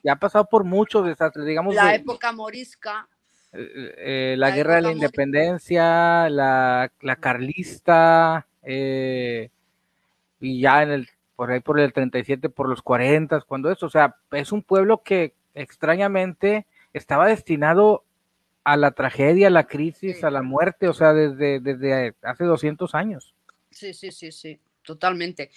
ya 0.02 0.12
ha 0.12 0.16
pasado 0.16 0.46
por 0.48 0.64
muchos 0.64 1.04
desastres, 1.04 1.44
digamos. 1.44 1.74
La 1.74 1.94
época 1.94 2.30
morisca. 2.32 3.08
Eh, 3.52 3.94
eh, 3.98 4.34
la, 4.38 4.50
guerra 4.50 4.76
de 4.76 4.82
la 4.82 4.92
independencia, 4.92 6.28
la, 6.28 6.92
la 7.00 7.16
carlista, 7.16 8.46
y 8.62 9.50
ya 10.60 10.82
en 10.82 10.90
el, 10.90 11.08
por 11.34 11.50
ahí 11.50 11.60
por 11.60 11.80
el 11.80 11.92
37, 11.92 12.48
por 12.48 12.68
los 12.68 12.82
40, 12.82 13.40
cuando 13.40 13.70
eso, 13.72 13.86
o 13.86 13.90
sea, 13.90 14.16
es 14.30 14.52
un 14.52 14.62
pueblo 14.62 15.02
que 15.02 15.34
extrañamente 15.54 16.66
estaba 16.92 17.26
destinado 17.26 18.04
a 18.66 18.76
la 18.76 18.90
tragedia, 18.90 19.46
a 19.46 19.50
la 19.50 19.68
crisis, 19.68 20.24
a 20.24 20.30
la 20.30 20.42
muerte, 20.42 20.88
o 20.88 20.92
sea, 20.92 21.14
desde, 21.14 21.60
desde 21.60 22.16
hace 22.20 22.42
200 22.42 22.96
años. 22.96 23.32
Sí, 23.70 23.94
sí, 23.94 24.10
sí, 24.10 24.32
sí, 24.32 24.58
totalmente. 24.82 25.52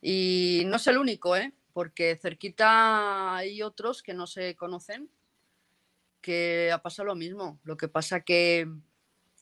Y 0.00 0.62
no 0.64 0.76
es 0.76 0.86
el 0.86 0.96
único, 0.96 1.36
¿eh? 1.36 1.52
porque 1.74 2.16
cerquita 2.16 3.36
hay 3.36 3.60
otros 3.60 4.02
que 4.02 4.14
no 4.14 4.26
se 4.26 4.56
conocen, 4.56 5.10
que 6.22 6.70
ha 6.72 6.80
pasado 6.80 7.08
lo 7.08 7.14
mismo. 7.14 7.60
Lo 7.64 7.76
que 7.76 7.88
pasa 7.88 8.20
que 8.20 8.66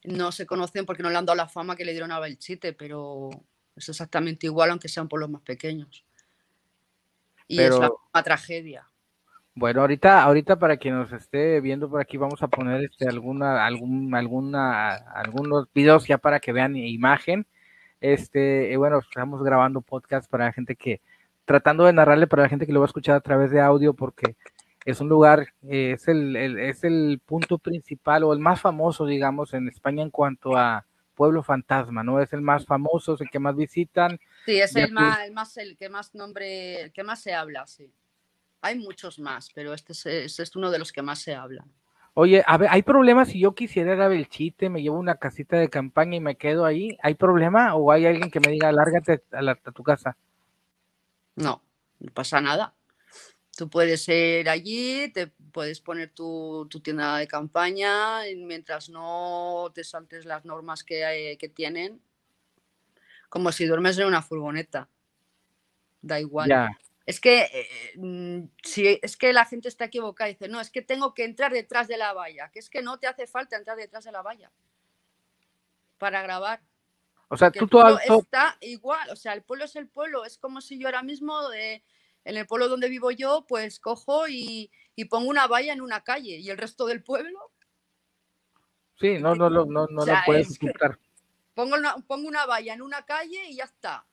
no 0.03 0.33
se 0.33 0.45
conocen 0.45 0.85
porque 0.85 1.05
no 1.05 1.11
le 1.11 1.16
han 1.16 1.25
dado 1.25 1.37
la 1.37 1.49
fama 1.49 1.77
que 1.77 1.85
le 1.85 1.93
dieron 1.93 2.11
a 2.11 2.18
Belchite, 2.18 2.73
pero 2.73 3.31
es 3.77 3.89
exactamente 3.89 4.49
igual, 4.49 4.70
aunque 4.70 4.89
sean 4.89 5.09
pueblos 5.09 5.31
más 5.31 5.43
pequeños. 5.43 6.05
Y 7.47 7.61
es 7.61 7.79
la 7.79 8.23
tragedia. 8.25 8.91
Bueno, 9.55 9.82
ahorita, 9.82 10.22
ahorita 10.22 10.59
para 10.59 10.78
quien 10.78 10.94
nos 10.94 11.12
esté 11.12 11.61
viendo 11.61 11.90
por 11.90 12.00
aquí, 12.00 12.16
vamos 12.16 12.42
a 12.42 12.48
poner 12.48 12.82
este 12.84 13.07
alguna, 13.07 13.66
algún, 13.66 14.14
alguna, 14.14 14.94
algunos 14.94 15.68
videos 15.74 16.07
ya 16.07 16.16
para 16.16 16.40
que 16.40 16.53
vean 16.53 16.74
imagen. 16.74 17.46
Este, 18.00 18.74
bueno, 18.78 18.98
estamos 19.00 19.42
grabando 19.42 19.82
podcast 19.82 20.28
para 20.30 20.46
la 20.46 20.53
gente 20.53 20.74
que, 20.74 21.03
tratando 21.44 21.84
de 21.84 21.92
narrarle 21.92 22.26
para 22.26 22.44
la 22.44 22.48
gente 22.48 22.66
que 22.66 22.72
lo 22.72 22.80
va 22.80 22.86
a 22.86 22.88
escuchar 22.88 23.14
a 23.16 23.20
través 23.20 23.50
de 23.50 23.61
audio, 23.61 23.92
porque 23.92 24.36
es 24.86 25.03
un 25.03 25.11
lugar, 25.11 25.48
eh, 25.68 25.92
es 25.92 26.09
el, 26.09 26.34
es 26.36 26.82
el 26.82 27.20
punto 27.24 27.59
principal 27.59 28.24
o 28.24 28.32
el 28.32 28.38
más 28.38 28.59
famoso, 28.59 29.05
digamos, 29.05 29.53
en 29.53 29.68
España 29.68 30.03
en 30.03 30.11
cuanto 30.11 30.57
a 30.57 30.86
pueblo 31.14 31.42
fantasma, 31.42 32.03
¿no? 32.03 32.22
Es 32.22 32.32
el 32.32 32.40
más 32.40 32.64
famoso, 32.64 33.14
es 33.14 33.20
el 33.20 33.28
que 33.28 33.38
más 33.38 33.55
visitan. 33.55 34.18
Sí, 34.46 34.59
es 34.59 34.74
el 34.76 34.92
más, 34.92 35.20
el 35.26 35.32
más, 35.32 35.57
el 35.59 35.76
que 35.76 35.90
más 35.90 36.14
nombre, 36.14 36.84
el 36.84 36.92
que 36.92 37.05
más 37.05 37.20
se 37.20 37.34
habla, 37.34 37.66
sí. 37.66 37.92
Hay 38.63 38.79
muchos 38.79 39.19
más, 39.19 39.51
pero 39.53 39.75
este 39.75 39.93
es, 39.93 40.39
es, 40.39 40.57
uno 40.57 40.71
de 40.71 40.79
los 40.79 40.93
que 40.93 41.03
más 41.03 41.19
se 41.19 41.35
habla. 41.35 41.67
Oye, 42.15 42.45
a 42.47 42.57
ver, 42.57 42.69
¿hay 42.71 42.83
problemas 42.83 43.29
si 43.29 43.41
yo 43.41 43.57
quisiera 43.57 43.95
ir 43.95 44.01
a 44.01 44.07
Belchite, 44.07 44.71
me 44.71 44.83
llevo 44.83 44.99
una 44.99 45.17
casita 45.17 45.57
de 45.57 45.69
campaña 45.69 46.17
y 46.17 46.21
me 46.21 46.37
quedo 46.37 46.65
ahí? 46.65 46.97
¿Hay 47.03 47.15
problema 47.15 47.75
o 47.75 47.91
hay 47.91 48.07
alguien 48.07 48.31
que 48.31 48.39
me 48.39 48.53
diga, 48.53 48.71
lárgate 48.71 49.25
a, 49.33 49.73
tu 49.73 49.83
casa? 49.83 50.17
No, 51.35 51.61
no 51.99 52.13
pasa 52.13 52.41
nada. 52.41 52.75
Tú 53.57 53.69
puedes 53.69 54.09
ir 54.09 54.49
allí, 54.49 55.11
te 55.13 55.27
puedes 55.27 55.81
poner 55.81 56.11
tu, 56.11 56.69
tienda 56.85 57.17
de 57.17 57.27
campaña 57.27 58.21
mientras 58.37 58.91
no 58.91 59.73
te 59.75 59.83
saltes 59.83 60.25
las 60.25 60.45
normas 60.45 60.85
que, 60.85 61.37
que 61.39 61.49
tienen, 61.49 62.01
como 63.29 63.51
si 63.51 63.67
duermes 63.67 63.99
en 63.99 64.07
una 64.07 64.23
furgoneta. 64.23 64.89
Da 66.01 66.21
igual. 66.21 66.49
Ya. 66.49 66.79
Es 67.05 67.20
que 67.20 67.42
eh, 67.42 67.68
mm, 67.96 68.44
si 68.62 69.00
es 69.03 69.16
que 69.16 69.32
la 69.32 69.44
gente 69.44 69.68
está 69.68 69.86
equivocada 69.86 70.30
y 70.30 70.34
dice, 70.34 70.48
no, 70.48 70.61
es 70.61 70.70
que 70.70 70.82
tengo 70.82 71.14
que 71.14 71.24
entrar 71.24 71.53
detrás 71.53 71.88
de 71.88 71.96
la 71.96 72.12
valla, 72.12 72.50
que 72.50 72.61
es 72.61 72.70
que 72.70 72.82
no 72.82 72.98
te 72.98 73.07
hace 73.07 73.26
falta 73.26 73.57
entrar 73.57 73.76
detrás 73.76 74.05
de 74.05 74.12
la 74.12 74.22
valla 74.22 74.53
para 75.98 76.22
grabar. 76.22 76.61
O 77.28 77.36
sea, 77.36 77.50
tú 77.50 77.66
todo 77.66 77.98
está 77.98 78.57
igual, 78.61 79.09
o 79.11 79.16
sea, 79.16 79.32
el 79.32 79.42
pueblo 79.42 79.64
es 79.64 79.74
el 79.76 79.88
pueblo, 79.88 80.24
es 80.24 80.36
como 80.38 80.61
si 80.61 80.78
yo 80.78 80.86
ahora 80.86 81.03
mismo 81.03 81.48
de, 81.48 81.82
en 82.24 82.36
el 82.36 82.46
pueblo 82.46 82.68
donde 82.68 82.88
vivo 82.88 83.11
yo, 83.11 83.44
pues 83.48 83.80
cojo 83.80 84.28
y, 84.28 84.70
pongo 85.09 85.28
una 85.30 85.46
valla 85.46 85.72
en 85.72 85.80
una 85.80 86.03
calle 86.05 86.36
y 86.36 86.50
el 86.50 86.59
resto 86.59 86.86
del 86.86 87.03
pueblo. 87.03 87.50
Sí, 89.00 89.18
no, 89.18 89.34
no, 89.34 89.50
no, 89.50 89.64
no, 89.64 89.86
no 89.86 90.07
lo 90.07 90.14
puedes 90.26 90.48
explicar. 90.48 90.98
Pongo 91.55 91.76
una, 91.76 91.96
pongo 92.07 92.28
una 92.28 92.46
valla 92.46 92.74
en 92.74 92.82
una 92.82 93.05
calle 93.05 93.48
y 93.48 93.57
ya 93.57 93.64
está. 93.64 94.07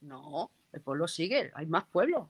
No, 0.00 0.52
el 0.72 0.80
pueblo 0.80 1.08
sigue, 1.08 1.50
hay 1.54 1.66
más 1.66 1.84
pueblos. 1.84 2.28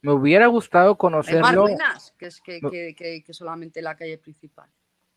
Me 0.00 0.12
hubiera 0.12 0.46
gustado 0.46 0.96
conocerlo. 0.96 1.46
Hay 1.46 1.54
más 1.54 1.56
ruinas 1.56 2.14
que, 2.16 2.26
es 2.26 2.40
que, 2.40 3.32
solamente 3.32 3.82
la 3.82 3.96
calle 3.96 4.18
principal. 4.18 4.68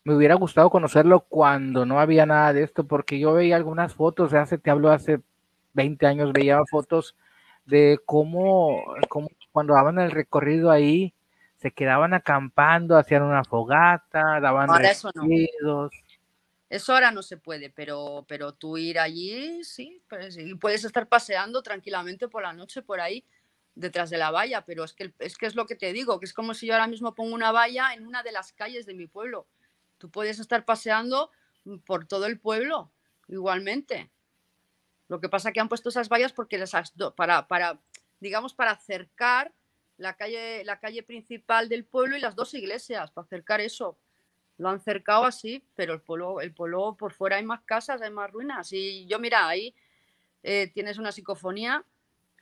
Me 0.04 0.14
hubiera 0.14 0.34
gustado 0.34 0.68
conocerlo 0.70 1.20
cuando 1.20 1.86
no 1.86 2.00
había 2.00 2.26
nada 2.26 2.52
de 2.52 2.64
esto, 2.64 2.84
porque 2.84 3.20
yo 3.20 3.34
veía 3.34 3.54
algunas 3.54 3.94
fotos, 3.94 4.34
hace, 4.34 4.58
te 4.58 4.70
hablo 4.70 4.90
hace 4.90 5.20
20 5.74 6.06
años, 6.06 6.32
veía 6.32 6.58
fotos 6.68 7.16
de 7.64 8.00
cómo, 8.04 8.82
cómo 9.08 9.28
cuando 9.52 9.74
daban 9.74 10.00
el 10.00 10.10
recorrido 10.10 10.72
ahí, 10.72 11.14
se 11.56 11.70
quedaban 11.70 12.12
acampando, 12.14 12.96
hacían 12.96 13.22
una 13.22 13.44
fogata, 13.44 14.40
daban 14.40 14.68
recorridos. 14.68 15.92
Eso 15.92 16.11
ahora 16.88 17.10
no 17.10 17.22
se 17.22 17.36
puede, 17.36 17.70
pero, 17.70 18.24
pero 18.26 18.54
tú 18.54 18.78
ir 18.78 18.98
allí, 18.98 19.62
sí, 19.62 20.02
pues, 20.08 20.38
puedes 20.60 20.84
estar 20.84 21.08
paseando 21.08 21.62
tranquilamente 21.62 22.28
por 22.28 22.42
la 22.42 22.52
noche 22.52 22.80
por 22.80 23.00
ahí 23.00 23.24
detrás 23.74 24.10
de 24.10 24.18
la 24.18 24.30
valla, 24.30 24.64
pero 24.64 24.84
es 24.84 24.92
que, 24.92 25.12
es 25.18 25.36
que 25.36 25.46
es 25.46 25.54
lo 25.54 25.66
que 25.66 25.76
te 25.76 25.92
digo, 25.92 26.18
que 26.18 26.26
es 26.26 26.32
como 26.32 26.54
si 26.54 26.66
yo 26.66 26.74
ahora 26.74 26.86
mismo 26.86 27.14
pongo 27.14 27.34
una 27.34 27.52
valla 27.52 27.92
en 27.94 28.06
una 28.06 28.22
de 28.22 28.32
las 28.32 28.52
calles 28.52 28.86
de 28.86 28.94
mi 28.94 29.06
pueblo. 29.06 29.46
Tú 29.98 30.10
puedes 30.10 30.38
estar 30.38 30.64
paseando 30.64 31.30
por 31.84 32.06
todo 32.06 32.26
el 32.26 32.40
pueblo 32.40 32.90
igualmente. 33.28 34.10
Lo 35.08 35.20
que 35.20 35.28
pasa 35.28 35.48
es 35.48 35.54
que 35.54 35.60
han 35.60 35.68
puesto 35.68 35.90
esas 35.90 36.08
vallas 36.08 36.32
porque 36.32 36.56
esas 36.56 36.92
para, 37.16 37.46
para, 37.48 37.80
digamos, 38.20 38.54
para 38.54 38.72
acercar 38.72 39.52
la 39.98 40.16
calle, 40.16 40.64
la 40.64 40.80
calle 40.80 41.02
principal 41.02 41.68
del 41.68 41.84
pueblo 41.84 42.16
y 42.16 42.20
las 42.20 42.34
dos 42.34 42.54
iglesias, 42.54 43.10
para 43.10 43.26
acercar 43.26 43.60
eso 43.60 43.98
lo 44.62 44.68
han 44.68 44.80
cercado 44.80 45.24
así, 45.24 45.64
pero 45.74 45.92
el 45.92 46.00
pueblo, 46.00 46.40
el 46.40 46.54
pueblo 46.54 46.96
por 46.96 47.12
fuera 47.12 47.36
hay 47.36 47.44
más 47.44 47.62
casas, 47.62 48.00
hay 48.00 48.12
más 48.12 48.30
ruinas. 48.30 48.72
Y 48.72 49.06
yo, 49.06 49.18
mira, 49.18 49.48
ahí 49.48 49.74
eh, 50.44 50.70
tienes 50.72 50.98
una 50.98 51.10
psicofonía 51.10 51.84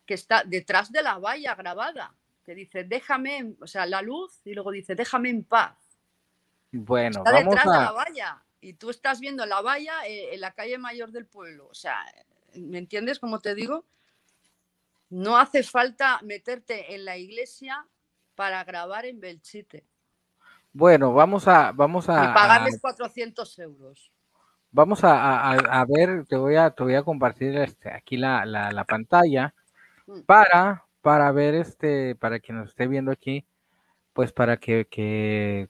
que 0.04 0.12
está 0.12 0.44
detrás 0.44 0.92
de 0.92 1.02
la 1.02 1.16
valla 1.16 1.54
grabada, 1.54 2.14
que 2.44 2.54
dice, 2.54 2.84
déjame, 2.84 3.54
o 3.58 3.66
sea, 3.66 3.86
la 3.86 4.02
luz, 4.02 4.42
y 4.44 4.52
luego 4.52 4.70
dice, 4.70 4.94
déjame 4.94 5.30
en 5.30 5.44
paz. 5.44 5.78
Bueno, 6.72 7.20
está 7.24 7.32
detrás 7.32 7.64
de 7.64 7.70
la 7.70 7.92
valla. 7.92 8.44
Y 8.60 8.74
tú 8.74 8.90
estás 8.90 9.18
viendo 9.18 9.46
la 9.46 9.62
valla 9.62 10.06
eh, 10.06 10.34
en 10.34 10.42
la 10.42 10.52
calle 10.52 10.76
mayor 10.76 11.12
del 11.12 11.24
pueblo. 11.24 11.68
O 11.68 11.74
sea, 11.74 12.04
¿me 12.54 12.76
entiendes 12.76 13.18
cómo 13.18 13.38
te 13.38 13.54
digo? 13.54 13.86
No 15.08 15.38
hace 15.38 15.62
falta 15.62 16.20
meterte 16.22 16.94
en 16.94 17.06
la 17.06 17.16
iglesia 17.16 17.86
para 18.34 18.62
grabar 18.64 19.06
en 19.06 19.20
Belchite. 19.20 19.86
Bueno, 20.72 21.12
vamos 21.12 21.48
a, 21.48 21.72
vamos 21.72 22.08
a. 22.08 22.30
Y 22.30 22.34
pagarles 22.34 22.80
400 22.80 23.58
euros. 23.58 24.12
Vamos 24.72 25.00
a, 25.02 25.84
ver, 25.88 26.24
te 26.26 26.36
voy 26.36 26.54
a, 26.54 26.70
te 26.70 26.84
voy 26.84 26.94
a 26.94 27.02
compartir 27.02 27.56
este, 27.56 27.92
aquí 27.92 28.16
la, 28.16 28.46
la, 28.46 28.84
pantalla 28.84 29.52
mm. 30.06 30.20
para, 30.20 30.84
para 31.02 31.32
ver 31.32 31.56
este, 31.56 32.14
para 32.14 32.38
quien 32.38 32.58
nos 32.58 32.68
esté 32.68 32.86
viendo 32.86 33.10
aquí, 33.10 33.44
pues 34.12 34.32
para 34.32 34.58
que, 34.58 34.86
que 34.88 35.68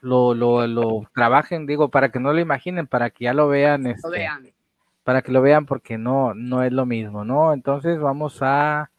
lo, 0.00 0.32
lo, 0.32 0.66
lo, 0.66 1.10
trabajen, 1.14 1.66
digo, 1.66 1.90
para 1.90 2.10
que 2.10 2.20
no 2.20 2.32
lo 2.32 2.40
imaginen, 2.40 2.86
para 2.86 3.10
que 3.10 3.24
ya 3.24 3.34
lo 3.34 3.48
vean, 3.48 3.86
este, 3.86 4.08
vean. 4.08 4.50
para 5.04 5.20
que 5.20 5.30
lo 5.30 5.42
vean 5.42 5.66
porque 5.66 5.98
no, 5.98 6.32
no 6.32 6.62
es 6.62 6.72
lo 6.72 6.86
mismo, 6.86 7.22
¿no? 7.22 7.52
Entonces 7.52 8.00
vamos 8.00 8.38
a, 8.40 8.90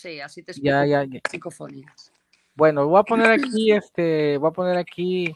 Sí, 0.00 0.18
así 0.18 0.42
te 0.42 0.52
explico. 0.52 0.74
Ya, 0.74 0.86
ya, 0.86 1.04
ya. 1.04 1.20
Psicofonías. 1.30 2.10
Bueno, 2.54 2.86
voy 2.86 3.00
a 3.00 3.04
poner 3.04 3.30
aquí, 3.30 3.72
este, 3.72 4.36
voy 4.38 4.48
a 4.50 4.52
poner 4.52 4.76
aquí, 4.76 5.34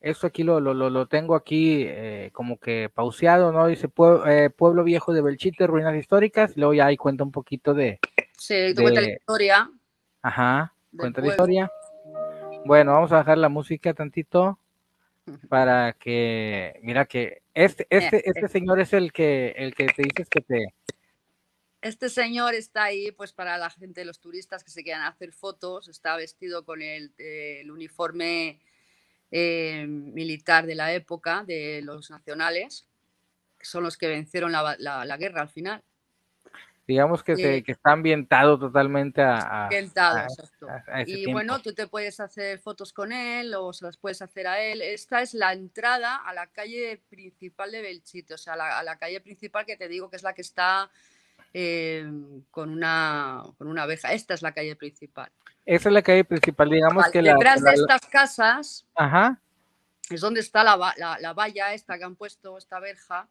esto 0.00 0.26
aquí 0.26 0.42
lo, 0.42 0.60
lo, 0.60 0.74
lo, 0.74 1.06
tengo 1.06 1.34
aquí 1.34 1.84
eh, 1.86 2.30
como 2.32 2.58
que 2.58 2.90
pauseado, 2.92 3.52
¿no? 3.52 3.66
Dice 3.66 3.88
Pue- 3.88 4.22
eh, 4.26 4.50
Pueblo 4.50 4.82
Viejo 4.82 5.12
de 5.12 5.22
Belchite, 5.22 5.66
ruinas 5.66 5.94
históricas, 5.96 6.56
luego 6.56 6.74
ya 6.74 6.86
ahí 6.86 6.96
cuenta 6.96 7.24
un 7.24 7.30
poquito 7.32 7.74
de, 7.74 8.00
Sí, 8.36 8.74
te 8.74 8.82
cuenta 8.82 9.00
la 9.00 9.06
De- 9.08 9.12
historia. 9.14 9.70
ajá, 10.22 10.74
cuenta 10.96 11.20
la 11.20 11.26
pueblo. 11.26 11.30
historia. 11.44 11.70
Bueno, 12.64 12.92
vamos 12.92 13.12
a 13.12 13.16
bajar 13.16 13.38
la 13.38 13.48
música 13.48 13.94
tantito 13.94 14.58
para 15.48 15.92
que, 15.92 16.78
mira 16.82 17.04
que 17.04 17.42
este, 17.54 17.86
este, 17.90 18.28
este 18.28 18.48
señor 18.48 18.80
es 18.80 18.92
el 18.92 19.12
que, 19.12 19.54
el 19.56 19.74
que 19.74 19.86
te 19.86 20.02
dices 20.02 20.28
que 20.28 20.40
te, 20.40 20.74
Este 21.82 22.10
señor 22.10 22.54
está 22.54 22.84
ahí, 22.84 23.10
pues 23.12 23.32
para 23.32 23.56
la 23.56 23.70
gente, 23.70 24.04
los 24.04 24.20
turistas 24.20 24.62
que 24.62 24.70
se 24.70 24.82
quieran 24.82 25.02
hacer 25.04 25.32
fotos, 25.32 25.88
está 25.88 26.14
vestido 26.16 26.64
con 26.64 26.82
el, 26.82 27.14
eh, 27.16 27.60
el 27.62 27.70
uniforme 27.70 28.60
eh, 29.30 29.86
militar 29.88 30.66
de 30.66 30.74
la 30.74 30.92
época, 30.92 31.42
de 31.46 31.80
los 31.82 32.10
nacionales, 32.10 32.86
que 33.58 33.64
son 33.64 33.82
los 33.82 33.96
que 33.96 34.08
vencieron 34.08 34.52
la, 34.52 34.60
ba- 34.62 34.76
la- 34.78 35.04
la 35.06 35.16
guerra 35.16 35.42
al 35.42 35.48
final. 35.48 35.82
digamos 36.86 37.22
que, 37.22 37.36
se, 37.36 37.62
que 37.62 37.70
está 37.72 37.92
ambientado 37.92 38.58
totalmente 38.58 39.22
a, 39.22 39.64
Ambientado, 39.66 40.18
a- 40.18 40.24
exacto. 40.24 40.68
a- 40.68 40.82
a 40.88 41.02
ese 41.02 41.12
Y 41.12 41.14
tiempo. 41.18 41.32
bueno, 41.32 41.62
tú 41.62 41.72
te 41.72 41.86
puedes 41.86 42.18
hacer 42.18 42.58
fotos 42.58 42.92
con 42.92 43.12
él 43.12 43.54
o 43.54 43.72
se 43.72 43.84
las 43.86 43.96
puedes 43.96 44.20
hacer 44.22 44.48
a 44.48 44.60
él. 44.60 44.82
Esta 44.82 45.22
es 45.22 45.32
la 45.32 45.52
entrada 45.52 46.16
a 46.16 46.34
la 46.34 46.48
calle 46.48 47.00
principal 47.08 47.70
de 47.70 47.80
Belchite, 47.82 48.34
o 48.34 48.38
sea, 48.38 48.56
la- 48.56 48.76
a 48.78 48.82
la 48.82 48.98
calle 48.98 49.20
principal 49.20 49.64
que 49.64 49.76
te 49.76 49.86
digo 49.88 50.10
que 50.10 50.16
es 50.16 50.24
la 50.24 50.34
que 50.34 50.42
está 50.42 50.90
eh, 51.52 52.08
con, 52.50 52.70
una, 52.70 53.42
con 53.58 53.66
una 53.68 53.82
abeja. 53.84 54.12
Esta 54.12 54.34
es 54.34 54.42
la 54.42 54.52
calle 54.52 54.76
principal. 54.76 55.30
Esa 55.66 55.88
es 55.88 55.92
la 55.92 56.02
calle 56.02 56.24
principal, 56.24 56.68
digamos 56.70 57.02
Vale, 57.02 57.12
que 57.12 57.22
la, 57.22 57.34
Detrás 57.34 57.60
la- 57.62 57.70
de 57.70 57.76
estas 57.76 58.00
casas 58.06 58.86
ajá, 58.94 59.40
es 60.10 60.20
donde 60.20 60.40
está 60.40 60.64
la, 60.64 60.76
la- 60.96 61.18
la 61.20 61.32
valla 61.34 61.74
esta 61.74 61.98
que 61.98 62.04
han 62.04 62.16
puesto, 62.16 62.56
esta 62.58 62.80
verja, 62.80 63.28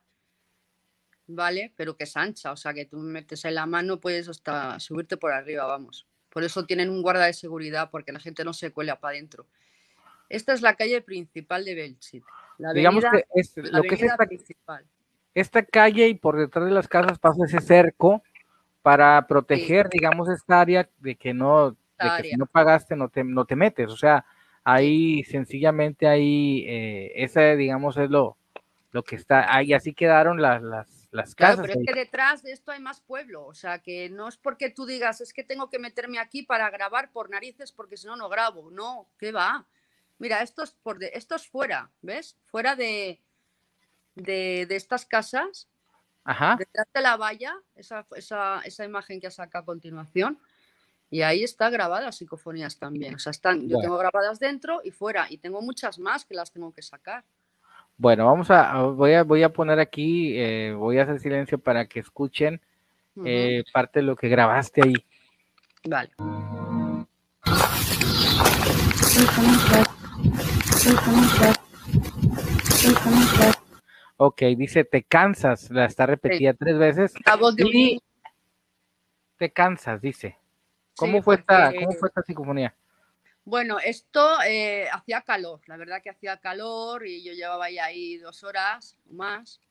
¿vale? 1.28 1.74
Pero 1.76 1.96
que 1.96 2.04
es 2.06 2.16
ancha, 2.18 2.52
o 2.52 2.58
sea 2.58 2.74
que 2.74 2.86
tú 2.86 2.98
metes 2.98 3.46
en 3.46 3.56
la 3.56 3.66
mano, 3.66 4.00
puedes 4.00 4.28
hasta 4.30 4.80
subirte 4.80 5.18
por 5.18 5.32
arriba, 5.32 5.66
vamos. 5.66 6.08
Por 6.30 6.44
eso 6.44 6.66
tienen 6.66 6.90
un 6.90 7.02
guarda 7.02 7.26
de 7.26 7.34
seguridad, 7.34 7.90
porque 7.90 8.12
la 8.12 8.20
gente 8.20 8.44
no 8.46 8.54
se 8.54 8.72
cuela 8.72 9.00
para 9.00 9.14
adentro. 9.16 9.48
Esta 10.30 10.54
es 10.54 10.62
la 10.62 10.76
calle 10.76 11.02
principal 11.02 11.66
de 11.66 11.74
Belchite. 11.76 12.26
La 12.60 12.72
digamos 12.72 13.04
que 13.12 13.26
es, 13.34 13.54
la 13.58 13.78
lo 13.80 13.84
que 13.84 13.96
es 13.96 14.02
esta, 14.04 14.18
principal. 14.28 14.86
Esta 15.34 15.64
calle 15.64 16.08
y 16.08 16.16
por 16.16 16.38
detrás 16.38 16.66
de 16.66 16.72
las 16.72 16.88
casas 16.88 17.20
pasa 17.20 17.46
ese 17.46 17.62
cerco 17.62 18.24
para 18.82 19.26
proteger, 19.28 19.90
digamos, 19.90 20.30
esta 20.30 20.62
área 20.62 20.90
de 21.00 21.16
que 21.16 21.34
no, 21.34 21.72
de 21.72 21.78
Esta 21.98 22.18
que 22.18 22.24
si 22.24 22.36
área. 22.36 22.38
no 22.38 22.46
pagaste 22.46 22.96
no 22.96 23.10
te, 23.10 23.24
no 23.24 23.46
te 23.46 23.56
metes, 23.56 23.90
o 23.90 23.98
sea, 23.98 24.26
ahí 24.64 25.24
sencillamente 25.24 26.08
ahí, 26.08 26.66
eh, 26.68 27.12
esa 27.16 27.56
digamos 27.56 27.98
es 27.98 28.10
lo, 28.10 28.38
lo 28.92 29.04
que 29.04 29.16
está, 29.16 29.54
ahí 29.56 29.74
así 29.74 29.94
quedaron 29.94 30.42
las, 30.42 30.62
las, 30.64 31.10
las 31.12 31.36
Claro, 31.36 31.58
casas. 31.58 31.68
pero 31.68 31.80
es 31.80 31.86
que 31.88 32.00
detrás 32.00 32.44
de 32.44 32.52
esto 32.52 32.72
hay 32.72 32.80
más 32.80 33.02
pueblo, 33.02 33.46
o 33.46 33.54
sea 33.54 33.80
que 33.80 34.10
no 34.10 34.28
es 34.28 34.38
porque 34.38 34.70
tú 34.70 34.86
digas, 34.86 35.22
es 35.22 35.34
que 35.34 35.44
tengo 35.44 35.70
que 35.70 35.80
meterme 35.80 36.20
aquí 36.20 36.44
para 36.44 36.70
grabar 36.70 37.12
por 37.12 37.30
narices 37.30 37.72
porque 37.72 37.98
si 37.98 38.08
no, 38.08 38.16
no 38.16 38.30
grabo. 38.30 38.72
No, 38.72 39.08
¿qué 39.18 39.32
va? 39.32 39.66
Mira, 40.18 40.42
esto 40.42 40.64
es, 40.64 40.72
por 40.72 41.00
de, 41.00 41.12
esto 41.14 41.36
es 41.36 41.48
fuera, 41.48 41.92
¿ves? 42.02 42.38
Fuera 42.48 42.76
de, 42.76 43.22
de, 44.16 44.66
de 44.68 44.76
estas 44.76 45.06
casas, 45.06 45.68
Ajá, 46.24 46.56
detrás 46.60 46.88
de 46.94 47.02
la 47.02 47.18
valla, 47.18 47.56
esa, 47.76 48.06
esa, 48.16 48.62
esa 48.66 48.86
imagen 48.86 49.20
que 49.20 49.28
has 49.28 49.36
sacado 49.36 49.64
a 49.64 49.66
continuación, 49.66 50.38
y 51.10 51.22
ahí 51.24 51.44
está 51.44 51.70
grabadas 51.72 52.18
psicofonías 52.18 52.78
también. 52.78 53.16
O 53.16 53.20
sea, 53.20 53.32
están, 53.32 53.62
yo 53.62 53.78
Bueno. 53.78 53.82
tengo 53.82 53.98
grabadas 53.98 54.40
dentro 54.40 54.82
y 54.84 54.92
fuera, 54.92 55.26
y 55.30 55.38
tengo 55.40 55.62
muchas 55.62 55.98
más 55.98 56.26
que 56.26 56.36
las 56.36 56.52
tengo 56.52 56.72
que 56.72 56.82
sacar. 56.84 57.24
bueno, 57.98 58.26
vamos 58.28 58.50
a, 58.52 58.74
voy 58.84 59.14
a, 59.14 59.24
voy 59.24 59.44
a 59.44 59.50
poner 59.52 59.80
aquí, 59.80 60.34
eh, 60.38 60.74
voy 60.78 61.00
a 61.00 61.04
hacer 61.04 61.20
silencio 61.20 61.58
para 61.58 61.86
que 61.88 62.00
escuchen 62.00 62.62
eh, 63.26 63.64
parte 63.74 64.00
de 64.00 64.06
lo 64.06 64.16
que 64.16 64.30
grabaste 64.30 64.82
ahí. 64.84 64.94
Vale. 65.84 66.12
Ok, 74.22 74.42
dice, 74.58 74.84
te 74.84 75.04
cansas, 75.04 75.72
la 75.72 75.86
está 75.86 76.06
repetida 76.06 76.54
tres 76.54 76.78
veces. 76.78 77.14
La 77.26 77.38
voz 77.38 77.56
de 77.56 77.64
un 77.64 77.70
Y 77.70 77.74
niño. 77.74 78.00
te 79.38 79.50
cansas, 79.54 80.02
dice. 80.02 80.38
¿Cómo 80.98 81.20
Sí, 81.20 81.24
fue 81.24 81.36
esta, 81.36 81.74
cómo 81.74 81.94
fue 81.94 82.10
esta? 82.10 82.76
Bueno, 83.46 83.80
esto 83.80 84.42
eh, 84.46 84.90
hacía 84.92 85.22
calor, 85.22 85.62
la 85.68 85.78
verdad 85.78 86.02
que 86.04 86.10
hacía 86.10 86.36
calor 86.36 87.08
y 87.08 87.24
yo 87.24 87.32
llevaba 87.32 87.66
ahí, 87.66 87.80
ahí 87.80 88.18
dos 88.18 88.44
horas 88.44 88.98
o 89.10 89.14
más 89.14 89.62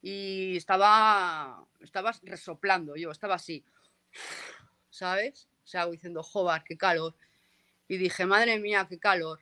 y 0.00 0.56
estaba, 0.56 1.66
estaba 1.80 2.12
resoplando, 2.22 2.94
yo 2.94 3.10
estaba 3.10 3.34
así, 3.34 3.64
¿sabes? 4.90 5.48
O 5.64 5.66
sea, 5.66 5.86
diciendo, 5.86 6.22
joder, 6.22 6.62
qué 6.64 6.76
calor. 6.76 7.14
Y 7.88 7.96
dije, 7.96 8.26
madre 8.26 8.60
mía, 8.60 8.86
qué 8.88 8.98
calor. 9.00 9.40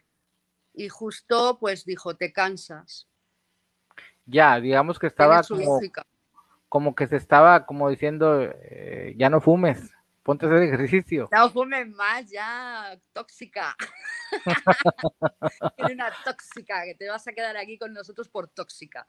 Y 0.72 0.88
justo 0.88 1.58
pues 1.60 1.84
dijo, 1.84 2.16
te 2.16 2.32
cansas. 2.32 3.06
Ya, 4.30 4.60
digamos 4.60 4.98
que 4.98 5.08
estaba 5.08 5.42
como, 5.42 5.80
como 6.68 6.94
que 6.94 7.08
se 7.08 7.16
estaba 7.16 7.66
como 7.66 7.90
diciendo, 7.90 8.42
eh, 8.42 9.14
ya 9.16 9.28
no 9.28 9.40
fumes, 9.40 9.90
ponte 10.22 10.46
a 10.46 10.48
hacer 10.48 10.62
ejercicio. 10.62 11.28
No 11.32 11.50
fumes 11.50 11.88
más, 11.88 12.30
ya, 12.30 12.96
tóxica. 13.12 13.76
Eres 15.76 15.94
una 15.94 16.12
tóxica, 16.24 16.84
que 16.84 16.94
te 16.94 17.08
vas 17.08 17.26
a 17.26 17.32
quedar 17.32 17.56
aquí 17.56 17.76
con 17.76 17.92
nosotros 17.92 18.28
por 18.28 18.48
tóxica. 18.48 19.06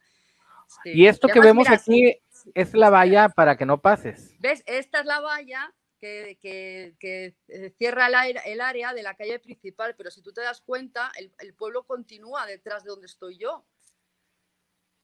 Sí. 0.83 0.91
Y 0.93 1.07
esto 1.07 1.27
que 1.27 1.33
además, 1.33 1.45
vemos 1.45 1.67
mira, 1.67 1.75
aquí 1.75 2.21
es 2.55 2.73
la 2.73 2.89
valla 2.89 3.29
para 3.29 3.55
que 3.57 3.65
no 3.65 3.79
pases. 3.79 4.33
¿Ves? 4.39 4.63
Esta 4.65 5.01
es 5.01 5.05
la 5.05 5.19
valla 5.19 5.71
que, 5.99 6.39
que- 6.41 6.95
que, 6.99 7.35
eh, 7.47 7.73
cierra 7.77 8.07
el, 8.07 8.61
área 8.61 8.93
de 8.93 9.03
la 9.03 9.13
calle 9.13 9.37
principal, 9.39 9.95
pero 9.95 10.09
si 10.09 10.23
tú 10.23 10.33
te 10.33 10.41
das 10.41 10.61
cuenta, 10.61 11.11
el, 11.15 11.31
el 11.39 11.53
pueblo 11.53 11.83
continúa 11.83 12.47
detrás 12.47 12.83
de 12.83 12.89
donde 12.89 13.05
estoy 13.05 13.37
yo. 13.37 13.65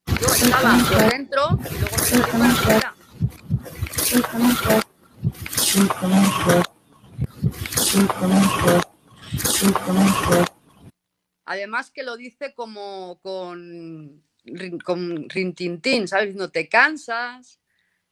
Yo 0.07 0.27
estaba 0.27 0.77
por 0.89 1.11
dentro 1.11 1.41
y 1.69 1.79
luego 1.79 1.97
me 1.97 2.05
salí 2.05 2.21
para 2.31 2.45
afuera. 2.45 2.93
Además 11.45 11.91
que 11.91 12.03
lo 12.03 12.17
dice 12.17 12.53
como 12.53 13.19
con, 13.21 14.23
con 14.83 15.29
rintintín, 15.29 16.07
¿sabes? 16.07 16.35
No 16.35 16.49
te 16.49 16.67
cansas, 16.67 17.61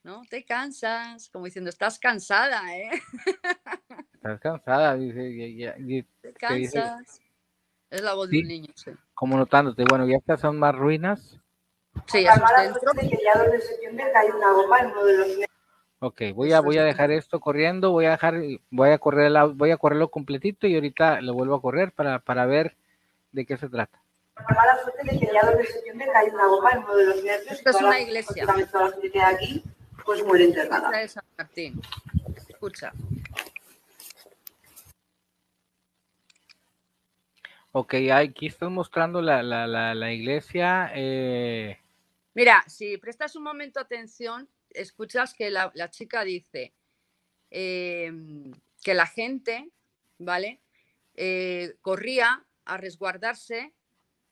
¿no? 0.03 0.21
Te 0.29 0.45
cansas, 0.45 1.29
como 1.29 1.45
diciendo, 1.45 1.69
estás 1.69 1.99
cansada, 1.99 2.75
¿eh? 2.77 2.89
Estás 4.13 4.39
cansada, 4.39 4.95
dice, 4.95 5.55
ya- 5.55 5.75
ya- 5.77 6.05
Te 6.21 6.33
¿Qué 6.33 6.53
dice? 6.55 6.79
cansas. 6.81 7.19
Es 7.91 8.01
la 8.01 8.13
voz 8.15 8.29
de 8.29 8.37
Sí. 8.37 8.41
un 8.41 8.47
niño, 8.47 8.73
sí. 8.75 8.91
como 9.13 9.37
notándote. 9.37 9.83
Bueno, 9.87 10.07
ya 10.07 10.17
estas 10.17 10.41
son 10.41 10.57
más 10.57 10.73
ruinas. 10.75 11.39
Sí, 12.07 12.19
eso 12.25 12.33
es 12.35 12.41
mala 12.41 12.61
dentro. 12.61 12.81
suerte 12.81 13.01
de 13.03 13.09
que 13.09 13.23
ya 13.23 13.41
2 13.41 13.51
de 13.51 13.61
septiembre 13.61 14.05
cae 14.13 14.31
una 14.31 14.51
bomba 14.51 14.79
en 14.79 14.87
uno 14.87 15.05
de 15.05 15.17
los 15.17 15.27
Ok, 15.99 16.21
voy 16.35 16.53
a, 16.53 16.59
voy 16.59 16.77
a 16.77 16.83
dejar 16.83 17.09
esto 17.11 17.39
corriendo, 17.39 17.91
voy 17.91 18.05
a 18.05 18.11
dejar, 18.11 18.35
voy 18.69 18.89
a 18.89 18.97
correr 18.99 19.27
el 19.27 19.35
au- 19.37 19.53
voy 19.55 19.71
a 19.71 19.77
correrlo 19.77 20.09
completito 20.09 20.67
y 20.67 20.75
ahorita 20.75 21.21
lo 21.21 21.33
vuelvo 21.33 21.55
a 21.55 21.61
correr 21.61 21.91
para, 21.93 22.19
para 22.19 22.45
ver 22.45 22.75
de 23.31 23.45
qué 23.45 23.57
se 23.57 23.69
trata. 23.69 23.99
La 24.35 24.55
mala 24.55 24.77
suerte 24.83 25.01
de 25.03 25.19
que 25.19 25.25
ya 25.33 25.41
2 25.49 25.57
de 25.57 25.65
septiembre 25.65 26.07
cae 26.13 26.29
una 26.29 26.47
bomba 26.47 26.71
en 26.71 26.79
uno 26.83 26.95
de 26.95 27.05
los 27.05 27.23
nervios. 27.23 27.51
Esto 27.53 27.69
es 27.71 27.75
una 27.77 27.89
la- 27.89 28.01
iglesia. 28.01 28.45
toda 28.45 28.85
la 28.85 28.91
gente 28.91 29.11
que 29.11 29.19
hay 29.21 29.33
aquí, 29.35 29.63
pues 30.05 30.23
muere 30.23 30.43
enterrada. 30.43 30.87
Esta 30.89 31.01
es 31.01 31.11
San 31.13 31.23
Martín. 31.37 31.81
Escucha. 32.49 32.91
Ok, 37.71 37.95
aquí 38.13 38.47
estás 38.47 38.69
mostrando 38.69 39.21
la, 39.21 39.41
la, 39.43 39.65
la, 39.65 39.95
la 39.95 40.11
iglesia. 40.11 40.91
eh, 40.93 41.79
Mira, 42.36 42.63
si 42.67 42.97
prestas 42.97 43.36
un 43.36 43.43
momento 43.43 43.79
atención, 43.79 44.47
escuchas 44.69 45.33
que 45.33 45.49
la, 45.49 45.71
la 45.73 45.89
chica 45.89 46.23
dice 46.23 46.73
eh, 47.49 48.11
que 48.83 48.93
la 48.93 49.07
gente, 49.07 49.71
¿vale? 50.19 50.61
Eh, 51.15 51.77
corría 51.81 52.45
a 52.65 52.77
resguardarse 52.77 53.73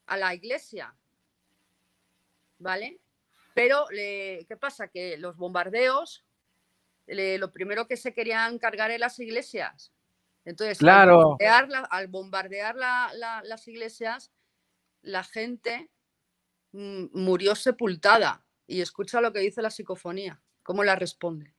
a 0.07 0.17
la 0.17 0.35
iglesia, 0.35 0.93
¿vale? 2.59 2.99
Pero, 3.53 3.85
le- 3.91 4.45
¿qué 4.49 4.57
pasa? 4.57 4.89
Que 4.89 5.17
los 5.17 5.37
bombardeos, 5.37 6.25
le- 7.07 7.37
lo 7.37 7.51
primero 7.53 7.87
que 7.87 7.95
se 7.95 8.13
querían 8.13 8.59
cargar 8.59 8.91
en 8.91 8.99
las 8.99 9.17
iglesias. 9.19 9.93
Entonces, 10.43 10.77
al 10.79 10.85
Claro. 10.85 11.15
bombardear, 11.23 11.69
la- 11.69 11.79
al 11.89 12.07
bombardear 12.07 12.75
la- 12.75 13.11
la- 13.15 13.41
las 13.45 13.65
iglesias, 13.69 14.33
la 15.03 15.23
gente 15.23 15.89
Mm, 16.73 17.05
murió 17.13 17.55
sepultada. 17.55 18.45
Y 18.67 18.81
escucha 18.81 19.21
lo 19.21 19.31
que 19.31 19.39
dice 19.39 19.61
la 19.61 19.69
psicofonía, 19.69 20.41
cómo 20.63 20.83
la 20.83 20.95
responde. 20.95 21.55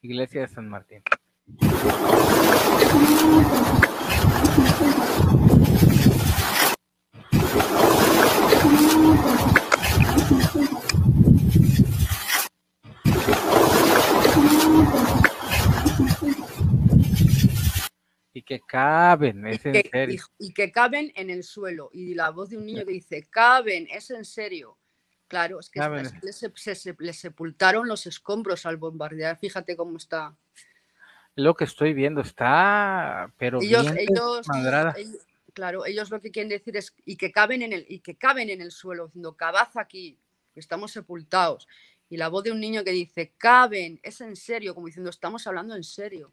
Iglesia 0.00 0.42
de 0.42 0.48
San 0.48 0.68
Martín. 0.68 1.02
Caben, 18.68 19.44
es 19.48 19.64
y 19.64 19.68
en 19.68 19.72
que, 19.74 19.88
serio. 19.90 20.22
y- 20.38 20.46
y 20.46 20.52
que 20.54 20.70
caben 20.70 21.10
en 21.16 21.30
el 21.30 21.42
suelo. 21.42 21.90
Y 21.92 22.14
la 22.14 22.30
voz 22.30 22.50
de 22.50 22.58
un 22.58 22.66
niño 22.66 22.84
que 22.86 22.92
dice, 22.92 23.26
caben, 23.28 23.88
es 23.90 24.10
en 24.10 24.24
serio. 24.24 24.78
Claro, 25.26 25.58
es 25.60 25.68
que 25.68 25.80
Caben. 25.80 26.06
es 26.06 26.12
que 26.12 26.18
le, 26.22 26.32
se- 26.32 26.52
se- 26.54 26.74
se- 26.74 26.96
le 26.98 27.12
sepultaron 27.12 27.88
los 27.88 28.06
escombros 28.06 28.64
al 28.64 28.76
bombardear. 28.76 29.38
Fíjate 29.38 29.76
cómo 29.76 29.96
está. 29.96 30.36
Lo 31.34 31.54
que 31.54 31.64
estoy 31.64 31.92
viendo 31.94 32.20
está, 32.20 33.32
pero 33.38 33.60
Ellos, 33.60 33.82
bien 33.92 34.06
ellos, 34.08 34.46
claro, 35.54 35.86
ellos 35.86 36.10
lo 36.10 36.20
que 36.20 36.30
quieren 36.30 36.48
decir 36.48 36.76
es 36.76 36.94
y 37.04 37.16
que 37.16 37.30
caben 37.30 37.62
en 37.62 37.72
el, 37.72 37.86
y 37.88 38.00
que 38.00 38.16
caben 38.16 38.50
en 38.50 38.60
el 38.60 38.70
suelo, 38.72 39.06
diciendo, 39.06 39.36
cabaz 39.36 39.76
aquí, 39.76 40.18
que 40.54 40.60
estamos 40.60 40.92
sepultados. 40.92 41.68
Y 42.08 42.16
la 42.16 42.28
voz 42.28 42.44
de 42.44 42.50
un 42.52 42.58
niño 42.60 42.82
que 42.84 42.90
dice, 42.90 43.34
caben, 43.36 44.00
es 44.02 44.20
en 44.20 44.34
serio, 44.34 44.74
como 44.74 44.86
diciendo, 44.86 45.10
estamos 45.10 45.46
hablando 45.46 45.76
en 45.76 45.84
serio. 45.84 46.32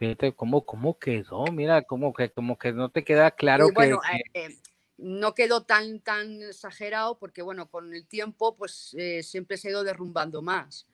Fíjate 0.00 0.32
cómo, 0.32 0.64
cómo 0.64 0.98
quedó, 0.98 1.44
mira, 1.52 1.82
como 1.82 2.14
que, 2.14 2.30
como 2.30 2.56
que 2.56 2.72
no 2.72 2.88
te 2.88 3.04
queda 3.04 3.30
claro 3.32 3.66
Y 3.66 3.68
que, 3.68 3.74
bueno, 3.74 4.00
que- 4.10 4.16
eh, 4.16 4.46
eh, 4.46 4.56
no 4.96 5.34
quedó 5.34 5.62
tan, 5.64 6.00
tan 6.00 6.40
exagerado 6.42 7.18
porque, 7.18 7.42
bueno, 7.42 7.68
con 7.68 7.92
el 7.92 8.06
tiempo, 8.06 8.56
pues 8.56 8.94
eh, 8.98 9.22
siempre 9.22 9.58
se 9.58 9.68
ha 9.68 9.72
ido 9.72 9.84
derrumbando 9.84 10.40
más. 10.40 10.86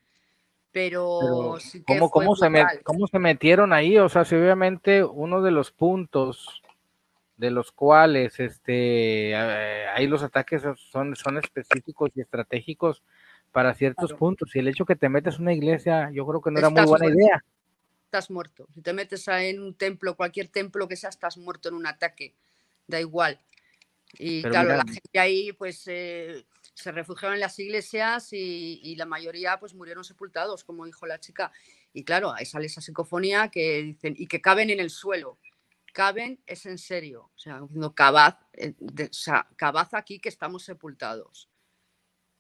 Pero, 0.73 1.19
pero 1.21 1.61
sí 1.61 1.79
que 1.79 1.85
cómo, 1.85 2.09
fue 2.11 2.25
cómo 2.25 2.35
se 2.35 2.47
met- 2.47 2.83
cómo 2.83 3.07
se 3.07 3.21
metieron 3.21 3.73
ahí, 3.73 3.97
o 3.97 4.09
sea, 4.09 4.25
si 4.25 4.35
obviamente 4.35 5.05
uno 5.05 5.41
de 5.41 5.53
los 5.53 5.71
puntos 5.71 6.61
de 7.37 7.53
los 7.53 7.71
cuales 7.71 8.41
este 8.41 9.31
eh, 9.31 9.87
ahí 9.95 10.09
los 10.09 10.25
ataques 10.25 10.63
son, 10.91 11.15
son 11.15 11.39
específicos 11.39 12.11
y 12.17 12.23
estratégicos 12.23 13.05
para 13.53 13.73
ciertos 13.75 14.09
Claro. 14.11 14.19
puntos. 14.19 14.57
Y 14.57 14.59
el 14.59 14.67
hecho 14.67 14.85
que 14.85 14.97
te 14.97 15.09
metes 15.09 15.37
en 15.37 15.43
una 15.43 15.53
iglesia, 15.53 16.11
yo 16.13 16.27
creo 16.27 16.41
que 16.43 16.51
no 16.51 16.59
era 16.59 16.71
muy 16.71 16.85
buena 16.87 17.07
idea. 17.07 17.45
Estás 18.07 18.31
muerto. 18.31 18.67
Si 18.75 18.81
te 18.81 18.93
metes 18.93 19.27
en 19.29 19.61
un 19.61 19.75
templo, 19.75 20.17
cualquier 20.17 20.49
templo 20.49 20.89
que 20.89 20.97
sea, 20.97 21.11
estás 21.11 21.37
muerto 21.37 21.69
en 21.69 21.75
un 21.75 21.87
ataque. 21.87 22.35
Da 22.87 23.01
igual. 23.01 23.39
Y 24.19 24.43
Pero 24.43 24.53
claro, 24.53 24.69
mira- 24.71 24.77
la 24.87 24.93
gente 24.93 25.19
ahí 25.19 25.53
pues 25.53 25.83
eh, 25.89 26.47
se 26.75 26.93
refugiaron 26.93 27.35
en 27.35 27.41
las 27.41 27.59
iglesias 27.59 28.33
y, 28.33 28.81
y 28.83 28.97
la 28.97 29.05
mayoría 29.05 29.59
pues 29.59 29.75
murieron 29.75 30.05
sepultados, 30.05 30.65
como 30.65 30.87
dijo 30.87 31.07
la 31.07 31.19
chica. 31.21 31.53
Y 31.93 32.05
claro, 32.05 32.33
ahí 32.33 32.47
sale 32.47 32.67
esa 32.67 32.81
psicofonía 32.81 33.49
que 33.49 33.83
dicen, 33.83 34.15
y 34.17 34.27
que 34.27 34.41
caben 34.41 34.71
en 34.71 34.81
el 34.81 34.91
suelo. 34.91 35.39
Caben 35.93 36.39
es 36.47 36.67
en 36.67 36.79
serio. 36.79 37.31
O 37.35 37.39
sea, 37.39 37.61
diciendo 37.61 37.95
cabaz, 37.95 38.37
eh, 38.53 38.75
de- 38.79 39.07
o 39.07 39.13
sea, 39.13 39.49
cabaz 39.57 39.93
aquí 39.95 40.21
que 40.21 40.29
estamos 40.29 40.63
sepultados. 40.63 41.49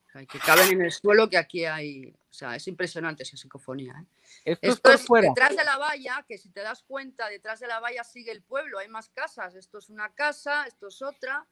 O 0.08 0.10
sea, 0.12 0.24
que 0.26 0.38
caben 0.38 0.70
en 0.72 0.82
el 0.82 0.92
suelo 0.92 1.28
que 1.28 1.36
aquí 1.38 1.64
hay. 1.64 2.14
O 2.36 2.38
sea, 2.38 2.54
es 2.54 2.68
impresionante 2.68 3.22
esa 3.22 3.38
psicofonía. 3.38 4.04
¿eh? 4.44 4.58
Esto, 4.60 4.92
es 4.92 5.06
fuera. 5.06 5.28
detrás 5.28 5.56
de 5.56 5.64
la 5.64 5.78
valla, 5.78 6.22
que 6.28 6.36
si 6.36 6.50
te 6.50 6.60
das 6.60 6.82
cuenta, 6.82 7.30
detrás 7.30 7.60
de 7.60 7.66
la 7.66 7.80
valla 7.80 8.04
sigue 8.04 8.30
el 8.30 8.42
pueblo, 8.42 8.78
hay 8.78 8.88
más 8.88 9.08
casas. 9.08 9.54
Esto 9.54 9.78
es 9.78 9.88
una 9.88 10.12
casa, 10.12 10.66
esto 10.66 10.88
es 10.88 11.00
otra. 11.00 11.46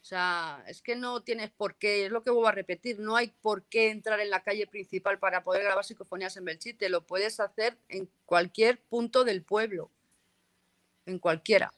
O 0.00 0.04
sea, 0.04 0.64
es 0.66 0.80
que 0.80 0.96
no 0.96 1.20
tienes 1.20 1.50
por 1.50 1.74
qué, 1.74 2.06
es 2.06 2.10
lo 2.10 2.22
que 2.22 2.30
vuelvo 2.30 2.48
a 2.48 2.52
repetir, 2.52 2.98
no 2.98 3.14
hay 3.14 3.34
por 3.42 3.64
qué 3.64 3.90
entrar 3.90 4.20
en 4.20 4.30
la 4.30 4.42
calle 4.42 4.66
principal 4.66 5.18
para 5.18 5.42
poder 5.42 5.64
grabar 5.64 5.84
psicofonías 5.84 6.34
en 6.38 6.46
Belchite, 6.46 6.88
lo 6.88 7.02
puedes 7.02 7.38
hacer 7.38 7.76
en 7.90 8.08
cualquier 8.24 8.80
punto 8.80 9.24
del 9.24 9.42
pueblo, 9.42 9.90
en 11.04 11.18
cualquiera. 11.18 11.74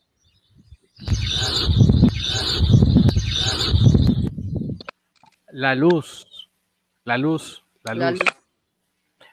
La 5.50 5.74
luz, 5.74 6.28
la 7.02 7.18
luz, 7.18 7.61
la 7.84 7.94
La 7.94 8.10
luz. 8.12 8.20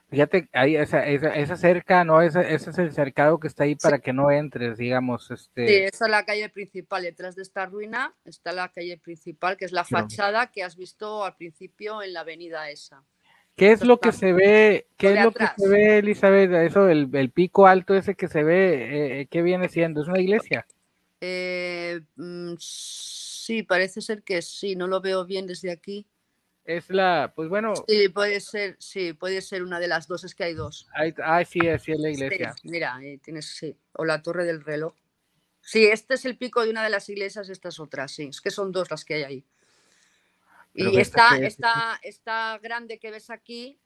Fíjate, 0.09 0.49
ahí 0.53 0.75
esa, 0.75 1.05
esa, 1.05 1.35
esa 1.35 1.55
cerca, 1.55 2.03
¿no? 2.03 2.23
Ese, 2.23 2.55
ese 2.55 2.71
es 2.71 2.77
el 2.79 2.91
cercado 2.93 3.39
que 3.39 3.47
está 3.47 3.65
ahí 3.65 3.75
para 3.75 3.99
que 3.99 4.11
no 4.11 4.31
entres, 4.31 4.79
digamos, 4.79 5.27
Sí, 5.27 5.33
este. 5.35 5.85
esa 5.85 6.05
es 6.05 6.11
la 6.11 6.25
calle 6.25 6.49
principal. 6.49 7.03
Detrás 7.03 7.35
de 7.35 7.43
esta 7.43 7.67
ruina 7.67 8.15
está 8.25 8.51
la 8.51 8.69
calle 8.69 8.97
principal, 8.97 9.55
que 9.55 9.65
es 9.65 9.71
la 9.71 9.83
fachada 9.83 10.47
que 10.51 10.63
has 10.63 10.75
visto 10.75 11.23
al 11.23 11.35
principio 11.35 12.01
en 12.01 12.13
la 12.13 12.21
avenida 12.21 12.71
esa. 12.71 13.03
¿Qué 13.55 13.71
es 13.71 13.83
lo 13.83 13.99
que 13.99 14.11
se 14.11 14.33
ve? 14.33 14.87
¿Qué 14.97 15.13
es 15.13 15.23
lo 15.23 15.31
que 15.31 15.45
se 15.55 15.67
ve, 15.67 15.97
Elizabeth? 15.99 16.51
Eso, 16.53 16.89
el, 16.89 17.09
el 17.13 17.29
pico 17.29 17.67
alto 17.67 17.93
ese 17.93 18.15
que 18.15 18.27
se 18.27 18.43
ve, 18.43 19.21
eh, 19.21 19.27
¿qué 19.27 19.43
viene 19.43 19.69
siendo? 19.69 20.01
¿Es 20.01 20.07
una 20.07 20.19
iglesia? 20.19 20.65
Eh, 21.21 21.99
mm, 22.15 22.53
sí, 22.57 23.61
parece 23.63 24.01
ser 24.01 24.23
que 24.23 24.41
sí, 24.41 24.75
no 24.75 24.87
lo 24.87 25.01
veo 25.01 25.25
bien 25.25 25.45
desde 25.45 25.71
aquí. 25.71 26.07
Es 26.69 26.87
la, 26.91 27.33
pues 27.35 27.49
bueno, 27.49 27.73
Sí, 27.87 28.09
puede 28.09 28.39
ser, 28.39 28.75
sí, 28.79 29.13
puede 29.13 29.41
ser 29.41 29.63
una 29.63 29.79
de 29.79 29.87
las 29.87 30.07
dos, 30.07 30.23
es 30.23 30.35
que 30.35 30.43
hay 30.43 30.53
dos. 30.53 30.87
ahí, 30.93 31.15
ah, 31.23 31.43
sí, 31.43 31.61
sí 31.79 31.93
es 31.93 31.99
la 31.99 32.09
Sí, 32.09 32.13
iglesia. 32.13 32.53
mira, 32.61 32.95
ahí 32.95 33.17
tienes, 33.17 33.47
sí, 33.47 33.75
o 33.93 34.05
la 34.05 34.21
torre 34.21 34.45
del 34.45 34.63
reloj. 34.63 34.93
Sí, 35.61 35.87
este 35.87 36.13
es 36.13 36.25
el 36.25 36.37
pico 36.37 36.63
de 36.63 36.69
una 36.69 36.83
de 36.83 36.91
las 36.91 37.09
iglesias, 37.09 37.49
esta 37.49 37.69
es 37.69 37.79
otra, 37.79 38.07
sí, 38.07 38.27
es 38.29 38.39
que 38.39 38.51
son 38.51 38.71
dos 38.71 38.91
las 38.91 39.03
que 39.03 39.15
hay 39.15 39.23
ahí. 39.23 39.45
Pero 40.75 40.91
Y 40.91 40.99
esta, 40.99 41.37
esta, 41.39 41.99
esta 42.03 42.59
grande 42.61 42.99
que 42.99 43.09
ves 43.09 43.31
aquí, 43.31 43.79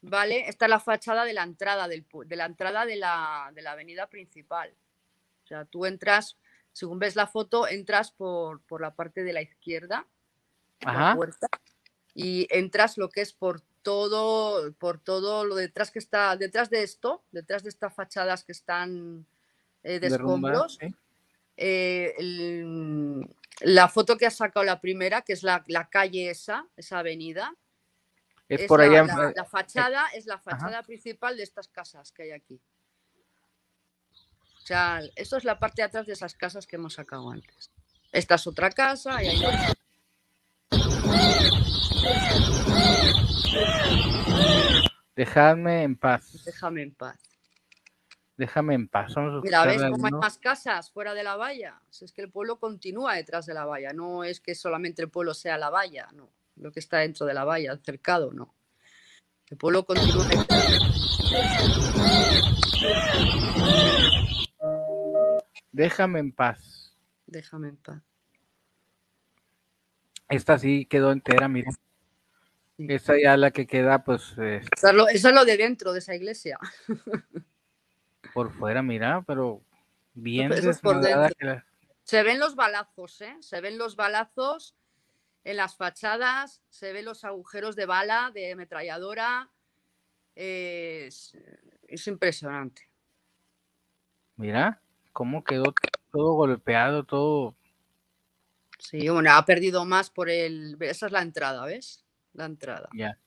¿vale? 0.00 0.48
Esta 0.48 0.64
es 0.64 0.70
la 0.70 0.80
fachada 0.80 1.26
de 1.26 1.34
la 1.34 1.42
entrada, 1.42 1.88
del, 1.88 2.06
de 2.24 2.36
la 2.36 2.46
entrada 2.46 2.86
de 2.86 2.96
la, 2.96 3.50
de 3.54 3.60
la 3.60 3.72
avenida 3.72 4.08
principal. 4.08 4.74
O 5.42 5.46
sea, 5.46 5.66
tú 5.66 5.84
entras, 5.84 6.38
según 6.72 6.98
ves 6.98 7.16
la 7.16 7.26
foto, 7.26 7.68
entras 7.68 8.12
por, 8.12 8.62
por 8.62 8.80
la 8.80 8.94
parte 8.94 9.24
de 9.24 9.34
la 9.34 9.42
izquierda, 9.42 10.06
la 10.80 11.14
puerta, 11.14 11.48
y 12.14 12.46
entras 12.50 12.96
lo 12.98 13.08
que 13.08 13.20
es 13.20 13.32
por 13.32 13.60
todo, 13.82 14.72
por 14.74 14.98
todo 14.98 15.44
lo 15.44 15.54
detrás 15.56 15.90
que 15.90 15.98
está, 15.98 16.36
detrás 16.36 16.70
de 16.70 16.82
esto, 16.82 17.22
detrás 17.32 17.62
de 17.62 17.68
estas 17.70 17.92
fachadas 17.94 18.44
que 18.44 18.52
están 18.52 19.26
eh, 19.82 19.98
de 20.00 20.08
escombros, 20.16 20.78
eh, 21.56 22.14
el- 22.18 23.28
la 23.60 23.88
foto 23.88 24.16
que 24.16 24.26
has 24.26 24.36
sacado 24.36 24.64
la 24.64 24.80
primera, 24.80 25.22
que 25.22 25.32
es 25.34 25.42
la, 25.42 25.62
la 25.68 25.88
calle 25.88 26.30
esa, 26.30 26.66
esa 26.76 26.98
avenida, 27.00 27.54
Es 28.48 28.62
es 28.62 28.66
por 28.68 28.80
la, 28.80 28.86
allá. 28.86 29.04
la- 29.14 29.30
eh, 29.30 29.32
la 29.36 29.44
fachada 29.44 30.06
es 30.14 30.26
la 30.26 30.38
fachada 30.38 30.82
principal 30.82 31.36
de 31.36 31.42
estas 31.42 31.68
casas 31.68 32.10
que 32.12 32.22
hay 32.24 32.30
aquí. 32.32 32.60
O 34.62 34.66
sea, 34.66 35.02
esto 35.16 35.36
es 35.36 35.44
la 35.44 35.58
parte 35.58 35.82
de 35.82 35.86
atrás 35.86 36.06
de 36.06 36.14
esas 36.14 36.34
casas 36.34 36.66
que 36.66 36.76
hemos 36.76 36.94
sacado 36.94 37.30
antes. 37.30 37.70
Esta 38.12 38.36
es 38.36 38.46
otra 38.46 38.70
casa 38.70 39.22
y 39.22 39.28
hay 39.28 39.44
otra. 39.44 39.74
Dejadme 45.16 45.82
en 45.84 45.96
paz. 45.96 46.44
Déjame 46.44 46.82
en 46.82 46.94
paz. 46.94 47.18
Déjame 48.36 48.74
en 48.74 48.88
paz. 48.88 49.14
Vamos 49.14 49.38
a 49.38 49.40
Mira, 49.42 49.64
¿ves 49.64 49.82
cómo 49.82 50.06
hay 50.06 50.12
más 50.12 50.38
casas 50.38 50.90
fuera 50.90 51.14
de 51.14 51.22
la 51.22 51.36
valla? 51.36 51.80
Si 51.88 52.04
es 52.04 52.12
que 52.12 52.22
el 52.22 52.30
pueblo 52.30 52.58
continúa 52.58 53.14
detrás 53.14 53.46
de 53.46 53.54
la 53.54 53.64
valla, 53.64 53.92
no 53.92 54.24
es 54.24 54.40
que 54.40 54.56
solamente 54.56 55.02
el 55.02 55.10
pueblo 55.10 55.34
sea 55.34 55.56
la 55.56 55.70
valla, 55.70 56.08
no. 56.12 56.32
Lo 56.56 56.72
que 56.72 56.80
está 56.80 56.98
dentro 56.98 57.26
de 57.26 57.34
la 57.34 57.44
valla, 57.44 57.72
el 57.72 57.80
cercado, 57.80 58.32
no. 58.32 58.54
El 59.48 59.56
pueblo 59.56 59.84
continúa. 59.84 60.26
Déjame 65.70 66.18
en 66.20 66.32
paz. 66.32 66.96
Déjame 67.26 67.68
en 67.68 67.76
paz. 67.76 68.02
Esta 70.28 70.58
sí 70.58 70.86
quedó 70.86 71.12
entera, 71.12 71.46
mira. 71.48 71.70
Sí. 72.76 72.86
Esta 72.88 73.14
ya 73.20 73.36
la 73.36 73.50
que 73.52 73.66
queda, 73.66 74.02
pues, 74.02 74.34
eh, 74.38 74.60
Eso 74.76 74.88
es, 74.88 74.94
lo, 74.94 75.08
eso 75.08 75.28
es 75.28 75.34
lo 75.34 75.44
de 75.44 75.56
dentro 75.56 75.92
de 75.92 76.00
esa 76.00 76.14
iglesia. 76.14 76.58
por 78.34 78.52
fuera, 78.52 78.82
mira, 78.82 79.22
pero 79.26 79.62
bien 80.14 80.48
pero 80.48 80.70
es 80.70 80.80
por 80.80 81.00
que 81.00 81.10
la- 81.10 81.64
Se 82.02 82.22
ven 82.24 82.40
los 82.40 82.56
balazos, 82.56 83.20
¿eh? 83.20 83.36
Se 83.40 83.60
ven 83.60 83.78
los 83.78 83.94
balazos 83.94 84.74
en 85.44 85.56
las 85.56 85.76
fachadas, 85.76 86.62
se 86.68 86.92
ven 86.92 87.04
los 87.04 87.24
agujeros 87.24 87.76
de 87.76 87.86
bala, 87.86 88.30
de 88.34 88.52
ametralladora. 88.52 89.50
Es, 90.34 91.36
es 91.86 92.06
impresionante. 92.08 92.88
Mira, 94.36 94.80
cómo 95.12 95.44
quedó 95.44 95.72
todo 96.10 96.32
golpeado, 96.34 97.04
todo. 97.04 97.54
Sí, 98.80 99.08
bueno, 99.08 99.30
ha 99.32 99.44
perdido 99.44 99.84
más 99.84 100.10
por 100.10 100.28
el. 100.28 100.76
Esa 100.80 101.06
es 101.06 101.12
la 101.12 101.22
entrada, 101.22 101.64
¿ves? 101.66 102.03
La 102.34 102.44
entrada. 102.44 102.88
Ya. 102.92 103.18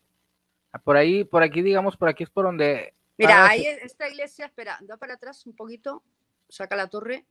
Ah, 0.71 0.79
Por 0.79 0.95
ahí, 0.97 1.23
por 1.23 1.41
aquí, 1.43 1.61
digamos, 1.61 1.97
por 1.97 2.07
aquí 2.09 2.23
es 2.23 2.29
por 2.29 2.45
donde. 2.45 2.93
Mira, 3.17 3.47
ahí 3.47 3.65
esta 3.65 4.07
iglesia, 4.07 4.45
espera, 4.45 4.77
da 4.81 4.95
para 4.97 5.15
atrás 5.15 5.45
un 5.47 5.55
poquito, 5.55 6.03
saca 6.49 6.75
la 6.75 6.87
torre, 6.87 7.25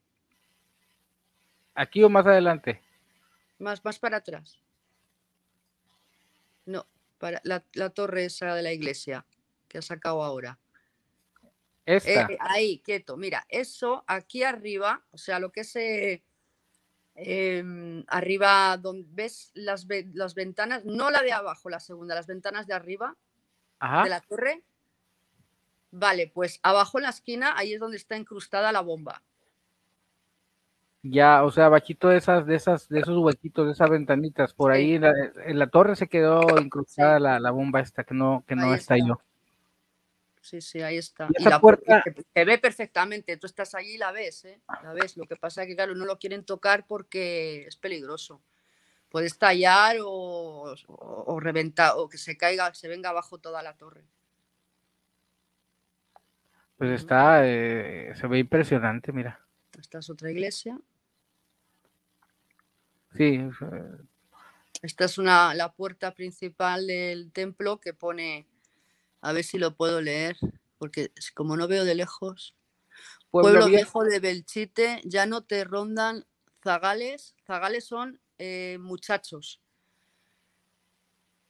Aquí 1.75 2.03
o 2.03 2.09
más 2.09 2.27
adelante. 2.27 2.81
más, 3.59 3.85
más 3.85 3.99
para 3.99 4.17
atrás. 4.17 4.59
No, 6.65 6.87
para 7.19 7.41
la, 7.45 7.65
la 7.75 7.91
torre 7.91 8.25
esa 8.25 8.55
de 8.55 8.63
la 8.63 8.73
iglesia. 8.73 9.27
que 9.69 9.79
ha 9.79 9.83
sacado 9.83 10.23
ahora. 10.23 10.59
Esta. 11.85 12.23
Eh, 12.33 12.39
ahí, 12.41 12.79
quieto. 12.81 13.17
Mira, 13.17 13.45
eso 13.49 14.05
aquí 14.09 14.43
arriba, 14.43 15.05
o 15.11 15.19
sea, 15.19 15.39
lo 15.39 15.53
que 15.53 15.61
es 15.61 15.77
eh, 15.77 16.25
em, 17.17 18.05
arriba, 18.09 18.77
donde 18.77 19.09
ves 19.11 19.51
las, 19.55 19.87
ve- 19.87 20.09
las 20.15 20.35
ventanas, 20.35 20.85
no 20.85 21.11
la 21.11 21.23
de 21.23 21.33
abajo, 21.33 21.69
la 21.71 21.81
segunda, 21.81 22.15
las 22.15 22.27
ventanas 22.27 22.67
de 22.67 22.75
arriba 22.75 23.17
Ajá. 23.79 24.05
de 24.05 24.11
la 24.11 24.21
torre. 24.21 24.63
Vale, 25.91 26.31
pues 26.35 26.61
abajo 26.63 26.99
en 26.99 27.05
la 27.05 27.11
esquina, 27.11 27.55
ahí 27.57 27.73
es 27.73 27.81
donde 27.81 27.97
está 27.97 28.17
incrustada 28.17 28.71
la 28.73 28.81
bomba. 28.81 29.23
Ya, 31.03 31.45
o 31.45 31.53
sea, 31.53 31.69
bajito 31.69 32.09
de 32.09 32.17
esas, 32.17 32.47
de 32.47 32.57
esas, 32.57 32.89
de 32.89 32.99
esos 32.99 33.17
huequitos, 33.17 33.67
de 33.67 33.73
esas 33.73 33.89
ventanitas, 33.89 34.53
por 34.53 34.73
ahí 34.73 34.95
en 34.95 35.03
la, 35.03 35.13
en 35.45 35.59
la 35.59 35.69
torre 35.69 35.95
se 35.95 36.09
quedó 36.09 36.59
incrustada 36.61 37.21
la, 37.21 37.39
la 37.39 37.53
bomba 37.53 37.81
esta 37.81 38.03
que 38.03 38.13
no, 38.15 38.45
que 38.47 38.57
no 38.57 38.75
está. 38.75 38.97
yo. 38.99 39.21
Sí, 40.47 40.61
sí, 40.61 40.81
ahí 40.81 40.97
está. 40.97 41.27
Y 41.37 41.43
la 41.43 41.61
puerta- 41.61 42.05
se, 42.05 42.15
se 42.33 42.45
ve 42.45 42.57
perfectamente. 42.59 43.37
Tú 43.37 43.49
estás 43.49 43.75
allí 43.75 43.95
y 43.95 43.99
la 43.99 44.13
ves, 44.13 44.45
¿eh? 44.45 44.61
La 44.85 44.93
ves. 44.93 45.17
Lo 45.17 45.25
que 45.25 45.35
pasa 45.35 45.63
es 45.63 45.67
que, 45.69 45.75
claro, 45.75 45.97
no 45.97 46.05
lo 46.05 46.21
quieren 46.21 46.45
tocar 46.45 46.87
porque 46.87 47.67
es 47.67 47.75
peligroso. 47.75 48.41
Puede 49.09 49.27
estallar 49.27 49.97
o, 50.03 50.07
o, 50.07 51.25
o 51.35 51.41
reventar, 51.41 51.95
o 51.97 52.09
que 52.09 52.17
se 52.17 52.37
caiga, 52.37 52.73
se 52.75 52.87
venga 52.87 53.11
abajo 53.11 53.39
toda 53.39 53.61
la 53.61 53.77
torre. 53.77 54.05
Pues 56.79 56.93
está, 56.93 57.41
eh, 57.45 58.13
se 58.15 58.27
ve 58.29 58.39
impresionante, 58.39 59.11
mira. 59.11 59.45
Esta 59.77 59.99
es 59.99 60.09
otra 60.11 60.31
iglesia. 60.31 60.79
Sí, 63.17 63.41
Esta 64.81 65.07
es 65.07 65.19
una, 65.19 65.55
la 65.55 65.73
puerta 65.73 66.15
principal 66.15 66.87
del 66.87 67.33
templo 67.33 67.81
que 67.81 67.95
pone, 67.95 68.47
a 69.27 69.33
ver 69.33 69.43
si 69.43 69.59
lo 69.59 69.75
puedo 69.75 70.01
leer, 70.01 70.37
porque 70.79 71.11
como 71.35 71.57
no 71.57 71.67
veo 71.67 71.85
de 71.85 71.97
lejos. 71.97 72.55
Pueblo 73.33 73.59
Pueblo 73.59 73.67
Viejo. 73.67 74.05
de 74.05 74.21
Belchite, 74.21 75.01
ya 75.05 75.27
no 75.27 75.43
te 75.43 75.65
rondan 75.65 76.25
zagales. 76.63 77.35
Zagales 77.45 77.87
son 77.87 78.21
eh, 78.39 78.79
muchachos. 78.81 79.61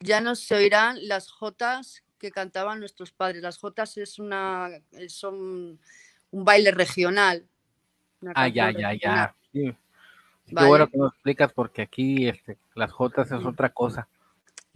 Ya 0.01 0.23
no 0.23 0.37
se 0.37 0.55
oirán 0.55 1.07
las 1.07 1.31
jotas 1.31 2.03
que 2.19 2.31
cantaban 2.31 2.81
nuestros 2.81 3.13
padres. 3.13 3.43
Las 3.43 3.59
jotas 3.59 3.99
es 3.99 4.19
una, 4.19 4.71
eh, 4.93 5.11
son 5.11 5.79
un 6.31 6.45
baile 6.47 6.71
regional. 6.71 7.47
Ah, 8.35 8.49
ya, 8.49 8.71
ya, 8.71 8.89
regional. 8.89 8.99
ya. 9.01 9.37
Sí. 9.53 9.67
Sí, 9.67 9.77
Qué 10.47 10.55
Vale. 10.55 10.69
bueno 10.69 10.87
que 10.89 10.97
nos 10.97 11.13
explicas 11.13 11.53
porque 11.53 11.83
aquí 11.83 12.27
este, 12.27 12.57
las 12.75 12.91
jotas 12.91 13.31
es 13.33 13.45
otra 13.45 13.69
cosa. 13.69 14.09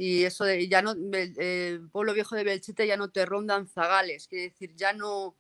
Y 0.01 0.24
eso 0.24 0.44
de 0.46 0.66
ya 0.66 0.80
no, 0.80 0.94
Bel- 0.94 1.34
eh, 1.38 1.78
pueblo 1.92 2.14
viejo 2.14 2.34
de 2.34 2.42
Belchite 2.42 2.86
ya 2.86 2.96
no 2.96 3.11
te 3.11 3.26
rondan 3.26 3.68
zagales, 3.68 4.28
quiere 4.28 4.44
decir, 4.44 4.74
ya 4.74 4.94
no, 4.94 5.36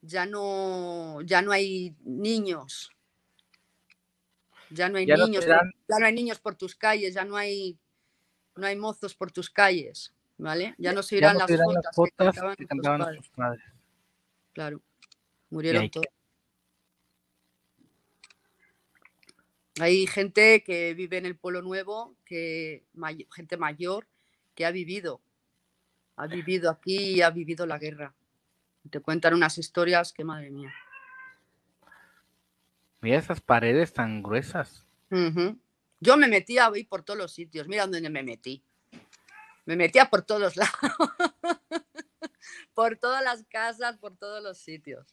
ya 0.00 0.24
no, 0.24 1.20
ya 1.20 1.42
no 1.42 1.52
hay 1.52 1.94
niños. 2.02 2.90
Ya 4.70 4.88
no 4.88 4.96
hay 4.96 5.04
Ya 5.04 5.16
niños, 5.18 5.44
ya 5.44 5.98
no 6.00 6.06
hay 6.06 6.14
niños 6.14 6.40
por 6.40 6.54
tus 6.54 6.74
calles, 6.74 7.12
ya 7.12 7.26
no 7.26 7.36
hay, 7.36 7.78
no 8.56 8.66
hay 8.66 8.76
mozos 8.76 9.14
por 9.14 9.30
tus 9.30 9.50
calles, 9.50 10.14
¿vale? 10.38 10.74
Ya 10.78 10.94
no 10.94 11.02
se 11.02 11.16
Ya 11.16 11.18
irán 11.18 11.34
no 11.34 11.40
las 11.40 11.50
las 11.50 11.94
que 11.94 12.10
cantaban 12.16 12.56
que 12.56 12.66
cantaban 12.66 13.00
padres. 13.36 13.64
Claro, 14.54 14.80
murieron 15.50 15.90
todos. 15.90 16.06
Hay 19.80 20.06
gente 20.06 20.62
que 20.64 20.94
vive 20.94 21.16
en 21.18 21.26
el 21.26 21.36
Pueblo 21.36 21.62
Nuevo, 21.62 22.14
que 22.24 22.84
may- 22.92 23.26
gente 23.34 23.56
mayor 23.56 24.06
que 24.54 24.66
ha 24.66 24.70
vivido, 24.70 25.22
ha 26.16 26.26
vivido 26.26 26.70
aquí 26.70 26.96
y 27.14 27.22
ha 27.22 27.30
vivido 27.30 27.64
la 27.66 27.78
guerra. 27.78 28.14
Te 28.90 29.00
cuentan 29.00 29.32
unas 29.34 29.56
historias 29.58 30.12
que 30.12 30.24
madre 30.24 30.50
mía. 30.50 30.72
Mira 33.00 33.18
esas 33.18 33.40
paredes 33.40 33.92
tan 33.94 34.22
gruesas. 34.22 34.84
Yo 36.00 36.16
me 36.16 36.28
metía 36.28 36.66
ahí 36.66 36.84
por 36.84 37.02
todos 37.02 37.18
los 37.18 37.32
sitios. 37.32 37.66
Mira 37.66 37.86
dónde 37.86 38.08
me 38.10 38.22
metí. 38.22 38.62
Me 39.64 39.76
metía 39.76 40.10
por 40.10 40.22
todos 40.22 40.56
lados. 40.56 40.72
por 42.74 42.96
todas 42.98 43.22
las 43.24 43.44
casas, 43.44 43.96
por 43.98 44.16
todos 44.16 44.42
los 44.42 44.58
sitios. 44.58 45.06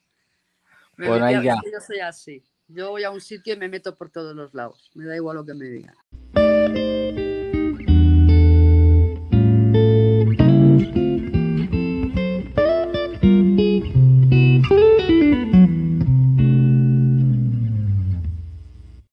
Me 0.98 1.08
Bueno, 1.08 1.26
ahí 1.26 1.36
metía- 1.36 1.56
ya. 1.64 1.72
yo 1.72 1.80
soy 1.80 2.00
así. 2.00 2.44
Yo 2.70 2.92
voy 2.92 3.04
a 3.04 3.10
un 3.10 3.20
sitio 3.20 3.56
y 3.56 3.58
me 3.58 3.68
meto 3.68 3.96
por 3.96 4.12
todos 4.12 4.36
los 4.36 4.54
lados. 4.54 4.92
Me 4.94 5.06
da 5.06 5.16
igual 5.16 5.38
lo 5.38 5.46
que 5.46 5.56
me 5.56 5.66
digan. 5.66 5.96